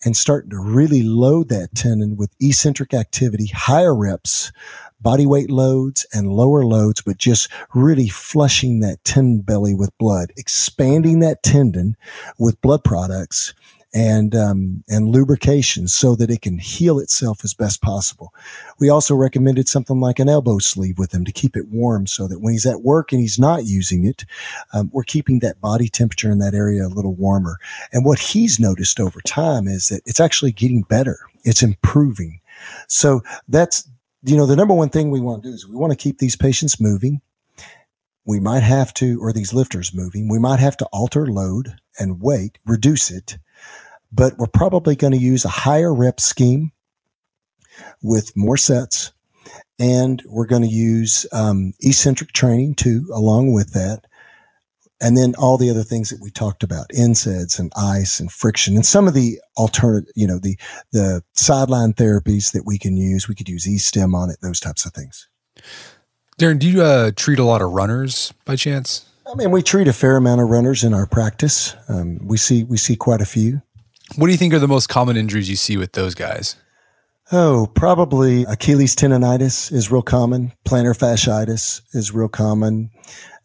and 0.04 0.16
starting 0.16 0.50
to 0.50 0.58
really 0.58 1.02
load 1.02 1.48
that 1.48 1.74
tendon 1.74 2.16
with 2.16 2.32
eccentric 2.40 2.94
activity, 2.94 3.48
higher 3.52 3.94
reps, 3.94 4.52
body 5.00 5.26
weight 5.26 5.50
loads 5.50 6.06
and 6.12 6.32
lower 6.32 6.64
loads, 6.64 7.00
but 7.00 7.18
just 7.18 7.48
really 7.74 8.08
flushing 8.08 8.80
that 8.80 9.02
tendon 9.04 9.40
belly 9.40 9.74
with 9.74 9.96
blood, 9.98 10.32
expanding 10.36 11.20
that 11.20 11.42
tendon 11.42 11.96
with 12.38 12.60
blood 12.60 12.84
products 12.84 13.54
and 13.92 14.36
um, 14.36 14.84
and 14.88 15.08
lubrication 15.08 15.88
so 15.88 16.14
that 16.14 16.30
it 16.30 16.42
can 16.42 16.58
heal 16.58 16.98
itself 16.98 17.40
as 17.44 17.54
best 17.54 17.82
possible. 17.82 18.32
We 18.78 18.88
also 18.88 19.14
recommended 19.14 19.68
something 19.68 20.00
like 20.00 20.18
an 20.18 20.28
elbow 20.28 20.58
sleeve 20.58 20.98
with 20.98 21.12
him 21.12 21.24
to 21.24 21.32
keep 21.32 21.56
it 21.56 21.68
warm, 21.68 22.06
so 22.06 22.28
that 22.28 22.40
when 22.40 22.52
he's 22.52 22.66
at 22.66 22.82
work 22.82 23.12
and 23.12 23.20
he's 23.20 23.38
not 23.38 23.64
using 23.64 24.04
it, 24.04 24.24
um, 24.72 24.90
we're 24.92 25.02
keeping 25.02 25.40
that 25.40 25.60
body 25.60 25.88
temperature 25.88 26.30
in 26.30 26.38
that 26.38 26.54
area 26.54 26.86
a 26.86 26.88
little 26.88 27.14
warmer. 27.14 27.58
And 27.92 28.04
what 28.04 28.18
he's 28.20 28.60
noticed 28.60 29.00
over 29.00 29.20
time 29.22 29.66
is 29.66 29.88
that 29.88 30.02
it's 30.06 30.20
actually 30.20 30.52
getting 30.52 30.82
better. 30.82 31.18
It's 31.42 31.62
improving. 31.62 32.40
So 32.86 33.22
that's 33.48 33.88
you 34.22 34.36
know 34.36 34.46
the 34.46 34.56
number 34.56 34.74
one 34.74 34.90
thing 34.90 35.10
we 35.10 35.20
want 35.20 35.42
to 35.42 35.48
do 35.48 35.54
is 35.54 35.66
we 35.66 35.76
want 35.76 35.92
to 35.92 35.96
keep 35.96 36.18
these 36.18 36.36
patients 36.36 36.80
moving. 36.80 37.20
We 38.24 38.38
might 38.38 38.62
have 38.62 38.92
to, 38.94 39.20
or 39.20 39.32
these 39.32 39.54
lifters 39.54 39.94
moving. 39.94 40.28
We 40.28 40.38
might 40.38 40.60
have 40.60 40.76
to 40.78 40.86
alter 40.92 41.26
load 41.26 41.76
and 41.98 42.20
weight, 42.20 42.58
reduce 42.66 43.10
it 43.10 43.38
but 44.12 44.38
we're 44.38 44.46
probably 44.46 44.96
going 44.96 45.12
to 45.12 45.18
use 45.18 45.44
a 45.44 45.48
higher 45.48 45.94
rep 45.94 46.20
scheme 46.20 46.72
with 48.02 48.36
more 48.36 48.56
sets. 48.56 49.12
And 49.78 50.22
we're 50.26 50.46
going 50.46 50.62
to 50.62 50.68
use 50.68 51.26
um, 51.32 51.72
eccentric 51.80 52.32
training 52.32 52.74
too, 52.74 53.08
along 53.12 53.52
with 53.54 53.72
that. 53.72 54.06
And 55.00 55.16
then 55.16 55.34
all 55.38 55.56
the 55.56 55.70
other 55.70 55.82
things 55.82 56.10
that 56.10 56.20
we 56.20 56.30
talked 56.30 56.62
about, 56.62 56.88
NSAIDs 56.90 57.58
and 57.58 57.72
ice 57.76 58.20
and 58.20 58.30
friction 58.30 58.74
and 58.74 58.84
some 58.84 59.08
of 59.08 59.14
the 59.14 59.40
alternate, 59.56 60.04
you 60.14 60.26
know, 60.26 60.38
the, 60.38 60.56
the 60.92 61.22
sideline 61.32 61.94
therapies 61.94 62.52
that 62.52 62.66
we 62.66 62.78
can 62.78 62.96
use. 62.96 63.26
We 63.26 63.34
could 63.34 63.48
use 63.48 63.66
E-stim 63.66 64.14
on 64.14 64.30
it, 64.30 64.36
those 64.42 64.60
types 64.60 64.84
of 64.84 64.92
things. 64.92 65.26
Darren, 66.38 66.58
do 66.58 66.68
you 66.68 66.82
uh, 66.82 67.12
treat 67.16 67.38
a 67.38 67.44
lot 67.44 67.62
of 67.62 67.72
runners 67.72 68.32
by 68.44 68.56
chance? 68.56 69.06
I 69.30 69.34
mean, 69.34 69.50
we 69.50 69.62
treat 69.62 69.88
a 69.88 69.92
fair 69.92 70.16
amount 70.16 70.40
of 70.40 70.48
runners 70.48 70.82
in 70.82 70.92
our 70.92 71.06
practice. 71.06 71.76
Um, 71.88 72.18
we 72.26 72.36
see 72.36 72.64
we 72.64 72.76
see 72.76 72.96
quite 72.96 73.20
a 73.20 73.26
few. 73.26 73.62
What 74.16 74.26
do 74.26 74.32
you 74.32 74.38
think 74.38 74.52
are 74.54 74.58
the 74.58 74.66
most 74.66 74.88
common 74.88 75.16
injuries 75.16 75.48
you 75.48 75.56
see 75.56 75.76
with 75.76 75.92
those 75.92 76.14
guys? 76.14 76.56
Oh, 77.30 77.68
probably 77.74 78.42
Achilles 78.44 78.96
tendonitis 78.96 79.70
is 79.70 79.92
real 79.92 80.02
common. 80.02 80.52
Plantar 80.64 80.98
fasciitis 80.98 81.82
is 81.94 82.12
real 82.12 82.28
common. 82.28 82.90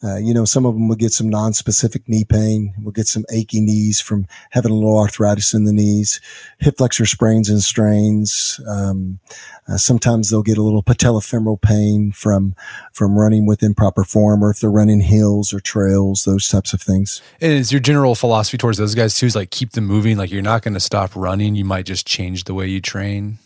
Uh, 0.04 0.18
you 0.18 0.34
know, 0.34 0.46
some 0.46 0.66
of 0.66 0.74
them 0.76 0.88
will 0.88 0.96
get 0.96 1.12
some 1.12 1.30
non-specific 1.30 2.08
knee 2.08 2.26
pain. 2.26 2.74
We'll 2.80 2.92
get 2.92 3.08
some 3.08 3.26
achy 3.32 3.62
knees 3.62 4.02
from 4.02 4.28
having 4.52 4.72
a 4.72 4.76
little 4.76 5.00
arthritis 5.00 5.54
in 5.54 5.64
the 5.66 5.74
knees, 5.74 6.22
hip 6.60 6.78
flexor 6.78 7.06
sprains 7.06 7.50
and 7.50 7.62
strains. 7.62 8.60
Um, 8.68 9.20
uh, 9.68 9.78
sometimes 9.78 10.30
they'll 10.30 10.44
get 10.44 10.58
a 10.58 10.64
little 10.64 10.84
patellofemoral 10.84 11.62
pain 11.62 12.12
from 12.12 12.56
from 12.94 13.18
running 13.18 13.48
with 13.48 13.64
improper 13.64 14.04
form, 14.04 14.44
or 14.44 14.52
if 14.52 14.60
they're 14.60 14.70
running 14.70 15.00
hills 15.00 15.54
or 15.54 15.60
trails, 15.60 16.24
those 16.24 16.48
types 16.48 16.74
of 16.74 16.82
things. 16.82 17.22
And 17.42 17.52
is 17.52 17.72
your 17.72 17.82
general 17.82 18.14
philosophy 18.16 18.58
towards 18.58 18.78
those 18.78 18.94
guys 18.96 19.16
too? 19.16 19.26
Is 19.26 19.36
like 19.36 19.50
keep 19.50 19.72
them 19.72 19.86
moving. 19.86 20.18
Like 20.18 20.30
you're 20.30 20.44
not 20.44 20.62
going 20.62 20.76
to 20.76 20.80
stop 20.80 21.16
running. 21.16 21.56
You 21.56 21.66
might 21.66 21.86
just 21.86 22.06
change 22.06 22.44
the 22.44 22.54
way 22.54 22.68
you 22.68 22.82
train. 22.82 23.40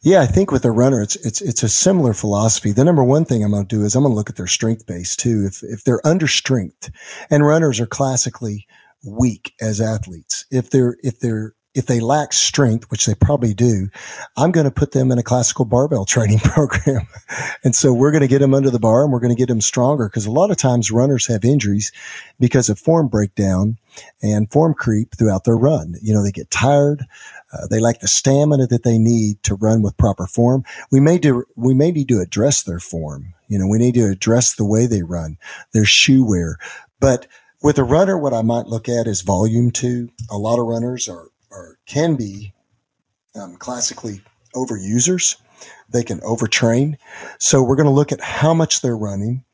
Yeah, 0.00 0.20
I 0.20 0.26
think 0.26 0.52
with 0.52 0.64
a 0.64 0.70
runner, 0.70 1.02
it's 1.02 1.16
it's 1.16 1.40
it's 1.40 1.62
a 1.62 1.68
similar 1.68 2.12
philosophy. 2.12 2.72
The 2.72 2.84
number 2.84 3.02
one 3.02 3.24
thing 3.24 3.42
I'm 3.42 3.50
going 3.50 3.66
to 3.66 3.76
do 3.76 3.84
is 3.84 3.96
I'm 3.96 4.04
going 4.04 4.12
to 4.12 4.16
look 4.16 4.30
at 4.30 4.36
their 4.36 4.46
strength 4.46 4.86
base 4.86 5.16
too. 5.16 5.44
If 5.46 5.62
if 5.62 5.84
they're 5.84 6.06
under 6.06 6.28
strength, 6.28 6.90
and 7.30 7.44
runners 7.44 7.80
are 7.80 7.86
classically 7.86 8.66
weak 9.04 9.54
as 9.60 9.80
athletes, 9.80 10.46
if 10.50 10.70
they're 10.70 10.96
if 11.02 11.18
they're 11.18 11.54
if 11.74 11.86
they 11.86 12.00
lack 12.00 12.32
strength, 12.32 12.90
which 12.90 13.06
they 13.06 13.14
probably 13.14 13.54
do, 13.54 13.88
I'm 14.36 14.50
going 14.50 14.64
to 14.64 14.70
put 14.70 14.92
them 14.92 15.12
in 15.12 15.18
a 15.18 15.22
classical 15.22 15.64
barbell 15.64 16.04
training 16.06 16.38
program. 16.38 17.06
and 17.62 17.74
so 17.74 17.92
we're 17.92 18.10
going 18.10 18.22
to 18.22 18.28
get 18.28 18.40
them 18.40 18.54
under 18.54 18.70
the 18.70 18.80
bar 18.80 19.04
and 19.04 19.12
we're 19.12 19.20
going 19.20 19.34
to 19.34 19.40
get 19.40 19.48
them 19.48 19.60
stronger 19.60 20.08
because 20.08 20.26
a 20.26 20.30
lot 20.30 20.50
of 20.50 20.56
times 20.56 20.90
runners 20.90 21.26
have 21.26 21.44
injuries 21.44 21.92
because 22.40 22.68
of 22.68 22.78
form 22.78 23.08
breakdown 23.08 23.78
and 24.22 24.50
form 24.50 24.74
creep 24.74 25.14
throughout 25.16 25.44
their 25.44 25.56
run. 25.56 25.94
You 26.02 26.14
know, 26.14 26.22
they 26.22 26.32
get 26.32 26.50
tired. 26.50 27.04
Uh, 27.52 27.66
they 27.66 27.80
lack 27.80 28.00
the 28.00 28.08
stamina 28.08 28.66
that 28.66 28.82
they 28.82 28.98
need 28.98 29.42
to 29.42 29.54
run 29.54 29.82
with 29.82 29.96
proper 29.96 30.26
form. 30.26 30.64
We 30.90 31.00
may 31.00 31.18
do, 31.18 31.44
we 31.56 31.74
may 31.74 31.90
need 31.90 32.08
to 32.08 32.20
address 32.20 32.62
their 32.62 32.80
form. 32.80 33.34
You 33.48 33.58
know, 33.58 33.66
we 33.66 33.78
need 33.78 33.94
to 33.94 34.10
address 34.10 34.54
the 34.54 34.66
way 34.66 34.86
they 34.86 35.02
run, 35.02 35.38
their 35.72 35.86
shoe 35.86 36.24
wear. 36.24 36.58
But 37.00 37.26
with 37.62 37.78
a 37.78 37.84
runner, 37.84 38.18
what 38.18 38.34
I 38.34 38.42
might 38.42 38.66
look 38.66 38.88
at 38.88 39.06
is 39.06 39.22
volume 39.22 39.70
too. 39.70 40.10
A 40.30 40.36
lot 40.36 40.58
of 40.58 40.66
runners 40.66 41.08
are, 41.08 41.28
are 41.50 41.78
can 41.86 42.16
be 42.16 42.52
um, 43.34 43.56
classically 43.56 44.20
overusers. 44.54 45.36
They 45.88 46.02
can 46.02 46.20
overtrain. 46.20 46.96
So 47.38 47.62
we're 47.62 47.76
going 47.76 47.86
to 47.86 47.90
look 47.90 48.12
at 48.12 48.20
how 48.20 48.52
much 48.52 48.82
they're 48.82 48.96
running. 48.96 49.44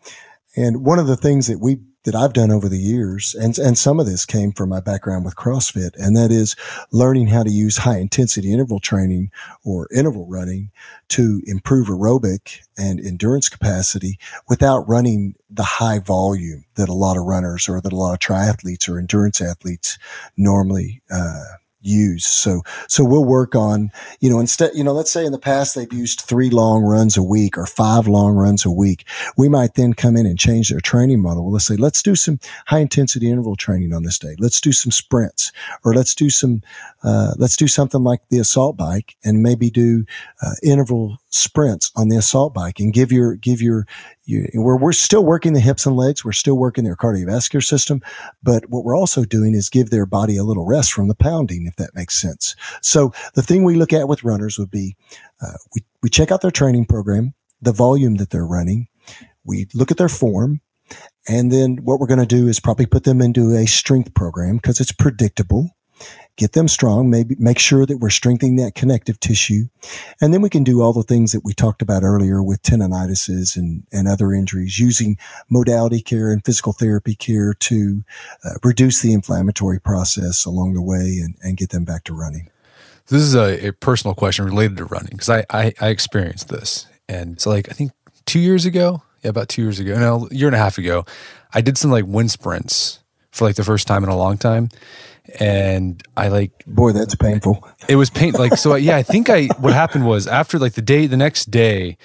And 0.57 0.85
one 0.85 0.99
of 0.99 1.07
the 1.07 1.17
things 1.17 1.47
that 1.47 1.61
we 1.61 1.79
that 2.05 2.15
I've 2.15 2.33
done 2.33 2.51
over 2.51 2.69
the 2.69 2.79
years, 2.79 3.35
and, 3.35 3.59
and 3.59 3.77
some 3.77 3.99
of 3.99 4.07
this 4.07 4.25
came 4.25 4.53
from 4.53 4.69
my 4.69 4.81
background 4.81 5.25
with 5.25 5.37
CrossFit, 5.37 5.93
and 5.97 6.17
that 6.17 6.31
is 6.31 6.55
learning 6.93 7.29
how 7.29 7.43
to 7.43 7.51
use 7.51 7.79
high 7.79 7.99
intensity 7.99 8.53
interval 8.53 8.79
training 8.79 9.31
or 9.65 9.89
interval 9.95 10.27
running 10.27 10.71
to 11.09 11.43
improve 11.47 11.89
aerobic 11.89 12.61
and 12.77 13.01
endurance 13.01 13.49
capacity 13.49 14.19
without 14.49 14.89
running 14.89 15.35
the 15.51 15.63
high 15.63 15.99
volume 15.99 16.65
that 16.75 16.89
a 16.89 16.95
lot 16.95 17.17
of 17.17 17.25
runners 17.25 17.69
or 17.69 17.81
that 17.81 17.93
a 17.93 17.97
lot 17.97 18.13
of 18.13 18.19
triathletes 18.19 18.89
or 18.89 18.99
endurance 18.99 19.41
athletes 19.41 19.99
normally, 20.37 21.03
uh, 21.11 21.45
use. 21.85 22.27
So, 22.27 22.63
so 22.89 23.05
we'll 23.05 23.25
work 23.25 23.55
on, 23.55 23.93
you 24.21 24.31
know, 24.31 24.41
instead, 24.41 24.71
you 24.75 24.85
know, 24.85 24.93
let's 24.93 25.11
say 25.11 25.25
in 25.25 25.33
the 25.33 25.39
past 25.39 25.75
they've 25.75 25.93
used 25.93 26.21
three 26.21 26.51
long 26.51 26.83
runs 26.83 27.17
a 27.17 27.23
week 27.23 27.57
or 27.57 27.67
five 27.67 28.07
long 28.07 28.35
runs 28.35 28.65
a 28.65 28.71
week. 28.71 29.07
We 29.37 29.49
might 29.49 29.75
then 29.75 29.95
come 29.95 30.17
in 30.17 30.27
and 30.27 30.39
change 30.39 30.71
their 30.71 30.81
training 30.81 31.23
model. 31.23 31.51
Let's 31.51 31.67
say, 31.67 31.77
let's 31.77 32.03
do 32.03 32.15
some 32.15 32.39
high 32.67 32.81
intensity 32.81 33.31
interval 33.31 33.57
training 33.57 33.93
on 33.93 34.03
this 34.03 34.19
day. 34.19 34.37
Let's 34.39 34.61
do 34.61 34.73
some 34.73 34.93
sprints 34.93 35.53
or 35.85 35.95
let's 35.95 36.15
do 36.15 36.31
some, 36.31 36.63
uh, 37.03 37.35
let's 37.39 37.57
do 37.57 37.69
something 37.69 38.03
like 38.03 38.21
the 38.31 38.39
assault 38.39 38.77
bike 38.77 39.17
and 39.25 39.43
maybe 39.43 39.71
do 39.71 40.05
uh, 40.43 40.55
interval 40.63 41.19
sprints 41.29 41.91
on 41.97 42.09
the 42.09 42.17
assault 42.17 42.55
bike 42.55 42.81
and 42.81 42.93
give 42.93 43.13
your, 43.13 43.35
give 43.37 43.61
your, 43.61 43.87
you, 44.25 44.49
we're, 44.55 44.79
we're 44.79 44.93
still 44.93 45.25
working 45.25 45.53
the 45.53 45.61
hips 45.61 45.87
and 45.87 45.97
legs. 45.97 46.25
We're 46.25 46.33
still 46.33 46.57
working 46.57 46.85
their 46.85 46.97
cardiovascular 46.97 47.63
system. 47.63 48.03
But 48.43 48.71
what 48.71 48.85
we're 48.85 48.97
also 48.97 49.25
doing 49.25 49.55
is 49.55 49.69
give 49.69 49.91
their 49.91 50.07
body 50.07 50.37
a 50.37 50.45
little 50.45 50.67
rest 50.67 50.93
from 50.93 51.09
the 51.09 51.15
pounding, 51.15 51.67
if 51.67 51.77
that 51.77 51.95
makes 51.95 52.19
sense. 52.19 52.57
So 52.81 53.13
the 53.35 53.43
thing 53.43 53.65
we 53.65 53.77
look 53.77 53.93
at 53.93 54.09
with 54.09 54.25
runners 54.25 54.59
would 54.59 54.71
be, 54.71 54.97
uh, 55.43 55.59
we, 55.75 55.83
we 56.03 56.09
check 56.09 56.33
out 56.33 56.41
their 56.41 56.51
training 56.51 56.87
program, 56.87 57.35
the 57.61 57.73
volume 57.73 58.17
that 58.17 58.31
they're 58.31 58.47
running. 58.47 58.89
We 59.45 59.67
look 59.75 59.91
at 59.91 59.99
their 59.99 60.09
form. 60.09 60.61
And 61.29 61.51
then 61.51 61.79
what 61.83 61.99
we're 61.99 62.07
going 62.07 62.21
to 62.21 62.27
do 62.27 62.49
is 62.49 62.61
probably 62.61 62.87
put 62.87 63.05
them 63.05 63.21
into 63.21 63.55
a 63.55 63.67
strength 63.67 64.15
program 64.15 64.57
because 64.57 64.81
it's 64.81 64.93
predictable 64.93 65.74
get 66.37 66.53
them 66.53 66.67
strong, 66.67 67.09
maybe 67.11 67.37
make 67.39 67.59
sure 67.59 67.87
that 67.87 67.99
we're 67.99 68.11
strengthening 68.11 68.57
that 68.57 68.75
connective 68.75 69.21
tissue. 69.21 69.65
And 70.21 70.35
then 70.35 70.43
we 70.43 70.51
can 70.51 70.65
do 70.65 70.83
all 70.83 70.93
the 70.93 71.03
things 71.03 71.33
that 71.33 71.45
we 71.45 71.55
talked 71.55 71.81
about 71.81 72.03
earlier 72.03 72.43
with 72.43 72.63
tendinitises 72.63 73.57
and, 73.57 73.87
and 73.93 74.09
other 74.09 74.33
injuries 74.33 74.79
using 74.79 75.17
modality 75.49 76.01
care 76.01 76.33
and 76.33 76.45
physical 76.45 76.73
therapy 76.73 77.15
care 77.15 77.55
to 77.55 78.03
uh, 78.45 78.55
reduce 78.65 79.01
the 79.01 79.13
inflammatory 79.13 79.81
process 79.81 80.45
along 80.45 80.75
the 80.75 80.83
way 80.83 81.21
and, 81.23 81.37
and 81.43 81.57
get 81.57 81.71
them 81.71 81.85
back 81.85 82.05
to 82.05 82.15
running. 82.15 82.51
This 83.07 83.23
is 83.23 83.35
a, 83.35 83.69
a 83.69 83.73
personal 83.73 84.15
question 84.15 84.45
related 84.45 84.79
to 84.79 84.87
running 84.87 85.13
because 85.13 85.31
I, 85.31 85.45
I, 85.51 85.75
I 85.81 85.89
experienced 85.89 86.49
this. 86.49 86.87
And 87.09 87.41
so 87.41 87.51
like, 87.51 87.69
I 87.69 87.75
think 87.75 87.93
two 88.25 88.41
years 88.41 88.65
ago, 88.65 89.03
yeah, 89.23 89.31
about 89.31 89.49
two 89.49 89.63
years 89.63 89.79
ago, 89.79 89.99
no, 89.99 90.29
a 90.31 90.35
year 90.35 90.49
and 90.49 90.55
a 90.55 90.59
half 90.59 90.79
ago, 90.79 91.05
I 91.53 91.61
did 91.61 91.79
some 91.79 91.91
like 91.91 92.07
wind 92.07 92.31
sprints 92.31 93.01
for 93.31 93.45
like 93.45 93.57
the 93.57 93.65
first 93.65 93.87
time 93.87 94.03
in 94.03 94.11
a 94.11 94.17
long 94.17 94.39
time 94.39 94.69
and 95.39 96.03
I 96.17 96.29
like 96.29 96.65
boy 96.67 96.93
that's 96.93 97.15
painful. 97.15 97.67
It 97.89 97.97
was 97.97 98.11
pain 98.11 98.33
like 98.33 98.57
so 98.57 98.75
yeah, 98.75 98.97
I 98.97 99.03
think 99.03 99.31
I 99.31 99.47
what 99.59 99.73
happened 99.73 100.07
was 100.07 100.27
after 100.27 100.59
like 100.59 100.75
the 100.75 100.83
day 100.83 101.07
the 101.07 101.17
next 101.17 101.51
day 101.51 101.97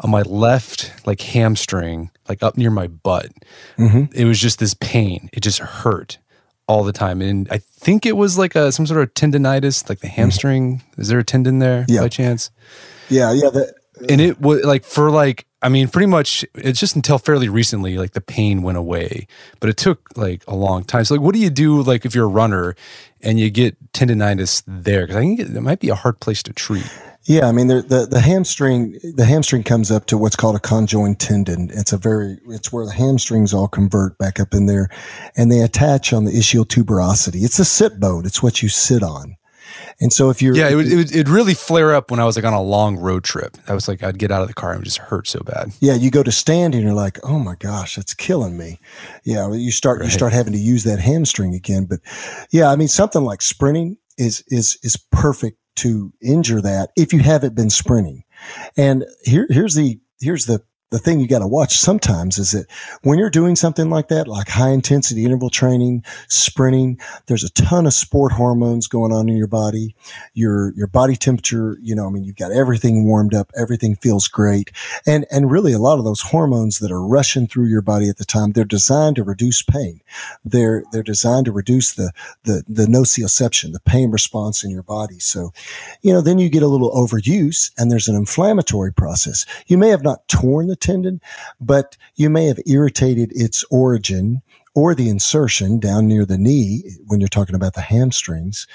on 0.00 0.10
my 0.10 0.22
left 0.22 0.92
like 1.06 1.20
hamstring, 1.20 2.10
like 2.28 2.42
up 2.42 2.56
near 2.56 2.70
my 2.70 2.86
butt, 2.86 3.30
mm-hmm. 3.78 4.04
it 4.14 4.24
was 4.24 4.38
just 4.38 4.58
this 4.58 4.74
pain. 4.74 5.28
It 5.32 5.40
just 5.40 5.58
hurt 5.58 6.18
all 6.66 6.84
the 6.84 6.92
time. 6.92 7.20
And 7.20 7.48
I 7.50 7.58
think 7.58 8.06
it 8.06 8.16
was 8.16 8.38
like 8.38 8.54
a 8.54 8.70
some 8.72 8.86
sort 8.86 9.02
of 9.02 9.12
tendonitis, 9.14 9.88
like 9.88 10.00
the 10.00 10.06
mm-hmm. 10.06 10.16
hamstring. 10.16 10.76
Mm-hmm. 10.76 11.00
Is 11.00 11.08
there 11.08 11.18
a 11.18 11.24
tendon 11.24 11.58
there 11.58 11.84
yeah. 11.88 12.00
by 12.00 12.08
chance? 12.08 12.50
Yeah, 13.08 13.32
yeah. 13.32 13.50
That, 13.50 13.74
and 14.08 14.20
it 14.20 14.40
was 14.40 14.64
like 14.64 14.84
for 14.84 15.10
like 15.10 15.46
I 15.62 15.68
mean, 15.68 15.88
pretty 15.88 16.06
much 16.06 16.44
it's 16.54 16.80
just 16.80 16.96
until 16.96 17.18
fairly 17.18 17.48
recently, 17.48 17.98
like 17.98 18.12
the 18.12 18.20
pain 18.20 18.62
went 18.62 18.78
away, 18.78 19.26
but 19.60 19.68
it 19.68 19.76
took 19.76 20.16
like 20.16 20.42
a 20.48 20.54
long 20.54 20.84
time. 20.84 21.04
So, 21.04 21.14
like, 21.14 21.22
what 21.22 21.34
do 21.34 21.40
you 21.40 21.50
do, 21.50 21.82
like, 21.82 22.06
if 22.06 22.14
you're 22.14 22.24
a 22.24 22.28
runner 22.28 22.74
and 23.20 23.38
you 23.38 23.50
get 23.50 23.76
tendonitis 23.92 24.62
there? 24.66 25.02
Because 25.02 25.16
I 25.16 25.20
think 25.20 25.40
it, 25.40 25.60
might 25.60 25.80
be 25.80 25.90
a 25.90 25.94
hard 25.94 26.20
place 26.20 26.42
to 26.44 26.52
treat. 26.54 26.90
Yeah, 27.24 27.46
I 27.46 27.52
mean 27.52 27.66
the, 27.66 27.82
the 27.82 28.06
the 28.06 28.20
hamstring 28.20 28.98
the 29.14 29.26
hamstring 29.26 29.62
comes 29.62 29.90
up 29.90 30.06
to 30.06 30.16
what's 30.16 30.36
called 30.36 30.56
a 30.56 30.58
conjoined 30.58 31.20
tendon. 31.20 31.70
It's 31.70 31.92
a 31.92 31.98
very 31.98 32.38
it's 32.48 32.72
where 32.72 32.86
the 32.86 32.92
hamstrings 32.92 33.52
all 33.52 33.68
convert 33.68 34.16
back 34.16 34.40
up 34.40 34.54
in 34.54 34.64
there, 34.64 34.88
and 35.36 35.52
they 35.52 35.60
attach 35.60 36.14
on 36.14 36.24
the 36.24 36.32
ischial 36.32 36.64
tuberosity. 36.64 37.44
It's 37.44 37.58
a 37.58 37.64
sit 37.66 38.00
bone. 38.00 38.24
It's 38.24 38.42
what 38.42 38.62
you 38.62 38.70
sit 38.70 39.02
on. 39.02 39.36
And 40.00 40.12
so 40.12 40.30
if 40.30 40.40
you're 40.40 40.54
yeah, 40.54 40.68
it 40.68 40.74
would, 40.74 40.86
it 40.86 40.96
would 40.96 41.10
it'd 41.12 41.28
really 41.28 41.54
flare 41.54 41.94
up 41.94 42.10
when 42.10 42.20
I 42.20 42.24
was 42.24 42.36
like 42.36 42.44
on 42.44 42.52
a 42.52 42.62
long 42.62 42.96
road 42.96 43.24
trip. 43.24 43.56
I 43.68 43.74
was 43.74 43.88
like 43.88 44.02
I'd 44.02 44.18
get 44.18 44.30
out 44.30 44.42
of 44.42 44.48
the 44.48 44.54
car 44.54 44.72
and 44.72 44.82
it 44.82 44.84
just 44.84 44.98
hurt 44.98 45.26
so 45.26 45.40
bad. 45.40 45.72
Yeah, 45.80 45.94
you 45.94 46.10
go 46.10 46.22
to 46.22 46.32
stand 46.32 46.74
and 46.74 46.82
you're 46.82 46.94
like, 46.94 47.18
oh 47.22 47.38
my 47.38 47.54
gosh, 47.56 47.96
that's 47.96 48.14
killing 48.14 48.56
me. 48.56 48.78
Yeah, 49.24 49.52
you 49.52 49.70
start 49.70 50.00
right. 50.00 50.06
you 50.06 50.10
start 50.10 50.32
having 50.32 50.52
to 50.52 50.58
use 50.58 50.84
that 50.84 51.00
hamstring 51.00 51.54
again. 51.54 51.84
But 51.84 52.00
yeah, 52.50 52.70
I 52.70 52.76
mean 52.76 52.88
something 52.88 53.22
like 53.22 53.42
sprinting 53.42 53.96
is 54.18 54.44
is 54.48 54.78
is 54.82 54.96
perfect 55.10 55.58
to 55.76 56.12
injure 56.20 56.60
that 56.60 56.90
if 56.96 57.12
you 57.12 57.20
haven't 57.20 57.54
been 57.54 57.70
sprinting. 57.70 58.24
And 58.76 59.04
here 59.24 59.46
here's 59.50 59.74
the 59.74 60.00
here's 60.20 60.46
the 60.46 60.62
the 60.90 60.98
thing 60.98 61.20
you 61.20 61.28
got 61.28 61.38
to 61.38 61.46
watch 61.46 61.76
sometimes 61.76 62.36
is 62.36 62.50
that 62.50 62.66
when 63.02 63.18
you're 63.18 63.30
doing 63.30 63.54
something 63.54 63.90
like 63.90 64.08
that, 64.08 64.26
like 64.26 64.48
high 64.48 64.70
intensity 64.70 65.24
interval 65.24 65.48
training, 65.48 66.04
sprinting, 66.28 67.00
there's 67.26 67.44
a 67.44 67.50
ton 67.50 67.86
of 67.86 67.94
sport 67.94 68.32
hormones 68.32 68.88
going 68.88 69.12
on 69.12 69.28
in 69.28 69.36
your 69.36 69.46
body. 69.46 69.94
Your, 70.34 70.72
your 70.74 70.88
body 70.88 71.14
temperature, 71.14 71.78
you 71.80 71.94
know, 71.94 72.08
I 72.08 72.10
mean, 72.10 72.24
you've 72.24 72.36
got 72.36 72.50
everything 72.50 73.06
warmed 73.06 73.34
up. 73.34 73.52
Everything 73.56 73.94
feels 73.94 74.26
great. 74.26 74.72
And, 75.06 75.26
and 75.30 75.50
really 75.50 75.72
a 75.72 75.78
lot 75.78 75.98
of 75.98 76.04
those 76.04 76.20
hormones 76.20 76.80
that 76.80 76.90
are 76.90 77.06
rushing 77.06 77.46
through 77.46 77.66
your 77.66 77.82
body 77.82 78.08
at 78.08 78.16
the 78.16 78.24
time, 78.24 78.50
they're 78.52 78.64
designed 78.64 79.16
to 79.16 79.22
reduce 79.22 79.62
pain. 79.62 80.00
They're, 80.44 80.82
they're 80.90 81.04
designed 81.04 81.46
to 81.46 81.52
reduce 81.52 81.92
the, 81.92 82.10
the, 82.42 82.64
the 82.68 82.86
nociception, 82.86 83.72
the 83.72 83.80
pain 83.80 84.10
response 84.10 84.64
in 84.64 84.70
your 84.70 84.82
body. 84.82 85.20
So, 85.20 85.52
you 86.02 86.12
know, 86.12 86.20
then 86.20 86.40
you 86.40 86.48
get 86.48 86.64
a 86.64 86.68
little 86.68 86.90
overuse 86.90 87.70
and 87.78 87.92
there's 87.92 88.08
an 88.08 88.16
inflammatory 88.16 88.92
process. 88.92 89.46
You 89.68 89.78
may 89.78 89.90
have 89.90 90.02
not 90.02 90.26
torn 90.26 90.66
the 90.66 90.79
tendon, 90.80 91.20
but 91.60 91.96
you 92.16 92.30
may 92.30 92.46
have 92.46 92.58
irritated 92.66 93.30
its 93.34 93.64
origin 93.70 94.42
or 94.74 94.94
the 94.94 95.08
insertion 95.08 95.78
down 95.78 96.06
near 96.06 96.24
the 96.24 96.38
knee 96.38 96.82
when 97.06 97.20
you're 97.20 97.28
talking 97.28 97.54
about 97.54 97.74
the 97.74 97.80
hamstrings. 97.80 98.66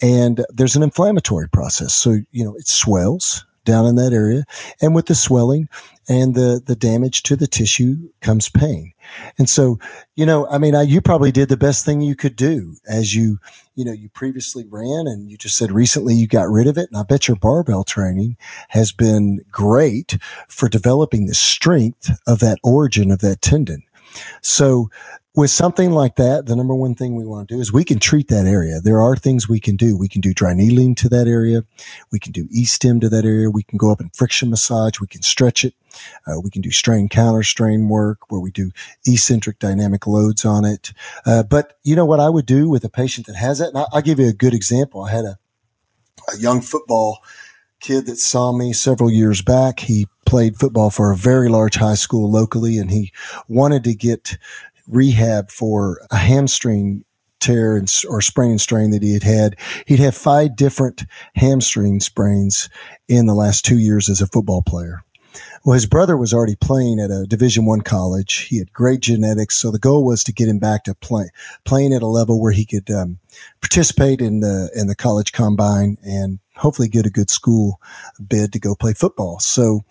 And 0.00 0.44
there's 0.50 0.76
an 0.76 0.82
inflammatory 0.82 1.48
process. 1.48 1.94
So, 1.94 2.18
you 2.30 2.44
know, 2.44 2.54
it 2.54 2.68
swells 2.68 3.44
down 3.70 3.86
in 3.86 3.94
that 3.94 4.12
area. 4.12 4.44
And 4.82 4.94
with 4.94 5.06
the 5.06 5.14
swelling 5.14 5.68
and 6.08 6.34
the, 6.34 6.60
the 6.64 6.74
damage 6.74 7.22
to 7.24 7.36
the 7.36 7.46
tissue 7.46 8.10
comes 8.20 8.48
pain. 8.48 8.92
And 9.38 9.48
so, 9.48 9.78
you 10.16 10.26
know, 10.26 10.48
I 10.48 10.58
mean, 10.58 10.74
I, 10.74 10.82
you 10.82 11.00
probably 11.00 11.30
did 11.30 11.48
the 11.48 11.56
best 11.56 11.84
thing 11.84 12.00
you 12.00 12.16
could 12.16 12.34
do 12.34 12.76
as 12.88 13.14
you, 13.14 13.38
you 13.76 13.84
know, 13.84 13.92
you 13.92 14.08
previously 14.08 14.66
ran 14.68 15.06
and 15.06 15.30
you 15.30 15.36
just 15.36 15.56
said 15.56 15.70
recently 15.70 16.14
you 16.14 16.26
got 16.26 16.48
rid 16.48 16.66
of 16.66 16.76
it. 16.76 16.88
And 16.90 16.98
I 16.98 17.04
bet 17.04 17.28
your 17.28 17.36
barbell 17.36 17.84
training 17.84 18.36
has 18.70 18.90
been 18.90 19.44
great 19.52 20.18
for 20.48 20.68
developing 20.68 21.26
the 21.26 21.34
strength 21.34 22.10
of 22.26 22.40
that 22.40 22.58
origin 22.64 23.12
of 23.12 23.20
that 23.20 23.40
tendon. 23.40 23.84
So 24.42 24.90
with 25.40 25.50
something 25.50 25.90
like 25.90 26.16
that, 26.16 26.44
the 26.44 26.54
number 26.54 26.74
one 26.74 26.94
thing 26.94 27.16
we 27.16 27.24
want 27.24 27.48
to 27.48 27.54
do 27.54 27.60
is 27.60 27.72
we 27.72 27.82
can 27.82 27.98
treat 27.98 28.28
that 28.28 28.46
area. 28.46 28.78
There 28.78 29.00
are 29.00 29.16
things 29.16 29.48
we 29.48 29.58
can 29.58 29.74
do. 29.74 29.96
We 29.96 30.06
can 30.06 30.20
do 30.20 30.34
dry 30.34 30.52
needling 30.52 30.94
to 30.96 31.08
that 31.08 31.26
area. 31.26 31.64
We 32.12 32.18
can 32.18 32.32
do 32.32 32.46
e-stim 32.50 33.00
to 33.00 33.08
that 33.08 33.24
area. 33.24 33.50
We 33.50 33.62
can 33.62 33.78
go 33.78 33.90
up 33.90 34.00
and 34.00 34.14
friction 34.14 34.50
massage. 34.50 35.00
We 35.00 35.06
can 35.06 35.22
stretch 35.22 35.64
it. 35.64 35.74
Uh, 36.26 36.40
we 36.40 36.50
can 36.50 36.60
do 36.60 36.70
strain 36.70 37.08
counter 37.08 37.42
strain 37.42 37.88
work 37.88 38.30
where 38.30 38.40
we 38.40 38.50
do 38.50 38.70
eccentric 39.06 39.58
dynamic 39.58 40.06
loads 40.06 40.44
on 40.44 40.66
it. 40.66 40.92
Uh, 41.24 41.42
but 41.42 41.78
you 41.84 41.96
know 41.96 42.04
what 42.04 42.20
I 42.20 42.28
would 42.28 42.46
do 42.46 42.68
with 42.68 42.84
a 42.84 42.90
patient 42.90 43.26
that 43.26 43.36
has? 43.36 43.60
And 43.60 43.78
I, 43.78 43.86
will 43.94 44.02
give 44.02 44.20
you 44.20 44.28
a 44.28 44.34
good 44.34 44.52
example. 44.52 45.04
I 45.04 45.10
had 45.10 45.24
a, 45.24 45.38
a 46.34 46.36
young 46.36 46.60
football 46.60 47.20
kid 47.80 48.04
that 48.06 48.18
saw 48.18 48.52
me 48.52 48.74
several 48.74 49.10
years 49.10 49.40
back. 49.40 49.80
He 49.80 50.06
played 50.26 50.56
football 50.56 50.90
for 50.90 51.10
a 51.10 51.16
very 51.16 51.48
large 51.48 51.74
high 51.76 51.94
school 51.94 52.30
locally 52.30 52.78
and 52.78 52.90
he 52.90 53.10
wanted 53.48 53.82
to 53.82 53.94
get 53.94 54.38
rehab 54.90 55.50
for 55.50 56.00
a 56.10 56.16
hamstring 56.16 57.04
tear 57.40 57.76
and, 57.76 57.92
or 58.08 58.20
sprain 58.20 58.50
and 58.50 58.60
strain 58.60 58.90
that 58.90 59.02
he 59.02 59.14
had 59.14 59.22
had. 59.22 59.56
He'd 59.86 59.98
have 59.98 60.14
five 60.14 60.56
different 60.56 61.04
hamstring 61.34 62.00
sprains 62.00 62.68
in 63.08 63.26
the 63.26 63.34
last 63.34 63.64
two 63.64 63.78
years 63.78 64.08
as 64.08 64.20
a 64.20 64.26
football 64.26 64.62
player. 64.62 65.02
Well, 65.64 65.74
his 65.74 65.86
brother 65.86 66.16
was 66.16 66.32
already 66.32 66.56
playing 66.56 67.00
at 67.00 67.10
a 67.10 67.26
Division 67.26 67.66
One 67.66 67.82
college. 67.82 68.46
He 68.48 68.58
had 68.58 68.72
great 68.72 69.00
genetics, 69.00 69.58
so 69.58 69.70
the 69.70 69.78
goal 69.78 70.04
was 70.04 70.24
to 70.24 70.32
get 70.32 70.48
him 70.48 70.58
back 70.58 70.84
to 70.84 70.94
play, 70.94 71.28
playing 71.64 71.92
at 71.92 72.02
a 72.02 72.06
level 72.06 72.40
where 72.40 72.52
he 72.52 72.64
could 72.64 72.90
um, 72.90 73.18
participate 73.60 74.20
in 74.22 74.40
the 74.40 74.70
in 74.74 74.86
the 74.86 74.94
college 74.94 75.32
combine 75.32 75.98
and 76.02 76.38
hopefully 76.56 76.88
get 76.88 77.06
a 77.06 77.10
good 77.10 77.28
school 77.28 77.78
bid 78.26 78.52
to 78.52 78.58
go 78.58 78.74
play 78.74 78.94
football. 78.94 79.38
So 79.38 79.84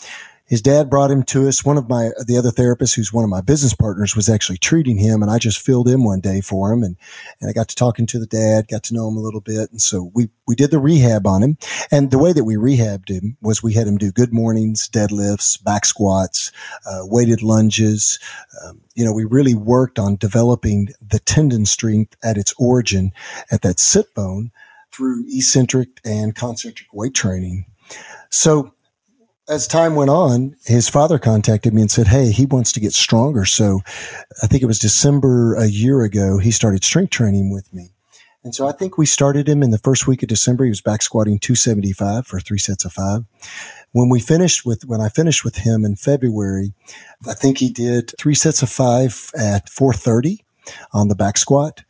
his 0.49 0.61
dad 0.63 0.89
brought 0.89 1.11
him 1.11 1.21
to 1.23 1.47
us. 1.47 1.63
One 1.63 1.77
of 1.77 1.87
my, 1.87 2.09
the 2.25 2.37
other 2.37 2.49
therapists 2.49 2.95
who's 2.95 3.13
one 3.13 3.23
of 3.23 3.29
my 3.29 3.41
business 3.41 3.75
partners 3.75 4.15
was 4.15 4.27
actually 4.27 4.57
treating 4.57 4.97
him 4.97 5.21
and 5.21 5.31
I 5.31 5.37
just 5.37 5.59
filled 5.59 5.87
in 5.87 6.03
one 6.03 6.21
day 6.21 6.41
for 6.41 6.73
him 6.73 6.81
and, 6.81 6.97
and 7.39 7.49
I 7.49 7.53
got 7.53 7.69
to 7.69 7.75
talking 7.75 8.07
to 8.07 8.19
the 8.19 8.25
dad, 8.25 8.67
got 8.67 8.83
to 8.85 8.95
know 8.95 9.07
him 9.07 9.15
a 9.15 9.21
little 9.21 9.41
bit. 9.41 9.69
And 9.69 9.79
so 9.79 10.11
we, 10.15 10.29
we 10.47 10.55
did 10.55 10.71
the 10.71 10.79
rehab 10.79 11.27
on 11.27 11.43
him. 11.43 11.57
And 11.91 12.09
the 12.09 12.17
way 12.17 12.33
that 12.33 12.45
we 12.45 12.55
rehabbed 12.55 13.09
him 13.09 13.37
was 13.41 13.61
we 13.61 13.73
had 13.73 13.87
him 13.87 13.97
do 13.97 14.11
good 14.11 14.33
mornings, 14.33 14.89
deadlifts, 14.89 15.63
back 15.63 15.85
squats, 15.85 16.51
uh, 16.83 17.01
weighted 17.03 17.43
lunges. 17.43 18.17
Um, 18.65 18.81
you 18.95 19.05
know, 19.05 19.13
we 19.13 19.25
really 19.25 19.55
worked 19.55 19.99
on 19.99 20.15
developing 20.15 20.89
the 20.99 21.19
tendon 21.19 21.67
strength 21.67 22.17
at 22.23 22.37
its 22.37 22.55
origin 22.57 23.13
at 23.51 23.61
that 23.61 23.79
sit 23.79 24.15
bone 24.15 24.51
through 24.91 25.25
eccentric 25.27 25.89
and 26.03 26.35
concentric 26.35 26.91
weight 26.91 27.13
training. 27.13 27.65
So 28.31 28.73
as 29.49 29.67
time 29.67 29.95
went 29.95 30.11
on, 30.11 30.55
his 30.65 30.87
father 30.87 31.17
contacted 31.17 31.73
me 31.73 31.81
and 31.81 31.91
said, 31.91 32.07
Hey, 32.07 32.31
he 32.31 32.45
wants 32.45 32.71
to 32.73 32.79
get 32.79 32.93
stronger. 32.93 33.45
So 33.45 33.81
I 34.43 34.47
think 34.47 34.61
it 34.61 34.67
was 34.67 34.79
December 34.79 35.55
a 35.55 35.65
year 35.65 36.03
ago, 36.03 36.37
he 36.37 36.51
started 36.51 36.83
strength 36.83 37.09
training 37.09 37.51
with 37.51 37.73
me. 37.73 37.89
And 38.43 38.55
so 38.55 38.67
I 38.67 38.71
think 38.71 38.97
we 38.97 39.05
started 39.05 39.49
him 39.49 39.61
in 39.61 39.71
the 39.71 39.79
first 39.79 40.07
week 40.07 40.23
of 40.23 40.29
December. 40.29 40.63
He 40.63 40.69
was 40.69 40.81
back 40.81 41.01
squatting 41.01 41.39
275 41.39 42.25
for 42.25 42.39
three 42.39 42.57
sets 42.57 42.85
of 42.85 42.93
five. 42.93 43.25
When 43.91 44.07
we 44.07 44.21
finished 44.21 44.65
with, 44.65 44.85
when 44.85 45.01
I 45.01 45.09
finished 45.09 45.43
with 45.43 45.57
him 45.57 45.83
in 45.83 45.95
February, 45.95 46.73
I 47.27 47.33
think 47.33 47.57
he 47.57 47.69
did 47.69 48.13
three 48.17 48.35
sets 48.35 48.61
of 48.61 48.69
five 48.69 49.31
at 49.37 49.67
430 49.67 50.45
on 50.93 51.09
the 51.09 51.15
back 51.15 51.37
squat. 51.37 51.83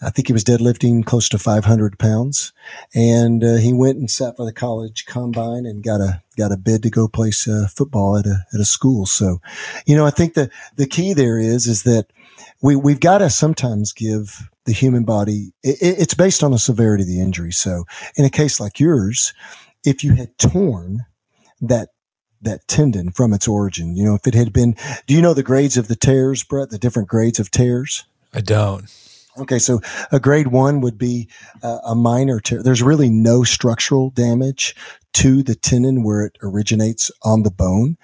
I 0.00 0.10
think 0.10 0.28
he 0.28 0.32
was 0.32 0.44
deadlifting 0.44 1.04
close 1.04 1.28
to 1.30 1.38
500 1.38 1.98
pounds, 1.98 2.52
and 2.94 3.42
uh, 3.42 3.56
he 3.56 3.72
went 3.72 3.98
and 3.98 4.08
sat 4.08 4.36
for 4.36 4.44
the 4.44 4.52
college 4.52 5.06
combine 5.06 5.66
and 5.66 5.82
got 5.82 6.00
a 6.00 6.22
got 6.36 6.52
a 6.52 6.56
bid 6.56 6.84
to 6.84 6.90
go 6.90 7.08
play 7.08 7.32
uh, 7.50 7.66
football 7.66 8.16
at 8.16 8.24
a 8.26 8.46
at 8.54 8.60
a 8.60 8.64
school. 8.64 9.06
So, 9.06 9.40
you 9.86 9.96
know, 9.96 10.06
I 10.06 10.10
think 10.10 10.34
the 10.34 10.50
the 10.76 10.86
key 10.86 11.14
there 11.14 11.38
is 11.38 11.66
is 11.66 11.82
that 11.82 12.06
we 12.62 12.76
we've 12.76 13.00
got 13.00 13.18
to 13.18 13.30
sometimes 13.30 13.92
give 13.92 14.48
the 14.66 14.72
human 14.72 15.04
body. 15.04 15.52
It, 15.64 15.78
it's 15.80 16.14
based 16.14 16.44
on 16.44 16.52
the 16.52 16.58
severity 16.58 17.02
of 17.02 17.08
the 17.08 17.20
injury. 17.20 17.52
So, 17.52 17.84
in 18.16 18.24
a 18.24 18.30
case 18.30 18.60
like 18.60 18.78
yours, 18.78 19.34
if 19.84 20.04
you 20.04 20.14
had 20.14 20.38
torn 20.38 21.06
that 21.60 21.88
that 22.40 22.68
tendon 22.68 23.10
from 23.10 23.32
its 23.32 23.48
origin, 23.48 23.96
you 23.96 24.04
know, 24.04 24.14
if 24.14 24.28
it 24.28 24.34
had 24.34 24.52
been, 24.52 24.76
do 25.08 25.14
you 25.14 25.20
know 25.20 25.34
the 25.34 25.42
grades 25.42 25.76
of 25.76 25.88
the 25.88 25.96
tears, 25.96 26.44
Brett? 26.44 26.70
The 26.70 26.78
different 26.78 27.08
grades 27.08 27.40
of 27.40 27.50
tears? 27.50 28.04
I 28.32 28.42
don't. 28.42 28.84
Okay, 29.40 29.58
so 29.58 29.80
a 30.10 30.18
grade 30.18 30.48
one 30.48 30.80
would 30.80 30.98
be 30.98 31.28
uh, 31.62 31.78
a 31.84 31.94
minor 31.94 32.40
tear. 32.40 32.62
There's 32.62 32.82
really 32.82 33.08
no 33.08 33.44
structural 33.44 34.10
damage 34.10 34.74
to 35.14 35.42
the 35.42 35.54
tendon 35.54 36.02
where 36.02 36.22
it 36.22 36.36
originates 36.42 37.10
on 37.22 37.42
the 37.42 37.50
bone. 37.50 37.96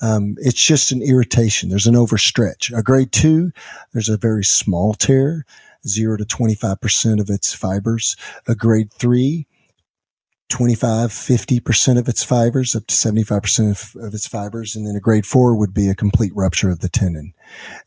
Um, 0.00 0.36
it's 0.38 0.62
just 0.62 0.92
an 0.92 1.02
irritation. 1.02 1.70
There's 1.70 1.86
an 1.86 1.94
overstretch. 1.94 2.76
A 2.76 2.82
grade 2.82 3.12
two, 3.12 3.52
there's 3.92 4.08
a 4.08 4.18
very 4.18 4.44
small 4.44 4.92
tear, 4.94 5.46
zero 5.86 6.16
to 6.16 6.24
25% 6.24 7.20
of 7.20 7.30
its 7.30 7.54
fibers. 7.54 8.16
A 8.46 8.54
grade 8.54 8.92
three, 8.92 9.46
25, 10.52 11.10
50% 11.10 11.98
of 11.98 12.08
its 12.08 12.22
fibers, 12.22 12.76
up 12.76 12.86
to 12.86 12.94
75% 12.94 13.70
of, 13.70 14.04
of, 14.04 14.12
its 14.12 14.28
fibers. 14.28 14.76
And 14.76 14.86
then 14.86 14.94
a 14.94 15.00
grade 15.00 15.24
four 15.24 15.56
would 15.56 15.72
be 15.72 15.88
a 15.88 15.94
complete 15.94 16.30
rupture 16.34 16.68
of 16.68 16.80
the 16.80 16.90
tendon. 16.90 17.32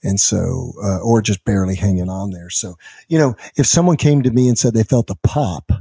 And 0.02 0.20
so, 0.20 0.74
uh, 0.84 0.98
or 0.98 1.22
just 1.22 1.46
barely 1.46 1.76
hanging 1.76 2.10
on 2.10 2.32
there. 2.32 2.50
So, 2.50 2.76
you 3.08 3.20
know, 3.20 3.36
if 3.56 3.68
someone 3.68 3.98
came 3.98 4.24
to 4.24 4.32
me 4.32 4.48
and 4.48 4.58
said 4.58 4.74
they 4.74 4.82
felt 4.82 5.12
a 5.12 5.16
pop 5.16 5.72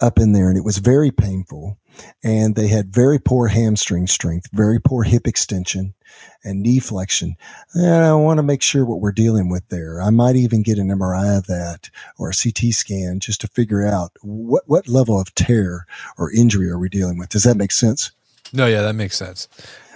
up 0.00 0.18
in 0.18 0.32
there 0.32 0.48
and 0.48 0.56
it 0.56 0.64
was 0.64 0.78
very 0.78 1.10
painful 1.10 1.78
and 2.22 2.54
they 2.54 2.68
had 2.68 2.92
very 2.92 3.18
poor 3.18 3.48
hamstring 3.48 4.06
strength, 4.06 4.48
very 4.52 4.80
poor 4.80 5.02
hip 5.02 5.26
extension 5.26 5.94
and 6.44 6.62
knee 6.62 6.78
flexion. 6.78 7.36
And 7.74 8.04
I 8.04 8.14
want 8.14 8.38
to 8.38 8.42
make 8.42 8.62
sure 8.62 8.84
what 8.84 9.00
we're 9.00 9.12
dealing 9.12 9.48
with 9.48 9.68
there. 9.68 10.00
I 10.00 10.10
might 10.10 10.36
even 10.36 10.62
get 10.62 10.78
an 10.78 10.88
MRI 10.88 11.38
of 11.38 11.46
that 11.46 11.90
or 12.18 12.30
a 12.30 12.34
CT 12.34 12.72
scan 12.72 13.20
just 13.20 13.40
to 13.42 13.48
figure 13.48 13.86
out 13.86 14.12
what, 14.22 14.64
what 14.66 14.88
level 14.88 15.20
of 15.20 15.34
tear 15.34 15.86
or 16.16 16.32
injury 16.32 16.68
are 16.70 16.78
we 16.78 16.88
dealing 16.88 17.18
with. 17.18 17.30
Does 17.30 17.44
that 17.44 17.56
make 17.56 17.72
sense? 17.72 18.12
No, 18.52 18.66
yeah, 18.66 18.82
that 18.82 18.94
makes 18.94 19.16
sense. 19.16 19.48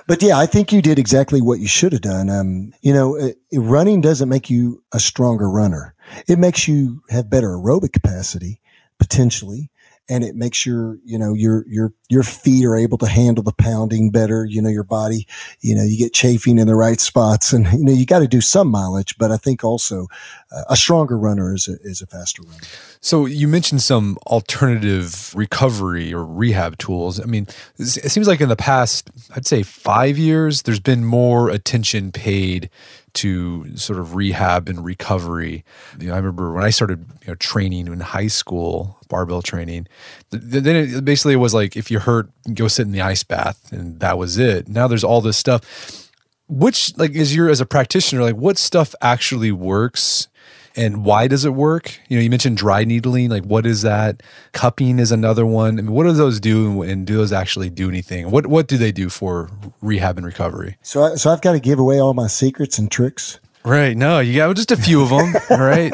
But 0.07 0.23
yeah, 0.23 0.39
I 0.39 0.47
think 0.47 0.73
you 0.73 0.83
did 0.83 0.99
exactly 0.99 1.41
what 1.41 1.61
you 1.61 1.69
should 1.69 1.93
have 1.93 2.03
done. 2.03 2.29
Um, 2.29 2.73
you 2.81 2.93
know, 2.93 3.17
uh, 3.17 3.31
running 3.53 4.01
doesn't 4.01 4.29
make 4.29 4.51
you 4.51 4.83
a 4.93 4.99
stronger 4.99 5.49
runner. 5.49 5.95
It 6.27 6.39
makes 6.39 6.67
you 6.67 7.03
have 7.11 7.31
better 7.31 7.51
aerobic 7.51 7.93
capacity 7.93 8.61
potentially 8.99 9.71
and 10.11 10.25
it 10.25 10.35
makes 10.35 10.67
your, 10.67 10.99
you 11.05 11.17
know, 11.17 11.33
your, 11.33 11.65
your, 11.69 11.95
your 12.09 12.25
feet 12.25 12.67
are 12.67 12.77
able 12.77 12.99
to 12.99 13.07
handle 13.07 13.45
the 13.45 13.53
pounding 13.53 14.11
better. 14.11 14.45
You 14.45 14.61
know, 14.61 14.69
your 14.69 14.83
body, 14.83 15.27
you 15.61 15.77
know, 15.77 15.85
you 15.85 15.97
get 15.97 16.13
chafing 16.13 16.59
in 16.59 16.67
the 16.67 16.75
right 16.75 16.99
spots 16.99 17.53
and, 17.53 17.65
you 17.73 17.85
know, 17.85 17.93
you 17.93 18.05
got 18.05 18.19
to 18.19 18.27
do 18.27 18.41
some 18.41 18.69
mileage, 18.69 19.17
but 19.17 19.31
I 19.31 19.37
think 19.37 19.63
also 19.63 20.09
uh, 20.51 20.65
a 20.69 20.77
stronger 20.77 21.17
runner 21.17 21.55
is 21.55 21.69
a, 21.69 21.77
is 21.83 22.03
a 22.03 22.07
faster 22.07 22.43
runner. 22.43 22.65
So 23.01 23.25
you 23.25 23.47
mentioned 23.47 23.83
some 23.83 24.19
alternative 24.27 25.33
recovery 25.35 26.13
or 26.13 26.25
rehab 26.25 26.77
tools. 26.79 27.21
I 27.21 27.27
mean, 27.27 27.47
it 27.79 28.11
seems 28.11 28.27
like 28.27 28.41
in 28.41 28.49
the 28.49 28.57
past, 28.57 29.11
I'd 29.37 29.47
say 29.47 29.63
five 29.63 30.19
years, 30.19 30.63
there's 30.63 30.81
been 30.81 31.05
more 31.05 31.51
attention 31.51 32.11
paid 32.11 32.69
to 33.15 33.77
sort 33.77 33.99
of 33.99 34.15
rehab 34.15 34.69
and 34.69 34.85
recovery. 34.85 35.65
You 35.99 36.09
know, 36.09 36.15
I 36.15 36.17
remember 36.17 36.53
when 36.53 36.65
I 36.65 36.71
started 36.71 37.07
you 37.23 37.29
know, 37.29 37.35
training 37.37 37.87
in 37.87 38.01
high 38.01 38.29
school, 38.29 38.99
barbell 39.09 39.43
training. 39.43 39.87
Then 40.31 40.77
it, 40.77 41.05
basically 41.05 41.35
it 41.35 41.37
was 41.37 41.55
like 41.55 41.77
if 41.77 41.91
you 41.91 41.99
hurt, 41.99 42.31
go 42.55 42.69
sit 42.69 42.87
in 42.87 42.93
the 42.93 43.01
ice 43.01 43.23
bath, 43.23 43.73
and 43.73 44.01
that 44.01 44.19
was 44.19 44.39
it. 44.39 44.69
Now 44.69 44.87
there's 44.89 45.05
all 45.05 45.21
this 45.21 45.37
stuff. 45.37 46.09
Which 46.49 46.97
like 46.99 47.13
is 47.13 47.35
your 47.35 47.49
as 47.49 47.61
a 47.61 47.67
practitioner, 47.67 48.23
like 48.23 48.37
what 48.37 48.59
stuff 48.59 48.95
actually 49.01 49.53
works 49.53 50.29
and 50.77 51.05
why 51.05 51.27
does 51.27 51.45
it 51.45 51.55
work? 51.55 51.99
You 52.09 52.17
know, 52.17 52.23
you 52.23 52.31
mentioned 52.31 52.57
dry 52.57 52.85
needling. 52.85 53.31
Like, 53.31 53.45
what 53.45 53.67
is 53.67 53.83
that? 53.83 54.23
Cupping 54.53 54.99
is 54.99 55.13
another 55.13 55.45
one. 55.45 55.79
I 55.79 55.83
mean, 55.83 55.93
what 55.93 56.05
do 56.05 56.13
those 56.13 56.41
do, 56.41 56.83
and 56.83 57.07
do 57.07 57.17
those 57.17 57.33
actually 57.33 57.71
do 57.71 57.89
anything? 57.89 58.31
What 58.31 58.47
What 58.47 58.69
do 58.69 58.77
they 58.77 58.93
do 58.93 59.09
for 59.09 59.51
rehab 59.81 60.17
and 60.17 60.27
recovery? 60.27 60.77
So, 60.83 61.03
I, 61.03 61.15
so 61.17 61.31
I've 61.31 61.43
got 61.43 61.53
to 61.53 61.61
give 61.61 61.79
away 61.79 62.01
all 62.01 62.15
my 62.15 62.27
secrets 62.27 62.79
and 62.79 62.91
tricks. 62.91 63.41
Right. 63.65 63.97
No, 63.97 64.21
you 64.21 64.37
got 64.37 64.55
just 64.57 64.71
a 64.71 64.77
few 64.77 65.03
of 65.03 65.11
them. 65.11 65.35
all 65.51 65.65
right. 65.65 65.93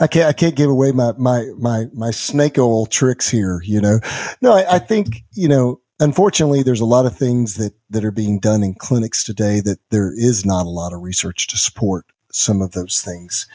I 0.00 0.06
can't. 0.10 0.28
I 0.28 0.32
can't 0.32 0.56
give 0.56 0.70
away 0.70 0.92
my 0.92 1.12
my 1.18 1.46
my 1.58 1.86
my 1.92 2.10
snake 2.10 2.58
oil 2.58 2.86
tricks 2.86 3.28
here. 3.28 3.60
You 3.64 3.80
know. 3.80 4.00
No, 4.40 4.52
I, 4.52 4.76
I 4.76 4.78
think 4.78 5.24
you 5.32 5.48
know 5.48 5.80
unfortunately, 6.00 6.62
there's 6.62 6.80
a 6.80 6.86
lot 6.86 7.06
of 7.06 7.16
things 7.16 7.54
that, 7.54 7.74
that 7.90 8.04
are 8.04 8.10
being 8.10 8.40
done 8.40 8.62
in 8.62 8.74
clinics 8.74 9.22
today 9.22 9.60
that 9.60 9.78
there 9.90 10.12
is 10.16 10.44
not 10.44 10.66
a 10.66 10.70
lot 10.70 10.92
of 10.92 11.02
research 11.02 11.46
to 11.48 11.58
support 11.58 12.06
some 12.32 12.62
of 12.62 12.72
those 12.72 13.00
things. 13.00 13.46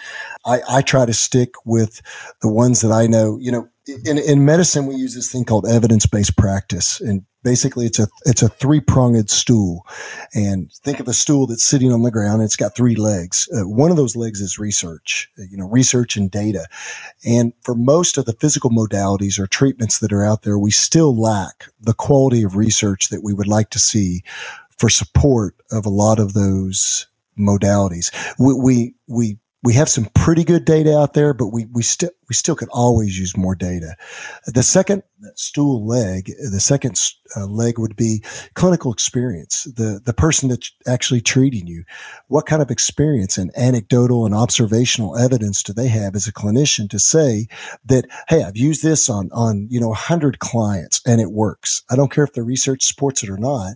I, 0.45 0.61
I 0.69 0.81
try 0.81 1.05
to 1.05 1.13
stick 1.13 1.53
with 1.65 2.01
the 2.41 2.51
ones 2.51 2.81
that 2.81 2.91
I 2.91 3.07
know, 3.07 3.37
you 3.39 3.51
know, 3.51 3.69
in, 4.03 4.17
in 4.17 4.45
medicine, 4.45 4.87
we 4.87 4.95
use 4.95 5.13
this 5.13 5.31
thing 5.31 5.45
called 5.45 5.67
evidence-based 5.67 6.35
practice. 6.37 6.99
And 6.99 7.23
basically 7.43 7.85
it's 7.85 7.99
a, 7.99 8.07
it's 8.25 8.41
a 8.41 8.49
three-pronged 8.49 9.29
stool. 9.29 9.85
And 10.33 10.71
think 10.83 10.99
of 10.99 11.07
a 11.07 11.13
stool 11.13 11.45
that's 11.45 11.63
sitting 11.63 11.93
on 11.93 12.01
the 12.01 12.09
ground. 12.09 12.41
it's 12.41 12.55
got 12.55 12.75
three 12.75 12.95
legs. 12.95 13.47
Uh, 13.55 13.67
one 13.67 13.91
of 13.91 13.97
those 13.97 14.15
legs 14.15 14.41
is 14.41 14.57
research, 14.57 15.29
you 15.37 15.55
know, 15.55 15.69
research 15.69 16.17
and 16.17 16.31
data. 16.31 16.65
And 17.23 17.53
for 17.61 17.75
most 17.75 18.17
of 18.17 18.25
the 18.25 18.33
physical 18.33 18.71
modalities 18.71 19.37
or 19.37 19.45
treatments 19.45 19.99
that 19.99 20.11
are 20.11 20.25
out 20.25 20.41
there, 20.41 20.57
we 20.57 20.71
still 20.71 21.15
lack 21.15 21.65
the 21.79 21.93
quality 21.93 22.41
of 22.41 22.55
research 22.55 23.09
that 23.09 23.23
we 23.23 23.33
would 23.33 23.47
like 23.47 23.69
to 23.71 23.79
see 23.79 24.23
for 24.77 24.89
support 24.89 25.55
of 25.71 25.85
a 25.85 25.89
lot 25.89 26.19
of 26.19 26.33
those 26.33 27.07
modalities. 27.37 28.13
We, 28.39 28.53
we, 28.53 28.95
we, 29.07 29.39
we 29.63 29.73
have 29.73 29.89
some 29.89 30.05
pretty 30.13 30.43
good 30.43 30.63
data 30.65 30.97
out 30.97 31.13
there, 31.13 31.33
but 31.33 31.47
we, 31.47 31.65
we 31.65 31.81
still, 31.81 32.11
we 32.29 32.35
still 32.35 32.55
could 32.55 32.69
always 32.69 33.19
use 33.19 33.37
more 33.37 33.55
data. 33.55 33.95
The 34.45 34.63
second 34.63 35.03
stool 35.35 35.85
leg, 35.85 36.31
the 36.51 36.59
second 36.59 36.99
uh, 37.35 37.45
leg 37.45 37.79
would 37.79 37.95
be 37.95 38.23
clinical 38.53 38.91
experience. 38.91 39.63
The, 39.63 39.99
the 40.03 40.13
person 40.13 40.49
that's 40.49 40.71
actually 40.87 41.21
treating 41.21 41.67
you. 41.67 41.83
What 42.27 42.45
kind 42.45 42.61
of 42.61 42.69
experience 42.69 43.37
and 43.37 43.51
anecdotal 43.57 44.25
and 44.25 44.35
observational 44.35 45.17
evidence 45.17 45.63
do 45.63 45.73
they 45.73 45.87
have 45.87 46.15
as 46.15 46.27
a 46.27 46.33
clinician 46.33 46.89
to 46.89 46.99
say 46.99 47.47
that, 47.85 48.05
Hey, 48.27 48.43
I've 48.43 48.57
used 48.57 48.83
this 48.83 49.09
on, 49.09 49.29
on, 49.31 49.67
you 49.69 49.79
know, 49.79 49.91
a 49.91 49.95
hundred 49.95 50.39
clients 50.39 51.01
and 51.05 51.19
it 51.19 51.31
works. 51.31 51.83
I 51.89 51.95
don't 51.95 52.11
care 52.11 52.23
if 52.23 52.33
the 52.33 52.43
research 52.43 52.83
supports 52.83 53.23
it 53.23 53.29
or 53.29 53.37
not, 53.37 53.73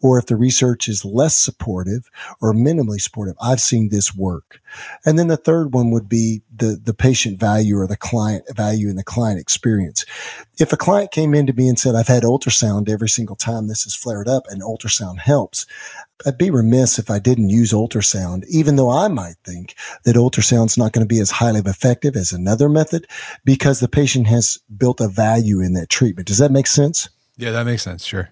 or 0.00 0.18
if 0.18 0.26
the 0.26 0.36
research 0.36 0.88
is 0.88 1.04
less 1.04 1.36
supportive 1.36 2.10
or 2.40 2.52
minimally 2.52 3.00
supportive. 3.00 3.34
I've 3.40 3.60
seen 3.60 3.88
this 3.88 4.14
work. 4.14 4.60
And 5.04 5.18
then 5.18 5.28
the 5.28 5.36
third 5.36 5.74
one 5.74 5.90
would 5.90 6.08
be 6.08 6.42
the, 6.54 6.78
the 6.82 6.94
patient 6.94 7.38
value 7.38 7.78
or 7.78 7.86
the 7.86 7.96
client 7.96 8.44
value 8.54 8.88
in 8.88 8.96
the 8.96 9.04
client 9.04 9.40
experience. 9.40 10.04
If 10.58 10.72
a 10.72 10.76
client 10.76 11.10
came 11.10 11.34
in 11.34 11.46
to 11.46 11.52
me 11.52 11.68
and 11.68 11.78
said, 11.78 11.94
I've 11.94 12.08
had 12.08 12.22
ultrasound 12.22 12.88
every 12.88 13.08
single 13.08 13.36
time 13.36 13.68
this 13.68 13.84
has 13.84 13.94
flared 13.94 14.28
up 14.28 14.44
and 14.48 14.62
ultrasound 14.62 15.18
helps, 15.18 15.66
I'd 16.26 16.38
be 16.38 16.50
remiss 16.50 16.98
if 16.98 17.10
I 17.10 17.18
didn't 17.18 17.50
use 17.50 17.72
ultrasound, 17.72 18.44
even 18.48 18.76
though 18.76 18.90
I 18.90 19.08
might 19.08 19.36
think 19.44 19.74
that 20.04 20.16
ultrasound's 20.16 20.78
not 20.78 20.92
going 20.92 21.04
to 21.04 21.14
be 21.14 21.20
as 21.20 21.30
highly 21.30 21.60
effective 21.60 22.16
as 22.16 22.32
another 22.32 22.68
method 22.68 23.06
because 23.44 23.80
the 23.80 23.88
patient 23.88 24.26
has 24.28 24.58
built 24.76 25.00
a 25.00 25.08
value 25.08 25.60
in 25.60 25.72
that 25.74 25.88
treatment. 25.88 26.28
Does 26.28 26.38
that 26.38 26.52
make 26.52 26.66
sense? 26.66 27.08
Yeah, 27.36 27.50
that 27.52 27.64
makes 27.64 27.82
sense. 27.82 28.04
Sure. 28.04 28.30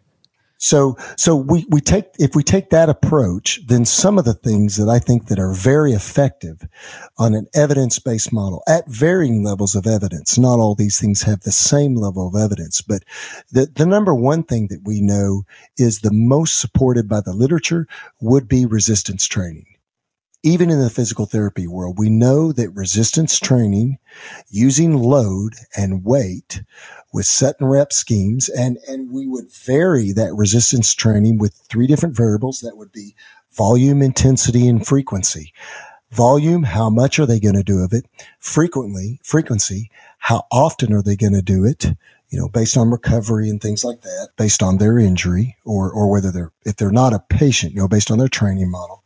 So, 0.62 0.98
so 1.16 1.34
we, 1.34 1.64
we 1.70 1.80
take, 1.80 2.04
if 2.18 2.36
we 2.36 2.42
take 2.42 2.68
that 2.68 2.90
approach, 2.90 3.61
then 3.66 3.86
some 3.86 4.18
of 4.18 4.26
the 4.26 4.34
things 4.34 4.76
that 4.76 4.90
I 4.90 4.98
think 4.98 5.28
that 5.28 5.38
are 5.38 5.54
very 5.54 5.92
effective 5.92 6.68
on 7.16 7.34
an 7.34 7.46
evidence-based 7.54 8.30
model 8.30 8.62
at 8.68 8.86
varying 8.86 9.42
levels 9.42 9.74
of 9.74 9.86
evidence, 9.86 10.36
not 10.36 10.58
all 10.58 10.74
these 10.74 11.00
things 11.00 11.22
have 11.22 11.40
the 11.40 11.50
same 11.50 11.94
level 11.94 12.28
of 12.28 12.38
evidence, 12.38 12.82
but 12.82 13.04
the, 13.50 13.68
the 13.74 13.86
number 13.86 14.14
one 14.14 14.42
thing 14.42 14.68
that 14.68 14.82
we 14.84 15.00
know 15.00 15.44
is 15.78 16.00
the 16.00 16.12
most 16.12 16.61
supported 16.61 17.08
by 17.08 17.22
the 17.22 17.32
literature 17.32 17.86
would 18.20 18.46
be 18.46 18.66
resistance 18.66 19.26
training. 19.26 19.64
Even 20.42 20.68
in 20.68 20.80
the 20.80 20.90
physical 20.90 21.24
therapy 21.26 21.66
world, 21.66 21.98
we 21.98 22.11
know 22.11 22.52
that 22.52 22.70
resistance 22.70 23.38
training 23.38 23.98
using 24.50 24.96
load 24.96 25.54
and 25.76 26.04
weight 26.04 26.62
with 27.12 27.26
set 27.26 27.56
and 27.61 27.70
rep 27.70 27.92
schemes. 27.92 28.48
And, 28.48 28.78
and 28.88 29.11
we 29.11 29.26
would 29.26 29.50
vary 29.50 30.12
that 30.12 30.34
resistance 30.34 30.94
training 30.94 31.38
with 31.38 31.54
three 31.68 31.86
different 31.86 32.16
variables. 32.16 32.61
That 32.61 32.76
would 32.76 32.92
be 32.92 33.14
volume, 33.52 34.02
intensity, 34.02 34.68
and 34.68 34.86
frequency. 34.86 35.52
Volume, 36.11 36.64
how 36.64 36.90
much 36.90 37.18
are 37.18 37.26
they 37.26 37.38
going 37.38 37.54
to 37.54 37.62
do 37.62 37.80
of 37.80 37.92
it? 37.92 38.06
Frequently, 38.38 39.20
frequency, 39.22 39.90
how 40.18 40.44
often 40.50 40.92
are 40.92 41.02
they 41.02 41.16
going 41.16 41.34
to 41.34 41.42
do 41.42 41.64
it? 41.64 41.86
You 42.30 42.38
know, 42.38 42.48
based 42.48 42.76
on 42.76 42.90
recovery 42.90 43.48
and 43.48 43.61
things 43.61 43.84
like 43.84 44.02
that, 44.02 44.30
based 44.36 44.62
on 44.62 44.78
their 44.78 44.98
injury 44.98 45.56
or, 45.64 45.90
or 45.90 46.11
whether 46.11 46.30
they're, 46.30 46.52
if 46.64 46.76
they're 46.76 46.90
not 46.90 47.12
a 47.12 47.24
patient, 47.28 47.74
you 47.74 47.80
know, 47.80 47.88
based 47.88 48.11
on 48.11 48.18
their 48.18 48.28
training 48.28 48.70
model. 48.70 49.02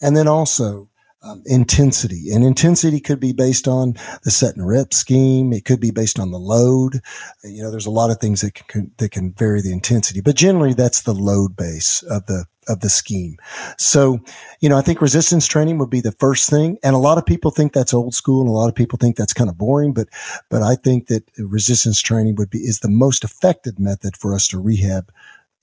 And 0.00 0.16
then 0.16 0.28
also, 0.28 0.88
um, 1.22 1.42
intensity. 1.46 2.32
And 2.32 2.44
intensity 2.44 3.00
could 3.00 3.20
be 3.20 3.32
based 3.32 3.68
on 3.68 3.94
the 4.24 4.30
set 4.30 4.56
and 4.56 4.66
rep 4.66 4.92
scheme. 4.92 5.52
It 5.52 5.64
could 5.64 5.80
be 5.80 5.90
based 5.90 6.18
on 6.18 6.30
the 6.30 6.38
load. 6.38 7.00
You 7.44 7.62
know, 7.62 7.70
there's 7.70 7.86
a 7.86 7.90
lot 7.90 8.10
of 8.10 8.18
things 8.18 8.40
that 8.40 8.54
can, 8.54 8.90
that 8.98 9.10
can 9.10 9.32
vary 9.32 9.62
the 9.62 9.72
intensity, 9.72 10.20
but 10.20 10.36
generally 10.36 10.74
that's 10.74 11.02
the 11.02 11.14
load 11.14 11.56
base 11.56 12.02
of 12.02 12.26
the, 12.26 12.46
of 12.68 12.80
the 12.80 12.88
scheme. 12.88 13.36
So, 13.78 14.20
you 14.60 14.68
know, 14.68 14.76
I 14.76 14.82
think 14.82 15.00
resistance 15.00 15.46
training 15.46 15.78
would 15.78 15.90
be 15.90 16.00
the 16.00 16.12
first 16.12 16.50
thing. 16.50 16.78
And 16.82 16.94
a 16.94 16.98
lot 16.98 17.18
of 17.18 17.26
people 17.26 17.50
think 17.50 17.72
that's 17.72 17.94
old 17.94 18.14
school 18.14 18.40
and 18.40 18.48
a 18.48 18.52
lot 18.52 18.68
of 18.68 18.74
people 18.74 18.98
think 18.98 19.16
that's 19.16 19.32
kind 19.32 19.50
of 19.50 19.58
boring, 19.58 19.92
but, 19.92 20.08
but 20.48 20.62
I 20.62 20.74
think 20.74 21.08
that 21.08 21.24
resistance 21.38 22.00
training 22.00 22.36
would 22.36 22.50
be, 22.50 22.58
is 22.58 22.80
the 22.80 22.90
most 22.90 23.24
effective 23.24 23.78
method 23.78 24.16
for 24.16 24.34
us 24.34 24.48
to 24.48 24.60
rehab, 24.60 25.12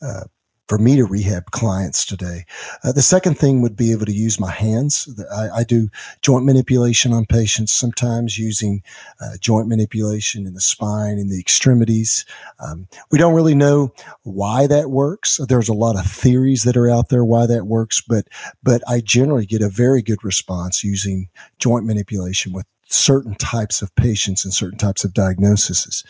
uh, 0.02 0.26
for 0.70 0.78
me 0.78 0.96
to 0.96 1.04
rehab 1.04 1.50
clients 1.50 2.06
today. 2.06 2.46
Uh, 2.84 2.92
the 2.92 3.02
second 3.02 3.40
thing 3.40 3.62
would 3.62 3.76
be 3.76 3.92
able 3.92 4.06
to 4.06 4.14
use 4.14 4.40
my 4.40 4.52
hands. 4.52 5.10
I, 5.36 5.50
I 5.50 5.64
do 5.64 5.90
joint 6.22 6.46
manipulation 6.46 7.12
on 7.12 7.26
patients, 7.26 7.72
sometimes 7.72 8.38
using 8.38 8.84
uh, 9.20 9.38
joint 9.42 9.68
manipulation 9.68 10.46
in 10.46 10.54
the 10.54 10.62
spine, 10.62 11.18
in 11.18 11.28
the 11.28 11.40
extremities. 11.40 12.24
Um, 12.60 12.88
we 13.10 13.18
don't 13.18 13.34
really 13.34 13.56
know 13.56 13.92
why 14.22 14.68
that 14.68 14.92
works. 14.92 15.40
There's 15.50 15.70
a 15.70 15.74
lot 15.74 15.98
of 15.98 16.06
theories 16.06 16.64
that 16.64 16.78
are 16.78 16.90
out 16.90 17.10
there 17.10 17.26
why 17.26 17.48
that 17.48 17.66
works, 17.66 18.02
but 18.08 18.28
but 18.62 18.84
I 18.88 19.02
generally 19.02 19.48
get 19.48 19.64
a 19.64 19.70
very 19.70 20.04
good 20.04 20.24
response 20.24 20.84
using 20.84 21.30
joint 21.58 21.86
manipulation 21.86 22.54
with 22.54 22.68
certain 22.92 23.36
types 23.36 23.82
of 23.82 23.96
patients 23.96 24.44
and 24.44 24.54
certain 24.54 24.78
types 24.78 25.04
of 25.04 25.14
diagnoses. 25.14 26.04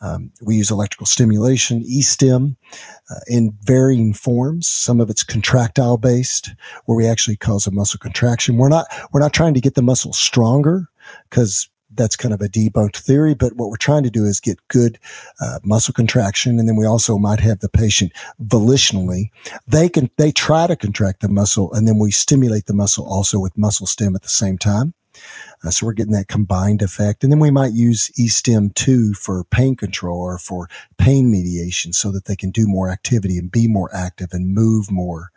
Um, 0.00 0.32
we 0.42 0.56
use 0.56 0.70
electrical 0.70 1.06
stimulation, 1.06 1.82
E-stim, 1.86 2.56
uh, 3.10 3.20
in 3.28 3.56
varying 3.62 4.12
forms. 4.12 4.68
Some 4.68 5.00
of 5.00 5.10
it's 5.10 5.22
contractile 5.22 5.96
based, 5.96 6.50
where 6.86 6.96
we 6.96 7.06
actually 7.06 7.36
cause 7.36 7.66
a 7.66 7.70
muscle 7.70 7.98
contraction. 7.98 8.56
We're 8.56 8.68
not 8.68 8.86
we're 9.12 9.20
not 9.20 9.32
trying 9.32 9.54
to 9.54 9.60
get 9.60 9.74
the 9.74 9.82
muscle 9.82 10.12
stronger 10.12 10.88
because 11.30 11.68
that's 11.96 12.16
kind 12.16 12.34
of 12.34 12.40
a 12.40 12.48
debunked 12.48 12.96
theory. 12.96 13.34
But 13.34 13.54
what 13.54 13.70
we're 13.70 13.76
trying 13.76 14.02
to 14.02 14.10
do 14.10 14.24
is 14.24 14.40
get 14.40 14.58
good 14.68 14.98
uh, 15.40 15.60
muscle 15.62 15.94
contraction, 15.94 16.58
and 16.58 16.68
then 16.68 16.76
we 16.76 16.86
also 16.86 17.18
might 17.18 17.40
have 17.40 17.60
the 17.60 17.68
patient 17.68 18.12
volitionally. 18.42 19.30
They 19.66 19.88
can 19.88 20.10
they 20.16 20.32
try 20.32 20.66
to 20.66 20.76
contract 20.76 21.20
the 21.20 21.28
muscle, 21.28 21.72
and 21.72 21.86
then 21.86 21.98
we 21.98 22.10
stimulate 22.10 22.66
the 22.66 22.74
muscle 22.74 23.06
also 23.06 23.38
with 23.38 23.56
muscle 23.56 23.86
stim 23.86 24.16
at 24.16 24.22
the 24.22 24.28
same 24.28 24.58
time. 24.58 24.94
Uh, 25.64 25.70
so 25.70 25.86
we're 25.86 25.92
getting 25.92 26.12
that 26.12 26.28
combined 26.28 26.82
effect. 26.82 27.22
And 27.22 27.32
then 27.32 27.40
we 27.40 27.50
might 27.50 27.72
use 27.72 28.10
E-stim 28.18 28.70
2 28.70 29.14
for 29.14 29.44
pain 29.44 29.76
control 29.76 30.20
or 30.20 30.38
for 30.38 30.68
pain 30.98 31.30
mediation 31.30 31.92
so 31.92 32.10
that 32.12 32.26
they 32.26 32.36
can 32.36 32.50
do 32.50 32.66
more 32.66 32.90
activity 32.90 33.38
and 33.38 33.50
be 33.50 33.66
more 33.66 33.90
active 33.94 34.28
and 34.32 34.54
move 34.54 34.90
more. 34.90 35.30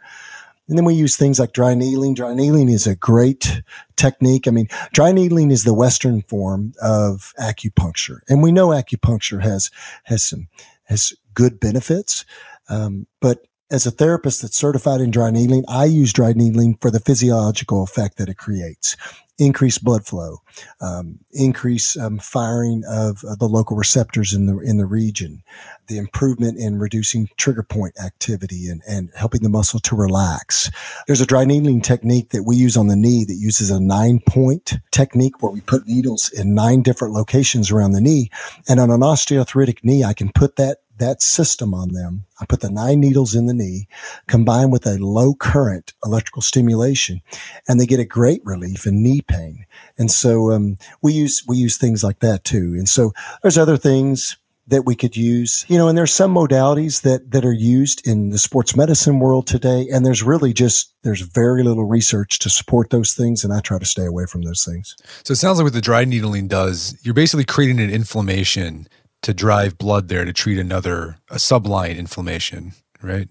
And 0.68 0.78
then 0.78 0.86
we 0.86 0.96
use 0.96 1.16
things 1.16 1.40
like 1.40 1.54
dry 1.54 1.76
needling. 1.76 2.14
Dry 2.14 2.34
needling 2.34 2.68
is 2.68 2.86
a 2.86 2.96
great 2.96 3.62
technique. 3.96 4.48
I 4.48 4.52
mean, 4.52 4.68
dry 4.92 5.14
needling 5.14 5.50
is 5.50 5.64
the 5.64 5.74
Western 5.74 6.24
form 6.24 6.74
of 6.82 7.34
acupuncture. 7.40 8.20
And 8.28 8.44
we 8.44 8.52
know 8.52 8.68
acupuncture 8.70 9.42
has, 9.42 9.72
has 10.04 10.24
some, 10.24 10.50
has 10.84 11.14
good 11.34 11.60
benefits. 11.60 12.26
Um, 12.68 13.08
but 13.22 13.48
as 13.70 13.86
a 13.86 13.92
therapist 13.92 14.42
that's 14.42 14.58
certified 14.58 15.02
in 15.02 15.12
dry 15.12 15.30
needling, 15.30 15.66
I 15.68 15.86
use 15.86 16.14
dry 16.14 16.34
needling 16.34 16.78
for 16.82 16.90
the 16.90 17.00
physiological 17.00 17.84
effect 17.84 18.18
that 18.18 18.30
it 18.30 18.38
creates. 18.38 18.96
Increase 19.40 19.78
blood 19.78 20.04
flow, 20.04 20.38
um, 20.82 21.20
increase 21.32 21.96
um, 21.96 22.18
firing 22.18 22.82
of 22.90 23.24
uh, 23.24 23.36
the 23.36 23.46
local 23.46 23.78
receptors 23.78 24.34
in 24.34 24.48
the 24.48 24.58
in 24.58 24.78
the 24.78 24.88
region, 24.88 25.44
the 25.86 26.00
improvement 26.00 26.58
in 26.58 26.80
reducing 26.80 27.30
trigger 27.38 27.62
point 27.62 27.94
activity 28.04 28.68
and, 28.68 28.82
and 28.88 29.12
helping 29.16 29.44
the 29.44 29.50
muscle 29.50 29.80
to 29.82 29.96
relax. 29.96 30.72
There's 31.06 31.22
a 31.22 31.28
dry 31.28 31.46
needling 31.46 31.82
technique 31.82 32.30
that 32.30 32.46
we 32.46 32.56
use 32.56 32.76
on 32.76 32.88
the 32.88 32.96
knee 32.96 33.26
that 33.26 33.36
uses 33.36 33.70
a 33.70 33.80
nine 33.80 34.22
point 34.28 34.74
technique 34.90 35.44
where 35.44 35.52
we 35.52 35.62
put 35.62 35.86
needles 35.86 36.32
in 36.32 36.56
nine 36.56 36.82
different 36.82 37.14
locations 37.14 37.70
around 37.70 37.92
the 37.92 38.02
knee. 38.02 38.32
And 38.68 38.80
on 38.80 38.90
an 38.90 39.02
osteoarthritic 39.02 39.84
knee, 39.84 40.04
I 40.04 40.14
can 40.14 40.32
put 40.32 40.56
that 40.56 40.80
that 41.00 41.22
system 41.22 41.74
on 41.74 41.94
them. 41.94 42.26
I 42.40 42.46
put 42.46 42.62
the 42.62 42.70
nine 42.70 43.00
needles 43.00 43.36
in 43.36 43.46
the 43.46 43.54
knee 43.54 43.88
combined 44.28 44.72
with 44.72 44.86
a 44.86 44.98
low 44.98 45.34
current 45.34 45.94
electrical 46.06 46.42
stimulation 46.42 47.22
and 47.68 47.80
they 47.80 47.86
get 47.86 48.00
a 48.00 48.06
great 48.06 48.42
relief 48.46 48.86
in 48.86 49.04
knee 49.04 49.22
pain. 49.22 49.66
And 49.98 50.12
so, 50.12 50.52
um, 50.52 50.78
we 51.02 51.14
use, 51.14 51.44
we 51.48 51.58
use 51.58 51.78
things 51.78 52.04
like 52.04 52.20
that 52.20 52.44
too. 52.44 52.76
And 52.78 52.88
so 52.88 53.14
there's 53.42 53.58
other 53.58 53.78
things 53.78 54.38
that 54.68 54.86
we 54.86 54.96
could 54.96 55.16
use, 55.16 55.66
you 55.70 55.78
know, 55.78 55.88
and 55.88 55.98
there's 55.98 56.14
some 56.14 56.34
modalities 56.34 57.02
that, 57.04 57.32
that 57.32 57.46
are 57.46 57.54
used 57.54 58.06
in 58.06 58.30
the 58.30 58.38
sports 58.38 58.76
medicine 58.76 59.20
world 59.20 59.48
today. 59.48 59.88
And 59.92 60.06
there's 60.06 60.22
really 60.22 60.52
just, 60.52 60.94
there's 61.04 61.22
very 61.22 61.64
little 61.64 61.86
research 61.86 62.38
to 62.40 62.50
support 62.50 62.90
those 62.90 63.14
things. 63.14 63.44
And 63.44 63.54
I 63.54 63.62
try 63.62 63.80
to 63.80 63.86
stay 63.86 64.06
away 64.06 64.26
from 64.26 64.42
those 64.42 64.66
things. 64.66 64.96
So 65.24 65.32
it 65.32 65.38
sounds 65.38 65.58
like 65.58 65.64
what 65.64 65.74
the 65.74 65.82
dry 65.82 66.04
needling 66.04 66.50
does, 66.50 66.98
you're 67.02 67.14
basically 67.14 67.46
creating 67.46 67.80
an 67.80 67.90
inflammation 67.90 68.88
to 69.22 69.34
drive 69.34 69.78
blood 69.78 70.08
there 70.08 70.26
to 70.26 70.34
treat 70.34 70.60
another 70.60 71.18
a 71.30 71.36
subline 71.36 71.98
inflammation, 71.98 72.74
right? 73.02 73.28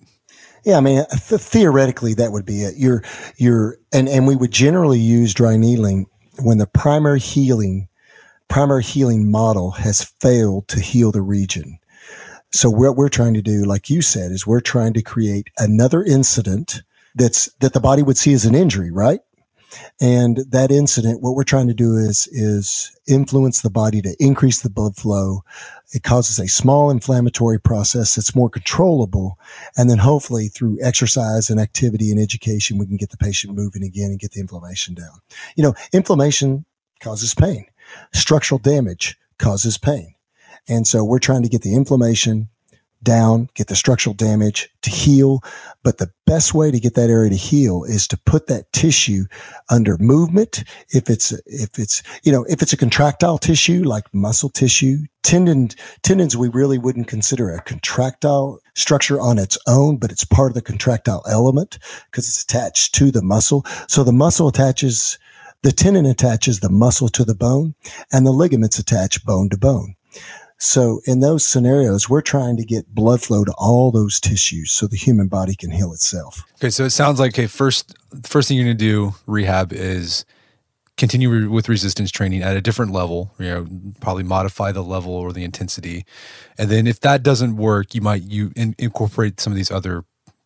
Yeah, 0.64 0.78
I 0.78 0.80
mean, 0.80 1.05
th- 1.11 1.41
theoretically, 1.41 2.14
that 2.14 2.32
would 2.32 2.45
be 2.45 2.62
it. 2.62 2.74
You're, 2.76 3.05
you're, 3.37 3.78
and, 3.93 4.09
and 4.09 4.26
we 4.26 4.34
would 4.34 4.51
generally 4.51 4.99
use 4.99 5.32
dry 5.32 5.57
needling 5.57 6.07
when 6.41 6.59
the 6.59 6.66
primary 6.66 7.20
healing, 7.20 7.89
primary 8.49 8.82
healing 8.82 9.30
model 9.30 9.70
has 9.72 10.03
failed 10.20 10.66
to 10.68 10.80
heal 10.80 11.12
the 11.12 11.22
region. 11.22 11.78
So 12.53 12.68
what 12.68 12.97
we're 12.97 13.09
trying 13.09 13.34
to 13.34 13.43
do, 13.43 13.64
like 13.64 13.89
you 13.89 14.03
said, 14.03 14.32
is 14.32 14.47
we're 14.47 14.61
trying 14.61 14.93
to 14.95 15.03
create 15.03 15.51
another 15.59 16.03
incident 16.03 16.82
that's, 17.14 17.47
that 17.61 17.72
the 17.72 17.80
body 17.80 18.03
would 18.03 18.18
see 18.18 18.32
as 18.32 18.45
an 18.45 18.55
injury, 18.55 18.91
right? 18.91 19.20
And 20.00 20.38
that 20.50 20.70
incident, 20.70 21.22
what 21.22 21.34
we're 21.34 21.44
trying 21.44 21.68
to 21.68 21.74
do 21.74 21.96
is, 21.96 22.28
is 22.32 22.96
influence 23.06 23.62
the 23.62 23.70
body 23.70 24.02
to 24.02 24.16
increase 24.18 24.60
the 24.60 24.70
blood 24.70 24.96
flow. 24.96 25.42
It 25.92 26.02
causes 26.02 26.38
a 26.38 26.48
small 26.48 26.90
inflammatory 26.90 27.60
process 27.60 28.14
that's 28.14 28.34
more 28.34 28.50
controllable. 28.50 29.38
And 29.76 29.88
then 29.88 29.98
hopefully 29.98 30.48
through 30.48 30.78
exercise 30.82 31.48
and 31.50 31.60
activity 31.60 32.10
and 32.10 32.20
education, 32.20 32.78
we 32.78 32.86
can 32.86 32.96
get 32.96 33.10
the 33.10 33.16
patient 33.16 33.54
moving 33.54 33.82
again 33.82 34.10
and 34.10 34.18
get 34.18 34.32
the 34.32 34.40
inflammation 34.40 34.94
down. 34.94 35.20
You 35.56 35.62
know, 35.62 35.74
inflammation 35.92 36.64
causes 37.00 37.34
pain. 37.34 37.66
Structural 38.12 38.58
damage 38.58 39.16
causes 39.38 39.78
pain. 39.78 40.14
And 40.68 40.86
so 40.86 41.04
we're 41.04 41.20
trying 41.20 41.42
to 41.42 41.48
get 41.48 41.62
the 41.62 41.74
inflammation 41.74 42.48
down, 43.03 43.49
get 43.55 43.68
the 43.68 43.76
structural 43.76 44.14
damage 44.14 44.68
to 44.82 44.90
heal. 44.90 45.40
But 45.82 45.99
the 45.99 46.11
best 46.26 46.55
way 46.55 46.70
to 46.70 46.80
get 46.80 46.94
that 46.94 47.11
area 47.11 47.30
to 47.30 47.36
heal 47.36 47.84
is 47.84 48.09
to 48.09 48.18
put 48.18 48.47
that 48.49 48.72
tissue 48.72 49.24
under 49.70 49.97
movement. 49.99 50.64
If 50.90 51.09
it's, 51.09 51.32
if 51.47 51.78
it's, 51.78 52.03
you 52.22 52.32
know, 52.32 52.44
if 52.49 52.62
it's 52.62 52.72
a 52.72 52.76
contractile 52.76 53.38
tissue 53.38 53.84
like 53.84 54.12
muscle 54.12 54.49
tissue, 54.49 54.99
tendon, 55.22 55.70
tendons, 56.03 56.36
we 56.36 56.49
really 56.49 56.78
wouldn't 56.78 57.09
consider 57.09 57.51
a 57.51 57.62
contractile 57.62 58.61
structure 58.74 59.20
on 59.20 59.38
its 59.38 59.59
own, 59.66 59.97
but 59.97 60.11
it's 60.11 60.24
part 60.24 60.51
of 60.51 60.55
the 60.55 60.62
contractile 60.62 61.24
element 61.28 61.78
because 62.11 62.28
it's 62.28 62.42
attached 62.42 62.94
to 62.94 63.11
the 63.11 63.22
muscle. 63.22 63.64
So 63.88 64.05
the 64.05 64.12
muscle 64.12 64.49
attaches, 64.49 65.18
the 65.62 65.72
tendon 65.72 66.07
attaches 66.07 66.61
the 66.61 66.70
muscle 66.70 67.09
to 67.11 67.24
the 67.24 67.34
bone 67.34 67.74
and 68.12 68.26
the 68.26 68.32
ligaments 68.32 68.78
attach 68.78 69.24
bone 69.24 69.49
to 69.51 69.59
bone. 69.59 69.97
So 70.59 71.00
in 71.04 71.20
those 71.20 71.46
scenarios, 71.46 72.09
we're 72.09 72.22
trying 72.22 72.57
to 72.57 72.64
get 72.64 72.94
blood 72.94 73.22
flow 73.22 73.44
to 73.44 73.52
all 73.59 73.90
those 73.90 74.18
tissues 74.18 74.72
so 74.72 74.86
the 74.86 74.96
human 74.96 75.28
body 75.28 75.54
can 75.54 75.70
heal 75.70 75.92
itself. 75.92 76.44
Okay, 76.57 76.70
so 76.70 76.84
it 76.84 76.90
sounds 76.90 77.20
like 77.20 77.34
okay, 77.34 77.46
first 77.46 77.94
first 78.24 78.48
thing 78.48 78.57
you're 78.57 78.66
going 78.66 78.76
to 78.76 78.84
do 78.84 79.14
rehab 79.26 79.72
is 79.72 80.24
continue 80.96 81.50
with 81.50 81.68
resistance 81.68 82.11
training 82.11 82.42
at 82.42 82.57
a 82.57 82.61
different 82.61 82.90
level, 82.90 83.34
you 83.38 83.46
know, 83.46 83.66
probably 84.00 84.22
modify 84.22 84.72
the 84.72 84.82
level 84.82 85.12
or 85.12 85.32
the 85.32 85.44
intensity. 85.44 86.07
And 86.57 86.70
then 86.70 86.86
if 86.86 87.00
that 87.00 87.22
doesn't 87.22 87.57
work, 87.57 87.94
you 87.94 88.00
might 88.00 88.22
you 88.22 88.50
in, 88.57 88.74
incorporate 88.78 89.38
some 89.38 89.52
of 89.52 89.57
these 89.57 89.70
other 89.70 90.04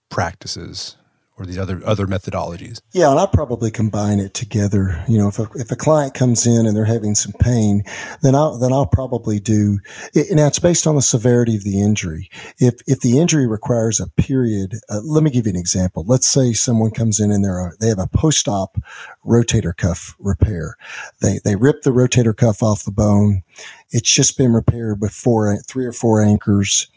practices 0.08 0.96
or 1.40 1.46
these 1.46 1.58
other 1.58 1.80
other 1.86 2.06
methodologies? 2.06 2.80
Yeah, 2.92 3.10
and 3.10 3.18
I 3.18 3.26
probably 3.26 3.70
combine 3.70 4.20
it 4.20 4.34
together. 4.34 5.02
You 5.08 5.18
know, 5.18 5.28
if 5.28 5.38
a, 5.38 5.48
if 5.54 5.70
a 5.70 5.76
client 5.76 6.12
comes 6.14 6.46
in 6.46 6.66
and 6.66 6.76
they're 6.76 6.84
having 6.84 7.14
some 7.14 7.32
pain, 7.40 7.82
then 8.22 8.34
I'll 8.34 8.58
then 8.58 8.72
I'll 8.72 8.86
probably 8.86 9.40
do. 9.40 9.80
And 10.14 10.36
now 10.36 10.46
it's 10.46 10.58
based 10.58 10.86
on 10.86 10.96
the 10.96 11.02
severity 11.02 11.56
of 11.56 11.64
the 11.64 11.80
injury. 11.80 12.30
If 12.58 12.74
if 12.86 13.00
the 13.00 13.18
injury 13.18 13.46
requires 13.46 13.98
a 13.98 14.08
period, 14.08 14.74
uh, 14.90 15.00
let 15.02 15.24
me 15.24 15.30
give 15.30 15.46
you 15.46 15.50
an 15.50 15.58
example. 15.58 16.04
Let's 16.06 16.28
say 16.28 16.52
someone 16.52 16.90
comes 16.90 17.18
in 17.18 17.32
and 17.32 17.42
they're 17.42 17.72
they 17.80 17.88
have 17.88 17.98
a 17.98 18.06
post 18.06 18.46
op 18.46 18.76
rotator 19.24 19.74
cuff 19.74 20.14
repair. 20.18 20.76
They 21.22 21.40
they 21.42 21.56
rip 21.56 21.82
the 21.82 21.90
rotator 21.90 22.36
cuff 22.36 22.62
off 22.62 22.84
the 22.84 22.90
bone. 22.90 23.42
It's 23.90 24.12
just 24.12 24.36
been 24.36 24.52
repaired 24.52 25.00
with 25.00 25.12
four 25.12 25.56
three 25.66 25.86
or 25.86 25.92
four 25.92 26.22
anchors 26.22 26.88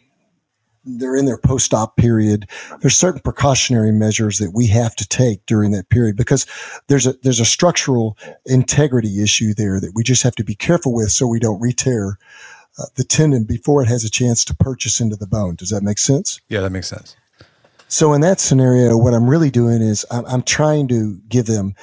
they're 0.85 1.15
in 1.15 1.25
their 1.25 1.37
post-op 1.37 1.95
period. 1.97 2.47
There's 2.81 2.97
certain 2.97 3.21
precautionary 3.21 3.91
measures 3.91 4.37
that 4.39 4.51
we 4.53 4.67
have 4.67 4.95
to 4.97 5.07
take 5.07 5.45
during 5.45 5.71
that 5.71 5.89
period 5.89 6.15
because 6.15 6.45
there's 6.87 7.07
a 7.07 7.13
there's 7.23 7.39
a 7.39 7.45
structural 7.45 8.17
integrity 8.45 9.23
issue 9.23 9.53
there 9.53 9.79
that 9.79 9.93
we 9.95 10.03
just 10.03 10.23
have 10.23 10.35
to 10.35 10.43
be 10.43 10.55
careful 10.55 10.93
with 10.93 11.11
so 11.11 11.27
we 11.27 11.39
don't 11.39 11.61
re-tear 11.61 12.17
uh, 12.77 12.85
the 12.95 13.03
tendon 13.03 13.43
before 13.43 13.81
it 13.81 13.87
has 13.87 14.03
a 14.03 14.09
chance 14.09 14.43
to 14.45 14.55
purchase 14.55 14.99
into 14.99 15.15
the 15.15 15.27
bone. 15.27 15.55
Does 15.55 15.69
that 15.69 15.83
make 15.83 15.99
sense? 15.99 16.41
Yeah, 16.49 16.61
that 16.61 16.71
makes 16.71 16.87
sense. 16.87 17.15
So 17.87 18.13
in 18.13 18.21
that 18.21 18.39
scenario, 18.39 18.97
what 18.97 19.13
I'm 19.13 19.29
really 19.29 19.51
doing 19.51 19.81
is 19.81 20.03
I'm, 20.09 20.25
I'm 20.25 20.41
trying 20.41 20.87
to 20.87 21.19
give 21.29 21.45
them 21.45 21.75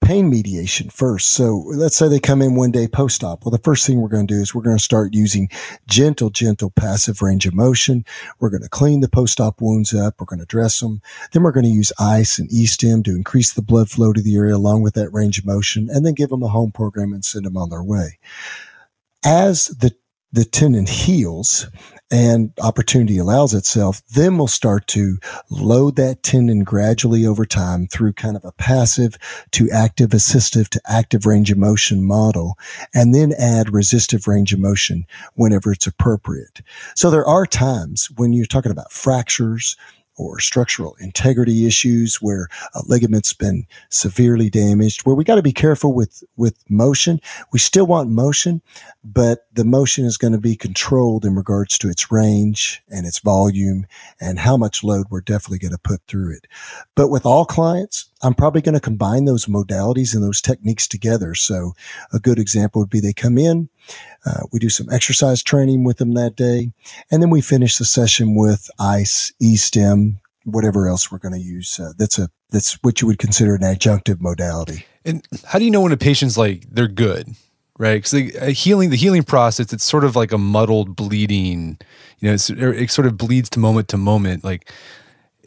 pain 0.00 0.30
mediation 0.30 0.88
first. 0.88 1.30
So 1.30 1.64
let's 1.66 1.96
say 1.96 2.08
they 2.08 2.20
come 2.20 2.40
in 2.40 2.54
one 2.54 2.70
day 2.70 2.88
post 2.88 3.22
op. 3.22 3.44
Well, 3.44 3.50
the 3.50 3.58
first 3.58 3.86
thing 3.86 4.00
we're 4.00 4.08
going 4.08 4.26
to 4.26 4.34
do 4.34 4.40
is 4.40 4.54
we're 4.54 4.62
going 4.62 4.76
to 4.76 4.82
start 4.82 5.14
using 5.14 5.48
gentle, 5.86 6.30
gentle 6.30 6.70
passive 6.70 7.20
range 7.20 7.46
of 7.46 7.54
motion. 7.54 8.04
We're 8.40 8.50
going 8.50 8.62
to 8.62 8.68
clean 8.68 9.00
the 9.00 9.08
post 9.08 9.40
op 9.40 9.60
wounds 9.60 9.94
up. 9.94 10.14
We're 10.18 10.26
going 10.26 10.40
to 10.40 10.46
dress 10.46 10.80
them. 10.80 11.02
Then 11.32 11.42
we're 11.42 11.52
going 11.52 11.66
to 11.66 11.70
use 11.70 11.92
ice 11.98 12.38
and 12.38 12.50
e-stim 12.50 13.02
to 13.02 13.16
increase 13.16 13.52
the 13.52 13.62
blood 13.62 13.90
flow 13.90 14.12
to 14.12 14.22
the 14.22 14.36
area 14.36 14.56
along 14.56 14.82
with 14.82 14.94
that 14.94 15.12
range 15.12 15.38
of 15.38 15.46
motion 15.46 15.88
and 15.90 16.06
then 16.06 16.14
give 16.14 16.30
them 16.30 16.42
a 16.42 16.48
home 16.48 16.72
program 16.72 17.12
and 17.12 17.24
send 17.24 17.44
them 17.44 17.56
on 17.56 17.70
their 17.70 17.82
way. 17.82 18.18
As 19.24 19.66
the 19.66 19.94
the 20.30 20.44
tendon 20.44 20.86
heals 20.86 21.66
and 22.10 22.52
opportunity 22.62 23.18
allows 23.18 23.54
itself, 23.54 24.02
then 24.08 24.38
we'll 24.38 24.46
start 24.46 24.86
to 24.88 25.18
load 25.50 25.96
that 25.96 26.22
tendon 26.22 26.64
gradually 26.64 27.26
over 27.26 27.44
time 27.44 27.86
through 27.86 28.12
kind 28.14 28.36
of 28.36 28.44
a 28.44 28.52
passive 28.52 29.18
to 29.52 29.70
active 29.70 30.10
assistive 30.10 30.68
to 30.68 30.80
active 30.86 31.26
range 31.26 31.50
of 31.50 31.58
motion 31.58 32.04
model 32.04 32.58
and 32.94 33.14
then 33.14 33.32
add 33.38 33.72
resistive 33.72 34.26
range 34.26 34.52
of 34.52 34.58
motion 34.58 35.06
whenever 35.34 35.72
it's 35.72 35.86
appropriate. 35.86 36.60
So 36.94 37.10
there 37.10 37.26
are 37.26 37.46
times 37.46 38.10
when 38.16 38.32
you're 38.32 38.46
talking 38.46 38.72
about 38.72 38.92
fractures, 38.92 39.76
or 40.18 40.40
structural 40.40 40.96
integrity 41.00 41.66
issues 41.66 42.16
where 42.16 42.48
a 42.74 42.82
ligament's 42.86 43.32
been 43.32 43.66
severely 43.88 44.50
damaged, 44.50 45.02
where 45.02 45.14
we 45.14 45.24
got 45.24 45.36
to 45.36 45.42
be 45.42 45.52
careful 45.52 45.94
with, 45.94 46.22
with 46.36 46.56
motion. 46.68 47.20
We 47.52 47.58
still 47.58 47.86
want 47.86 48.10
motion, 48.10 48.60
but 49.04 49.46
the 49.52 49.64
motion 49.64 50.04
is 50.04 50.18
going 50.18 50.32
to 50.32 50.38
be 50.38 50.56
controlled 50.56 51.24
in 51.24 51.34
regards 51.34 51.78
to 51.78 51.88
its 51.88 52.10
range 52.10 52.82
and 52.88 53.06
its 53.06 53.20
volume 53.20 53.86
and 54.20 54.38
how 54.38 54.56
much 54.56 54.84
load 54.84 55.06
we're 55.08 55.20
definitely 55.20 55.60
going 55.60 55.72
to 55.72 55.78
put 55.78 56.00
through 56.08 56.34
it. 56.34 56.46
But 56.94 57.08
with 57.08 57.24
all 57.24 57.44
clients, 57.44 58.10
I'm 58.22 58.34
probably 58.34 58.62
going 58.62 58.74
to 58.74 58.80
combine 58.80 59.24
those 59.24 59.46
modalities 59.46 60.14
and 60.14 60.22
those 60.22 60.40
techniques 60.40 60.88
together. 60.88 61.34
So 61.34 61.74
a 62.12 62.18
good 62.18 62.38
example 62.38 62.80
would 62.80 62.90
be 62.90 63.00
they 63.00 63.12
come 63.12 63.38
in, 63.38 63.68
uh, 64.26 64.42
we 64.52 64.58
do 64.58 64.68
some 64.68 64.88
exercise 64.90 65.42
training 65.42 65.84
with 65.84 65.98
them 65.98 66.14
that 66.14 66.36
day, 66.36 66.72
and 67.10 67.22
then 67.22 67.30
we 67.30 67.40
finish 67.40 67.76
the 67.76 67.84
session 67.84 68.34
with 68.34 68.70
ice, 68.78 69.32
e-stim, 69.40 70.18
whatever 70.44 70.88
else 70.88 71.12
we're 71.12 71.18
going 71.18 71.34
to 71.34 71.40
use. 71.40 71.78
Uh, 71.78 71.92
that's 71.96 72.18
a 72.18 72.28
that's 72.50 72.74
what 72.82 73.00
you 73.00 73.06
would 73.06 73.18
consider 73.18 73.54
an 73.54 73.60
adjunctive 73.60 74.20
modality. 74.20 74.86
And 75.04 75.24
how 75.44 75.58
do 75.58 75.64
you 75.64 75.70
know 75.70 75.82
when 75.82 75.92
a 75.92 75.96
patient's 75.96 76.38
like 76.38 76.64
they're 76.70 76.88
good? 76.88 77.28
Right, 77.80 78.02
because 78.02 78.10
the 78.10 78.50
healing, 78.50 78.90
the 78.90 78.96
healing 78.96 79.22
process, 79.22 79.72
it's 79.72 79.84
sort 79.84 80.02
of 80.02 80.16
like 80.16 80.32
a 80.32 80.38
muddled 80.38 80.96
bleeding. 80.96 81.78
You 82.18 82.30
know, 82.30 82.34
it 82.34 82.90
sort 82.90 83.06
of 83.06 83.16
bleeds 83.16 83.48
to 83.50 83.60
moment 83.60 83.86
to 83.90 83.96
moment. 83.96 84.42
Like, 84.42 84.72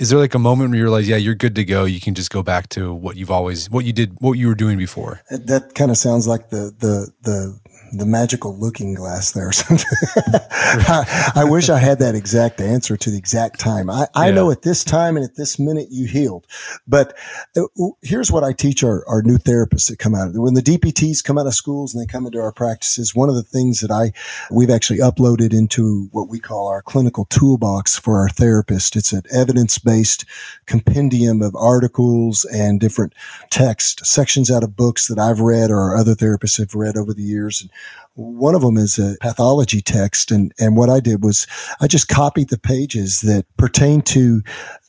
is 0.01 0.09
there 0.09 0.17
like 0.17 0.33
a 0.33 0.39
moment 0.39 0.71
where 0.71 0.77
you 0.79 0.83
realize, 0.83 1.07
yeah, 1.07 1.17
you're 1.17 1.35
good 1.35 1.53
to 1.55 1.63
go. 1.63 1.85
You 1.85 2.01
can 2.01 2.15
just 2.15 2.31
go 2.31 2.41
back 2.41 2.69
to 2.69 2.91
what 2.91 3.17
you've 3.17 3.29
always, 3.29 3.69
what 3.69 3.85
you 3.85 3.93
did, 3.93 4.17
what 4.19 4.33
you 4.33 4.47
were 4.47 4.55
doing 4.55 4.79
before. 4.79 5.21
That 5.29 5.75
kind 5.75 5.91
of 5.91 5.97
sounds 5.97 6.27
like 6.27 6.49
the 6.49 6.73
the 6.79 7.13
the 7.21 7.59
the 7.93 8.05
magical 8.05 8.57
looking 8.57 8.93
glass 8.93 9.31
there 9.31 9.49
or 9.49 9.51
something. 9.51 9.85
I, 10.15 11.31
I, 11.35 11.43
wish 11.43 11.69
I 11.69 11.77
had 11.77 11.99
that 11.99 12.15
exact 12.15 12.61
answer 12.61 12.95
to 12.95 13.09
the 13.09 13.17
exact 13.17 13.59
time. 13.59 13.89
I, 13.89 14.07
I 14.15 14.29
yeah. 14.29 14.35
know 14.35 14.51
at 14.51 14.61
this 14.61 14.83
time 14.83 15.17
and 15.17 15.25
at 15.25 15.35
this 15.35 15.59
minute 15.59 15.87
you 15.91 16.07
healed. 16.07 16.47
But 16.87 17.17
uh, 17.55 17.63
here's 18.01 18.31
what 18.31 18.43
I 18.43 18.53
teach 18.53 18.83
our, 18.83 19.05
our 19.07 19.21
new 19.21 19.37
therapists 19.37 19.89
that 19.89 19.99
come 19.99 20.15
out. 20.15 20.29
Of 20.29 20.35
when 20.35 20.53
the 20.53 20.61
DPTs 20.61 21.23
come 21.23 21.37
out 21.37 21.47
of 21.47 21.53
schools 21.53 21.93
and 21.93 22.01
they 22.01 22.11
come 22.11 22.25
into 22.25 22.39
our 22.39 22.53
practices, 22.53 23.13
one 23.13 23.29
of 23.29 23.35
the 23.35 23.43
things 23.43 23.81
that 23.81 23.91
I, 23.91 24.13
we've 24.49 24.69
actually 24.69 24.99
uploaded 24.99 25.53
into 25.53 26.07
what 26.11 26.29
we 26.29 26.39
call 26.39 26.67
our 26.67 26.81
clinical 26.81 27.25
toolbox 27.25 27.97
for 27.97 28.19
our 28.19 28.29
therapist. 28.29 28.95
It's 28.95 29.13
an 29.13 29.23
evidence 29.31 29.77
based 29.77 30.25
compendium 30.65 31.41
of 31.41 31.55
articles 31.55 32.45
and 32.45 32.79
different 32.79 33.13
text 33.49 34.05
sections 34.05 34.49
out 34.49 34.63
of 34.63 34.75
books 34.75 35.07
that 35.07 35.19
I've 35.19 35.41
read 35.41 35.71
or 35.71 35.97
other 35.97 36.15
therapists 36.15 36.57
have 36.57 36.75
read 36.75 36.95
over 36.95 37.13
the 37.13 37.23
years. 37.23 37.61
And 37.61 37.71
one 38.15 38.55
of 38.55 38.61
them 38.61 38.77
is 38.77 38.97
a 38.99 39.15
pathology 39.21 39.81
text. 39.81 40.31
And, 40.31 40.51
and 40.59 40.75
what 40.75 40.89
I 40.89 40.99
did 40.99 41.23
was 41.23 41.47
I 41.79 41.87
just 41.87 42.07
copied 42.07 42.49
the 42.49 42.57
pages 42.57 43.21
that 43.21 43.45
pertain 43.57 44.01
to 44.03 44.41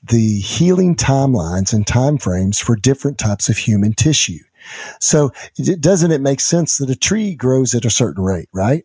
the 0.03 0.39
healing 0.39 0.97
timelines 0.97 1.73
and 1.73 1.87
timeframes 1.87 2.61
for 2.63 2.77
different 2.77 3.19
types 3.19 3.49
of 3.49 3.57
human 3.57 3.93
tissue. 3.93 4.41
So 5.01 5.33
doesn't 5.81 6.13
it 6.13 6.21
make 6.21 6.41
sense 6.41 6.79
that 6.79 6.91
a 6.91 6.97
tree 6.97 7.35
grows 7.35 7.75
at 7.75 7.85
a 7.85 7.91
certain 7.91 8.23
rate, 8.23 8.49
right? 8.53 8.85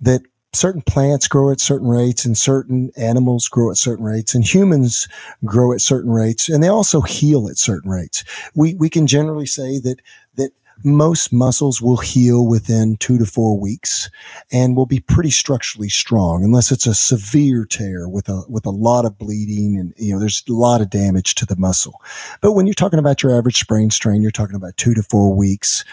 That 0.00 0.22
certain 0.52 0.82
plants 0.82 1.28
grow 1.28 1.50
at 1.50 1.60
certain 1.60 1.88
rates 1.88 2.24
and 2.24 2.36
certain 2.36 2.90
animals 2.96 3.48
grow 3.48 3.70
at 3.70 3.76
certain 3.76 4.04
rates 4.04 4.34
and 4.34 4.44
humans 4.44 5.08
grow 5.44 5.72
at 5.72 5.80
certain 5.80 6.10
rates 6.10 6.48
and 6.48 6.62
they 6.62 6.68
also 6.68 7.00
heal 7.02 7.48
at 7.48 7.58
certain 7.58 7.90
rates. 7.90 8.24
We, 8.54 8.74
we 8.74 8.90
can 8.90 9.06
generally 9.06 9.46
say 9.46 9.78
that, 9.80 10.00
that 10.34 10.50
most 10.84 11.32
muscles 11.32 11.80
will 11.80 11.98
heal 11.98 12.46
within 12.46 12.96
two 12.96 13.18
to 13.18 13.26
four 13.26 13.58
weeks 13.58 14.10
and 14.52 14.76
will 14.76 14.86
be 14.86 15.00
pretty 15.00 15.30
structurally 15.30 15.88
strong 15.88 16.42
unless 16.44 16.70
it's 16.70 16.86
a 16.86 16.94
severe 16.94 17.64
tear 17.64 18.08
with 18.08 18.28
a, 18.28 18.42
with 18.48 18.66
a 18.66 18.70
lot 18.70 19.04
of 19.04 19.18
bleeding 19.18 19.76
and, 19.78 19.94
you 19.96 20.12
know, 20.12 20.20
there's 20.20 20.42
a 20.48 20.52
lot 20.52 20.80
of 20.80 20.90
damage 20.90 21.34
to 21.34 21.46
the 21.46 21.56
muscle. 21.56 22.00
But 22.40 22.52
when 22.52 22.66
you're 22.66 22.74
talking 22.74 22.98
about 22.98 23.22
your 23.22 23.36
average 23.36 23.58
sprain 23.58 23.90
strain, 23.90 24.22
you're 24.22 24.30
talking 24.30 24.56
about 24.56 24.76
two 24.76 24.94
to 24.94 25.02
four 25.02 25.34
weeks 25.34 25.84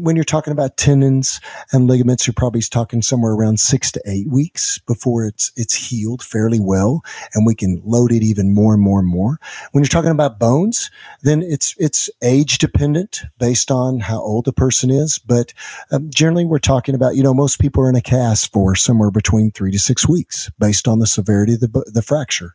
when 0.00 0.16
you're 0.16 0.24
talking 0.24 0.52
about 0.52 0.76
tendons 0.76 1.40
and 1.72 1.86
ligaments, 1.86 2.26
you're 2.26 2.34
probably 2.34 2.62
talking 2.62 3.02
somewhere 3.02 3.32
around 3.32 3.60
six 3.60 3.90
to 3.92 4.02
eight 4.06 4.28
weeks 4.28 4.78
before 4.86 5.26
it's, 5.26 5.52
it's 5.56 5.74
healed 5.74 6.22
fairly 6.22 6.60
well. 6.60 7.02
And 7.34 7.46
we 7.46 7.54
can 7.54 7.80
load 7.84 8.12
it 8.12 8.22
even 8.22 8.54
more 8.54 8.74
and 8.74 8.82
more 8.82 8.98
and 8.98 9.08
more. 9.08 9.38
When 9.72 9.82
you're 9.82 9.88
talking 9.88 10.10
about 10.10 10.38
bones, 10.38 10.90
then 11.22 11.42
it's, 11.42 11.74
it's 11.78 12.08
age 12.22 12.58
dependent 12.58 13.22
based 13.38 13.70
on 13.70 14.00
how 14.00 14.20
old 14.20 14.44
the 14.44 14.52
person 14.52 14.90
is. 14.90 15.18
But 15.18 15.52
um, 15.90 16.10
generally 16.14 16.44
we're 16.44 16.58
talking 16.58 16.94
about, 16.94 17.16
you 17.16 17.22
know, 17.22 17.34
most 17.34 17.60
people 17.60 17.82
are 17.84 17.90
in 17.90 17.96
a 17.96 18.00
cast 18.00 18.52
for 18.52 18.74
somewhere 18.74 19.10
between 19.10 19.50
three 19.50 19.72
to 19.72 19.78
six 19.78 20.08
weeks 20.08 20.50
based 20.58 20.88
on 20.88 20.98
the 20.98 21.06
severity 21.06 21.54
of 21.54 21.60
the, 21.60 21.90
the 21.92 22.02
fracture. 22.02 22.54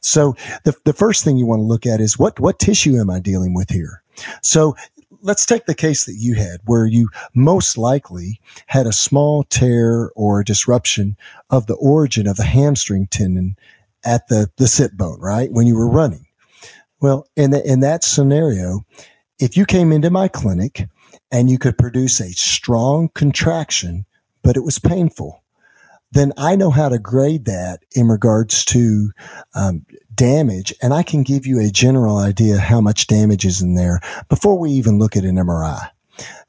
So 0.00 0.36
the, 0.64 0.74
the 0.84 0.92
first 0.92 1.24
thing 1.24 1.36
you 1.36 1.46
want 1.46 1.60
to 1.60 1.64
look 1.64 1.86
at 1.86 2.00
is 2.00 2.18
what, 2.18 2.40
what 2.40 2.58
tissue 2.58 2.98
am 2.98 3.10
I 3.10 3.20
dealing 3.20 3.54
with 3.54 3.70
here? 3.70 4.02
So 4.42 4.74
let's 5.22 5.46
take 5.46 5.66
the 5.66 5.74
case 5.74 6.04
that 6.04 6.16
you 6.16 6.34
had 6.34 6.60
where 6.64 6.86
you 6.86 7.08
most 7.34 7.76
likely 7.76 8.40
had 8.66 8.86
a 8.86 8.92
small 8.92 9.42
tear 9.44 10.10
or 10.14 10.42
disruption 10.42 11.16
of 11.50 11.66
the 11.66 11.74
origin 11.74 12.26
of 12.26 12.36
the 12.36 12.44
hamstring 12.44 13.06
tendon 13.06 13.56
at 14.04 14.28
the, 14.28 14.50
the 14.56 14.68
sit 14.68 14.96
bone, 14.96 15.20
right? 15.20 15.50
When 15.52 15.66
you 15.66 15.74
were 15.74 15.88
running. 15.88 16.26
Well, 17.00 17.26
in, 17.36 17.50
the, 17.50 17.64
in 17.64 17.80
that 17.80 18.04
scenario, 18.04 18.84
if 19.38 19.56
you 19.56 19.64
came 19.64 19.92
into 19.92 20.10
my 20.10 20.28
clinic 20.28 20.88
and 21.30 21.50
you 21.50 21.58
could 21.58 21.78
produce 21.78 22.20
a 22.20 22.32
strong 22.32 23.08
contraction, 23.14 24.06
but 24.42 24.56
it 24.56 24.64
was 24.64 24.78
painful, 24.78 25.42
then 26.10 26.32
I 26.36 26.56
know 26.56 26.70
how 26.70 26.88
to 26.88 26.98
grade 26.98 27.44
that 27.44 27.80
in 27.94 28.08
regards 28.08 28.64
to 28.66 29.10
um, 29.54 29.84
damage, 30.18 30.74
and 30.82 30.92
I 30.92 31.02
can 31.02 31.22
give 31.22 31.46
you 31.46 31.58
a 31.58 31.70
general 31.70 32.18
idea 32.18 32.58
how 32.58 32.82
much 32.82 33.06
damage 33.06 33.46
is 33.46 33.62
in 33.62 33.74
there 33.74 34.00
before 34.28 34.58
we 34.58 34.70
even 34.72 34.98
look 34.98 35.16
at 35.16 35.24
an 35.24 35.36
MRI. 35.36 35.88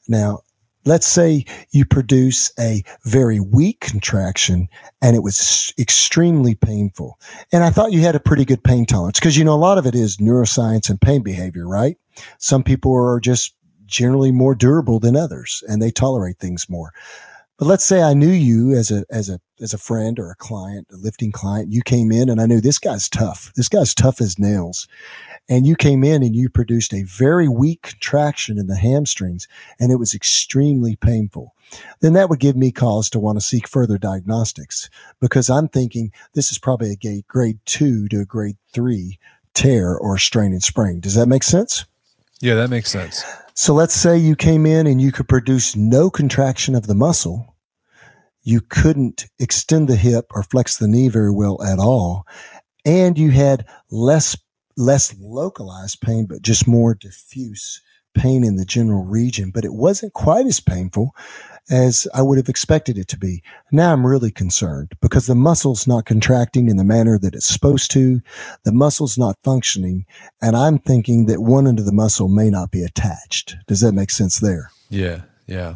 Now, 0.09 0.39
let's 0.85 1.05
say 1.05 1.45
you 1.71 1.85
produce 1.85 2.51
a 2.59 2.83
very 3.05 3.39
weak 3.39 3.79
contraction 3.79 4.67
and 5.01 5.15
it 5.15 5.23
was 5.23 5.71
extremely 5.77 6.55
painful. 6.55 7.19
And 7.53 7.63
I 7.63 7.69
thought 7.69 7.91
you 7.91 8.01
had 8.01 8.15
a 8.15 8.19
pretty 8.19 8.43
good 8.43 8.63
pain 8.63 8.85
tolerance 8.85 9.19
because, 9.19 9.37
you 9.37 9.45
know, 9.45 9.53
a 9.53 9.55
lot 9.55 9.77
of 9.77 9.85
it 9.85 9.93
is 9.93 10.17
neuroscience 10.17 10.89
and 10.89 10.99
pain 10.99 11.21
behavior, 11.21 11.67
right? 11.67 11.97
Some 12.39 12.63
people 12.63 12.93
are 12.95 13.19
just 13.19 13.53
generally 13.85 14.31
more 14.31 14.55
durable 14.55 14.99
than 14.99 15.15
others 15.15 15.63
and 15.67 15.81
they 15.81 15.91
tolerate 15.91 16.39
things 16.39 16.69
more. 16.69 16.91
But 17.59 17.67
let's 17.67 17.83
say 17.83 18.01
I 18.01 18.13
knew 18.13 18.31
you 18.31 18.71
as 18.71 18.89
a, 18.89 19.03
as 19.09 19.29
a, 19.29 19.41
as 19.59 19.73
a 19.73 19.77
friend 19.77 20.17
or 20.17 20.31
a 20.31 20.35
client, 20.35 20.87
a 20.93 20.95
lifting 20.95 21.33
client. 21.33 21.73
You 21.73 21.81
came 21.81 22.09
in 22.09 22.29
and 22.29 22.39
I 22.39 22.45
knew 22.45 22.61
this 22.61 22.79
guy's 22.79 23.09
tough. 23.09 23.51
This 23.57 23.67
guy's 23.67 23.93
tough 23.93 24.21
as 24.21 24.39
nails. 24.39 24.87
And 25.49 25.67
you 25.67 25.75
came 25.75 26.01
in 26.05 26.23
and 26.23 26.33
you 26.33 26.47
produced 26.47 26.93
a 26.93 27.03
very 27.03 27.49
weak 27.49 27.81
contraction 27.81 28.57
in 28.57 28.67
the 28.67 28.77
hamstrings 28.77 29.49
and 29.77 29.91
it 29.91 29.97
was 29.97 30.13
extremely 30.15 30.95
painful. 30.95 31.53
Then 31.99 32.13
that 32.13 32.29
would 32.29 32.39
give 32.39 32.55
me 32.55 32.71
cause 32.71 33.09
to 33.09 33.19
want 33.19 33.37
to 33.37 33.45
seek 33.45 33.67
further 33.67 33.97
diagnostics 33.97 34.89
because 35.19 35.49
I'm 35.49 35.67
thinking 35.67 36.13
this 36.33 36.53
is 36.53 36.59
probably 36.59 36.97
a 37.03 37.23
grade 37.27 37.59
two 37.65 38.07
to 38.07 38.21
a 38.21 38.25
grade 38.25 38.57
three 38.71 39.19
tear 39.53 39.97
or 39.97 40.17
strain 40.17 40.53
and 40.53 40.63
sprain. 40.63 41.01
Does 41.01 41.15
that 41.15 41.27
make 41.27 41.43
sense? 41.43 41.83
Yeah, 42.41 42.55
that 42.55 42.69
makes 42.69 42.89
sense. 42.89 43.23
So 43.53 43.73
let's 43.73 43.93
say 43.93 44.17
you 44.17 44.35
came 44.35 44.65
in 44.65 44.87
and 44.87 45.01
you 45.01 45.11
could 45.11 45.27
produce 45.27 45.75
no 45.75 46.09
contraction 46.09 46.75
of 46.75 46.87
the 46.87 46.95
muscle. 46.95 47.55
You 48.41 48.61
couldn't 48.61 49.27
extend 49.37 49.87
the 49.87 49.97
hip 49.97 50.27
or 50.31 50.43
flex 50.43 50.77
the 50.77 50.87
knee 50.87 51.09
very 51.09 51.31
well 51.31 51.61
at 51.61 51.77
all. 51.77 52.25
And 52.85 53.17
you 53.17 53.31
had 53.31 53.65
less, 53.91 54.37
less 54.77 55.13
localized 55.19 55.99
pain, 55.99 56.25
but 56.25 56.41
just 56.41 56.67
more 56.67 56.95
diffuse 56.95 57.81
pain 58.15 58.43
in 58.43 58.55
the 58.55 58.65
general 58.65 59.03
region, 59.03 59.51
but 59.51 59.65
it 59.65 59.73
wasn't 59.73 60.13
quite 60.13 60.45
as 60.45 60.59
painful 60.59 61.11
as 61.69 62.07
I 62.13 62.21
would 62.21 62.37
have 62.37 62.49
expected 62.49 62.97
it 62.97 63.07
to 63.09 63.17
be. 63.17 63.43
Now 63.71 63.93
I'm 63.93 64.05
really 64.05 64.31
concerned 64.31 64.93
because 65.01 65.27
the 65.27 65.35
muscle's 65.35 65.87
not 65.87 66.05
contracting 66.05 66.69
in 66.69 66.77
the 66.77 66.83
manner 66.83 67.17
that 67.19 67.35
it's 67.35 67.45
supposed 67.45 67.91
to. 67.91 68.21
The 68.63 68.71
muscle's 68.71 69.17
not 69.17 69.37
functioning. 69.43 70.05
And 70.41 70.55
I'm 70.55 70.79
thinking 70.79 71.25
that 71.27 71.41
one 71.41 71.67
end 71.67 71.79
of 71.79 71.85
the 71.85 71.91
muscle 71.91 72.27
may 72.27 72.49
not 72.49 72.71
be 72.71 72.83
attached. 72.83 73.55
Does 73.67 73.81
that 73.81 73.93
make 73.93 74.11
sense 74.11 74.39
there? 74.39 74.71
Yeah. 74.89 75.21
Yeah. 75.47 75.75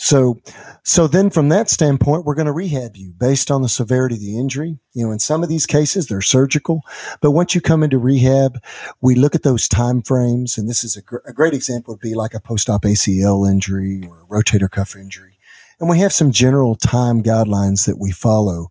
So, 0.00 0.40
so 0.84 1.08
then 1.08 1.28
from 1.28 1.48
that 1.48 1.68
standpoint, 1.68 2.24
we're 2.24 2.36
going 2.36 2.46
to 2.46 2.52
rehab 2.52 2.96
you 2.96 3.12
based 3.18 3.50
on 3.50 3.62
the 3.62 3.68
severity 3.68 4.14
of 4.14 4.20
the 4.20 4.38
injury. 4.38 4.78
You 4.94 5.04
know, 5.04 5.10
in 5.10 5.18
some 5.18 5.42
of 5.42 5.48
these 5.48 5.66
cases, 5.66 6.06
they're 6.06 6.20
surgical, 6.20 6.82
but 7.20 7.32
once 7.32 7.52
you 7.52 7.60
come 7.60 7.82
into 7.82 7.98
rehab, 7.98 8.62
we 9.00 9.16
look 9.16 9.34
at 9.34 9.42
those 9.42 9.66
time 9.66 10.02
frames. 10.02 10.56
And 10.56 10.68
this 10.68 10.84
is 10.84 10.96
a, 10.96 11.02
gr- 11.02 11.16
a 11.26 11.32
great 11.32 11.52
example 11.52 11.94
would 11.94 12.00
be 12.00 12.14
like 12.14 12.32
a 12.32 12.38
post-op 12.38 12.82
ACL 12.82 13.50
injury 13.50 14.08
or 14.08 14.22
a 14.22 14.26
rotator 14.26 14.70
cuff 14.70 14.94
injury. 14.94 15.36
And 15.80 15.90
we 15.90 15.98
have 15.98 16.12
some 16.12 16.30
general 16.30 16.76
time 16.76 17.20
guidelines 17.20 17.86
that 17.86 17.98
we 17.98 18.12
follow 18.12 18.70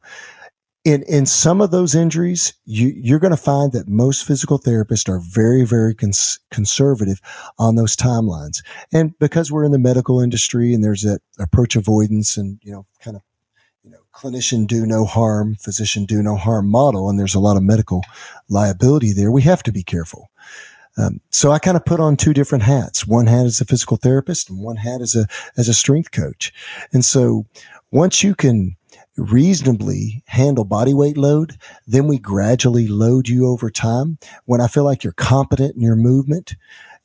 in 0.88 1.04
in 1.04 1.26
some 1.26 1.60
of 1.60 1.72
those 1.72 1.94
injuries, 1.94 2.54
you 2.64 2.94
you're 2.96 3.20
going 3.20 3.36
to 3.36 3.38
find 3.38 3.74
that 3.74 3.90
most 3.90 4.26
physical 4.26 4.58
therapists 4.58 5.10
are 5.10 5.20
very 5.20 5.66
very 5.66 5.94
cons- 5.94 6.40
conservative 6.50 7.20
on 7.60 7.76
those 7.76 7.94
timelines, 7.94 8.64
and 8.94 9.14
because 9.20 9.52
we're 9.52 9.66
in 9.66 9.74
the 9.74 9.78
medical 9.78 10.22
industry 10.22 10.74
and 10.74 10.82
there's 10.82 11.02
that 11.02 11.20
approach 11.40 11.76
avoidance 11.76 12.38
and 12.38 12.60
you 12.64 12.72
know 12.72 12.86
kind 13.02 13.18
of 13.18 13.22
you 13.84 13.92
know 13.92 13.98
clinician 14.14 14.66
do 14.66 14.86
no 14.86 15.04
harm, 15.04 15.56
physician 15.56 16.06
do 16.06 16.24
no 16.24 16.38
harm 16.38 16.70
model, 16.70 17.10
and 17.10 17.20
there's 17.20 17.36
a 17.36 17.42
lot 17.42 17.58
of 17.58 17.64
medical 17.64 18.02
liability 18.48 19.12
there. 19.12 19.30
We 19.30 19.42
have 19.42 19.64
to 19.64 19.74
be 19.74 19.84
careful. 19.84 20.30
Um, 20.98 21.20
so 21.32 21.52
I 21.52 21.60
kind 21.60 21.76
of 21.76 21.84
put 21.84 22.00
on 22.00 22.16
two 22.16 22.34
different 22.34 22.64
hats. 22.64 23.06
One 23.06 23.28
hat 23.28 23.46
as 23.46 23.60
a 23.60 23.66
physical 23.66 23.98
therapist, 23.98 24.50
and 24.50 24.64
one 24.64 24.78
hat 24.78 25.02
as 25.02 25.16
a 25.16 25.28
as 25.58 25.68
a 25.68 25.74
strength 25.74 26.12
coach. 26.12 26.54
And 26.94 27.04
so 27.04 27.46
once 27.92 28.24
you 28.24 28.36
can 28.36 28.77
reasonably 29.18 30.24
handle 30.28 30.64
body 30.64 30.94
weight 30.94 31.18
load, 31.18 31.58
then 31.86 32.08
we 32.08 32.18
gradually 32.18 32.88
load 32.88 33.28
you 33.28 33.48
over 33.48 33.70
time. 33.70 34.18
When 34.46 34.62
I 34.62 34.68
feel 34.68 34.84
like 34.84 35.04
you're 35.04 35.14
competent 35.14 35.76
in 35.76 35.82
your 35.82 35.96
movement, 35.96 36.56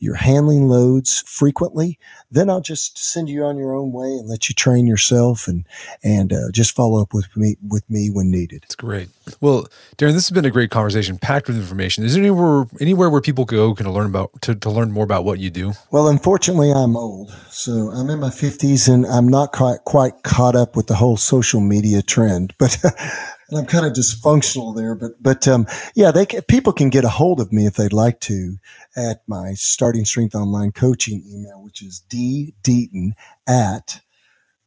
you're 0.03 0.17
handling 0.17 0.67
loads 0.67 1.23
frequently, 1.29 1.97
then 2.29 2.51
I'll 2.51 2.61
just 2.61 2.99
send 2.99 3.29
you 3.29 3.45
on 3.45 3.57
your 3.57 3.73
own 3.73 3.93
way 3.93 4.09
and 4.09 4.29
let 4.29 4.49
you 4.49 4.55
train 4.55 4.85
yourself 4.85 5.47
and 5.47 5.65
and 6.03 6.33
uh, 6.33 6.51
just 6.51 6.75
follow 6.75 7.01
up 7.01 7.15
with 7.15 7.35
me 7.37 7.57
with 7.67 7.89
me 7.89 8.11
when 8.11 8.29
needed. 8.29 8.65
It's 8.65 8.75
great. 8.75 9.11
Well, 9.41 9.69
Darren, 9.97 10.15
this 10.15 10.29
has 10.29 10.31
been 10.33 10.45
a 10.45 10.51
great 10.51 10.71
conversation, 10.71 11.19
packed 11.19 11.47
with 11.47 11.57
information. 11.57 12.03
Is 12.03 12.15
there 12.15 12.23
anywhere 12.23 12.67
anywhere 12.81 13.11
where 13.11 13.21
people 13.21 13.45
go 13.45 13.75
can 13.75 13.89
learn 13.93 14.07
about 14.07 14.43
to, 14.43 14.57
to 14.57 14.71
learn 14.71 14.91
more 14.91 15.05
about 15.05 15.25
what 15.25 15.39
you 15.39 15.51
do? 15.51 15.75
Well, 15.93 16.09
unfortunately, 16.09 16.73
I'm 16.73 16.97
old, 16.97 17.31
so 17.51 17.73
I'm 17.91 18.11
in 18.11 18.19
my 18.19 18.31
50s 18.31 18.93
and 18.93 19.07
I'm 19.07 19.29
not 19.29 19.53
quite 19.53 19.85
quite 19.85 20.25
caught 20.25 20.57
up 20.57 20.75
with 20.75 20.89
the 20.89 20.97
whole 20.97 21.17
social 21.17 21.61
media 21.61 22.03
trend, 22.03 22.55
but. 22.59 22.77
and 23.53 23.61
I'm 23.61 23.67
kind 23.67 23.85
of 23.85 23.93
dysfunctional 23.93 24.75
there, 24.75 24.95
but, 24.95 25.23
but, 25.23 25.47
um, 25.47 25.67
yeah, 25.95 26.11
they 26.11 26.25
can, 26.25 26.41
people 26.43 26.73
can 26.73 26.89
get 26.89 27.05
a 27.05 27.11
hold 27.11 27.39
of 27.39 27.53
me 27.53 27.67
if 27.67 27.75
they'd 27.75 27.93
like 27.93 28.19
to 28.21 28.57
at 28.97 29.21
my 29.27 29.53
starting 29.53 30.07
strength 30.07 30.35
online 30.35 30.73
coaching 30.73 31.23
email, 31.31 31.63
which 31.63 31.83
is 31.83 32.01
d 32.09 32.55
deaton 32.63 33.11
at 33.47 34.01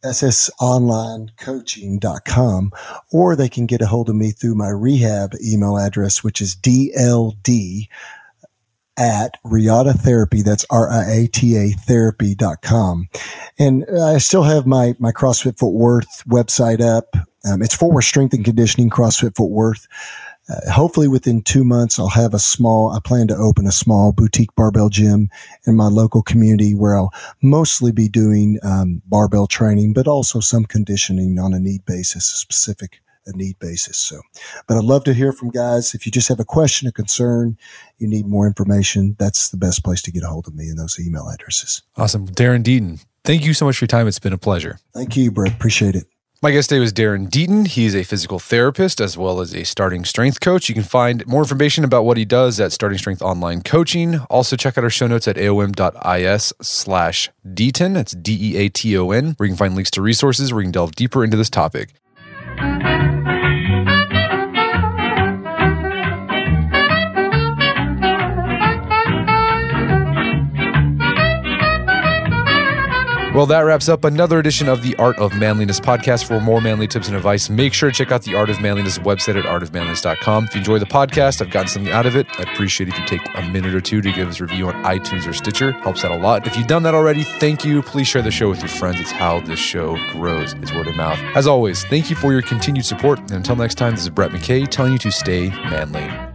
ssonlinecoaching.com, 0.04 2.72
or 3.12 3.36
they 3.36 3.50
can 3.50 3.66
get 3.66 3.82
a 3.82 3.88
hold 3.88 4.08
of 4.08 4.16
me 4.16 4.30
through 4.30 4.54
my 4.54 4.70
rehab 4.70 5.34
email 5.44 5.78
address, 5.78 6.24
which 6.24 6.40
is 6.40 6.56
dld 6.56 7.88
at 8.98 9.38
Riata 9.44 9.94
Therapy. 9.94 10.42
That's 10.42 10.66
R-I-A-T-A 10.70 11.72
therapy.com. 11.72 13.10
And 13.58 13.86
I 14.02 14.18
still 14.18 14.44
have 14.44 14.66
my, 14.66 14.96
my 15.00 15.12
CrossFit 15.12 15.58
Fort 15.58 15.74
Worth 15.74 16.24
website 16.28 16.82
up. 16.82 17.16
Um, 17.46 17.62
it's 17.62 17.76
Fort 17.76 17.94
Worth 17.94 18.06
Strength 18.06 18.34
and 18.34 18.46
Conditioning 18.46 18.90
CrossFit 18.90 19.36
Fort 19.36 19.52
Worth. 19.52 19.88
Uh, 20.48 20.72
hopefully 20.72 21.08
within 21.08 21.42
two 21.42 21.64
months, 21.64 21.98
I'll 21.98 22.10
have 22.10 22.36
a 22.36 22.40
small, 22.40 22.92
I 22.92 23.00
plan 23.00 23.28
to 23.30 23.36
open 23.36 23.66
a 23.66 23.72
small 23.72 24.12
boutique 24.12 24.54
barbell 24.56 24.90
gym 24.90 25.30
in 25.66 25.76
my 25.76 25.88
local 25.88 26.22
community 26.22 26.76
where 26.76 26.96
I'll 26.96 27.14
mostly 27.42 27.92
be 27.92 28.08
doing 28.08 28.60
um, 28.62 29.02
barbell 29.08 29.48
training, 29.48 29.94
but 29.94 30.08
also 30.08 30.40
some 30.40 30.66
conditioning 30.66 31.40
on 31.40 31.56
a 31.56 31.60
need 31.60 31.84
basis, 31.86 32.28
specific 32.28 33.02
a 33.26 33.36
need 33.36 33.58
basis. 33.60 33.98
So, 33.98 34.22
but 34.68 34.78
I'd 34.78 34.84
love 34.84 35.04
to 35.06 35.14
hear 35.14 35.32
from 35.32 35.50
guys. 35.50 35.94
If 35.94 36.06
you 36.06 36.12
just 36.12 36.28
have 36.30 36.40
a 36.40 36.46
question, 36.46 36.88
a 36.88 36.92
concern, 36.92 37.58
you 37.98 38.08
need 38.08 38.26
more 38.26 38.48
information, 38.48 39.16
that's 39.20 39.50
the 39.50 39.58
best 39.58 39.84
place 39.84 40.02
to 40.04 40.12
get 40.12 40.24
a 40.24 40.28
hold 40.28 40.48
of 40.48 40.56
me 40.56 40.70
in 40.70 40.76
those 40.76 41.00
email 41.00 41.30
addresses. 41.30 41.82
Awesome. 41.96 42.28
Darren 42.28 42.64
Deaton, 42.64 43.04
thank 43.24 43.46
you 43.46 43.54
so 43.54 43.66
much 43.66 43.78
for 43.78 43.84
your 43.84 43.88
time. 43.88 44.08
It's 44.08 44.20
been 44.20 44.34
a 44.34 44.38
pleasure. 44.38 44.80
Thank 44.94 45.16
you, 45.18 45.32
Brett. 45.32 45.54
Appreciate 45.54 45.96
it. 45.96 46.06
My 46.42 46.52
guest 46.52 46.70
today 46.70 46.80
was 46.80 46.94
Darren 46.94 47.28
Deaton. 47.28 47.66
He's 47.66 47.96
a 47.96 48.04
physical 48.04 48.38
therapist 48.38 49.02
as 49.02 49.18
well 49.18 49.40
as 49.40 49.56
a 49.56 49.64
starting 49.64 50.06
strength 50.06 50.42
coach. 50.42 50.70
You 50.70 50.76
can 50.76 50.84
find 50.84 51.26
more 51.26 51.42
information 51.42 51.84
about 51.84 52.04
what 52.04 52.18
he 52.18 52.26
does 52.26 52.60
at 52.60 52.72
Starting 52.72 53.00
Strength 53.00 53.24
Online 53.24 53.62
Coaching. 53.62 54.20
Also, 54.30 54.56
check 54.56 54.78
out 54.78 54.84
our 54.84 54.90
show 54.92 55.08
notes 55.08 55.28
at 55.28 55.38
aom.is 55.38 56.54
slash 56.62 57.32
Deaton. 57.48 57.96
That's 57.96 58.12
D 58.12 58.38
E 58.40 58.58
A 58.58 58.70
T 58.70 58.96
O 58.98 59.10
N, 59.10 59.34
where 59.38 59.48
you 59.48 59.54
can 59.54 59.58
find 59.58 59.76
links 59.76 59.90
to 59.92 60.04
resources 60.04 60.54
where 60.54 60.62
you 60.62 60.66
can 60.66 60.74
delve 60.74 60.94
deeper 60.94 61.24
into 61.24 61.38
this 61.38 61.50
topic. 61.50 61.94
Well, 73.36 73.46
that 73.48 73.66
wraps 73.66 73.90
up 73.90 74.06
another 74.06 74.40
edition 74.40 74.70
of 74.70 74.82
the 74.82 74.96
Art 74.96 75.18
of 75.18 75.38
Manliness 75.38 75.82
podcast. 75.82 76.26
For 76.26 76.40
more 76.40 76.62
manly 76.62 76.88
tips 76.88 77.10
and 77.10 77.18
advice, 77.18 77.50
make 77.50 77.74
sure 77.74 77.92
to 77.92 77.94
check 77.94 78.10
out 78.14 78.22
the 78.22 78.34
Art 78.34 78.50
of 78.50 78.62
Manliness 78.62 78.98
website 79.00 79.38
at 79.38 79.44
artofmanliness.com. 79.44 80.46
If 80.46 80.56
you 80.56 80.60
enjoy 80.60 80.80
the 80.80 80.86
podcast, 80.86 81.42
I've 81.42 81.52
gotten 81.52 81.68
something 81.68 81.92
out 81.92 82.06
of 82.06 82.16
it. 82.16 82.28
I'd 82.40 82.48
appreciate 82.48 82.88
if 82.88 82.98
you 82.98 83.06
take 83.06 83.22
a 83.36 83.42
minute 83.50 83.76
or 83.76 83.82
two 83.82 84.02
to 84.02 84.10
give 84.14 84.30
us 84.30 84.40
a 84.40 84.46
review 84.46 84.70
on 84.70 84.82
iTunes 84.86 85.28
or 85.28 85.34
Stitcher. 85.34 85.74
Helps 85.74 86.06
out 86.06 86.12
a 86.12 86.18
lot. 86.18 86.48
If 86.48 86.56
you've 86.56 86.68
done 86.68 86.84
that 86.84 86.96
already, 86.96 87.24
thank 87.24 87.66
you. 87.66 87.82
Please 87.82 88.08
share 88.08 88.22
the 88.22 88.32
show 88.32 88.48
with 88.48 88.60
your 88.60 88.70
friends. 88.70 89.02
It's 89.02 89.12
how 89.12 89.42
this 89.42 89.60
show 89.60 89.98
grows, 90.14 90.54
It's 90.54 90.72
word 90.72 90.88
of 90.88 90.96
mouth. 90.96 91.20
As 91.36 91.46
always, 91.46 91.84
thank 91.84 92.10
you 92.10 92.16
for 92.16 92.32
your 92.32 92.42
continued 92.42 92.86
support. 92.86 93.20
And 93.20 93.32
until 93.32 93.58
next 93.58 93.76
time, 93.76 93.96
this 93.96 94.04
is 94.04 94.10
Brett 94.12 94.32
McKay 94.32 94.66
telling 94.66 94.94
you 94.94 95.00
to 95.00 95.12
stay 95.12 95.50
manly. 95.50 96.35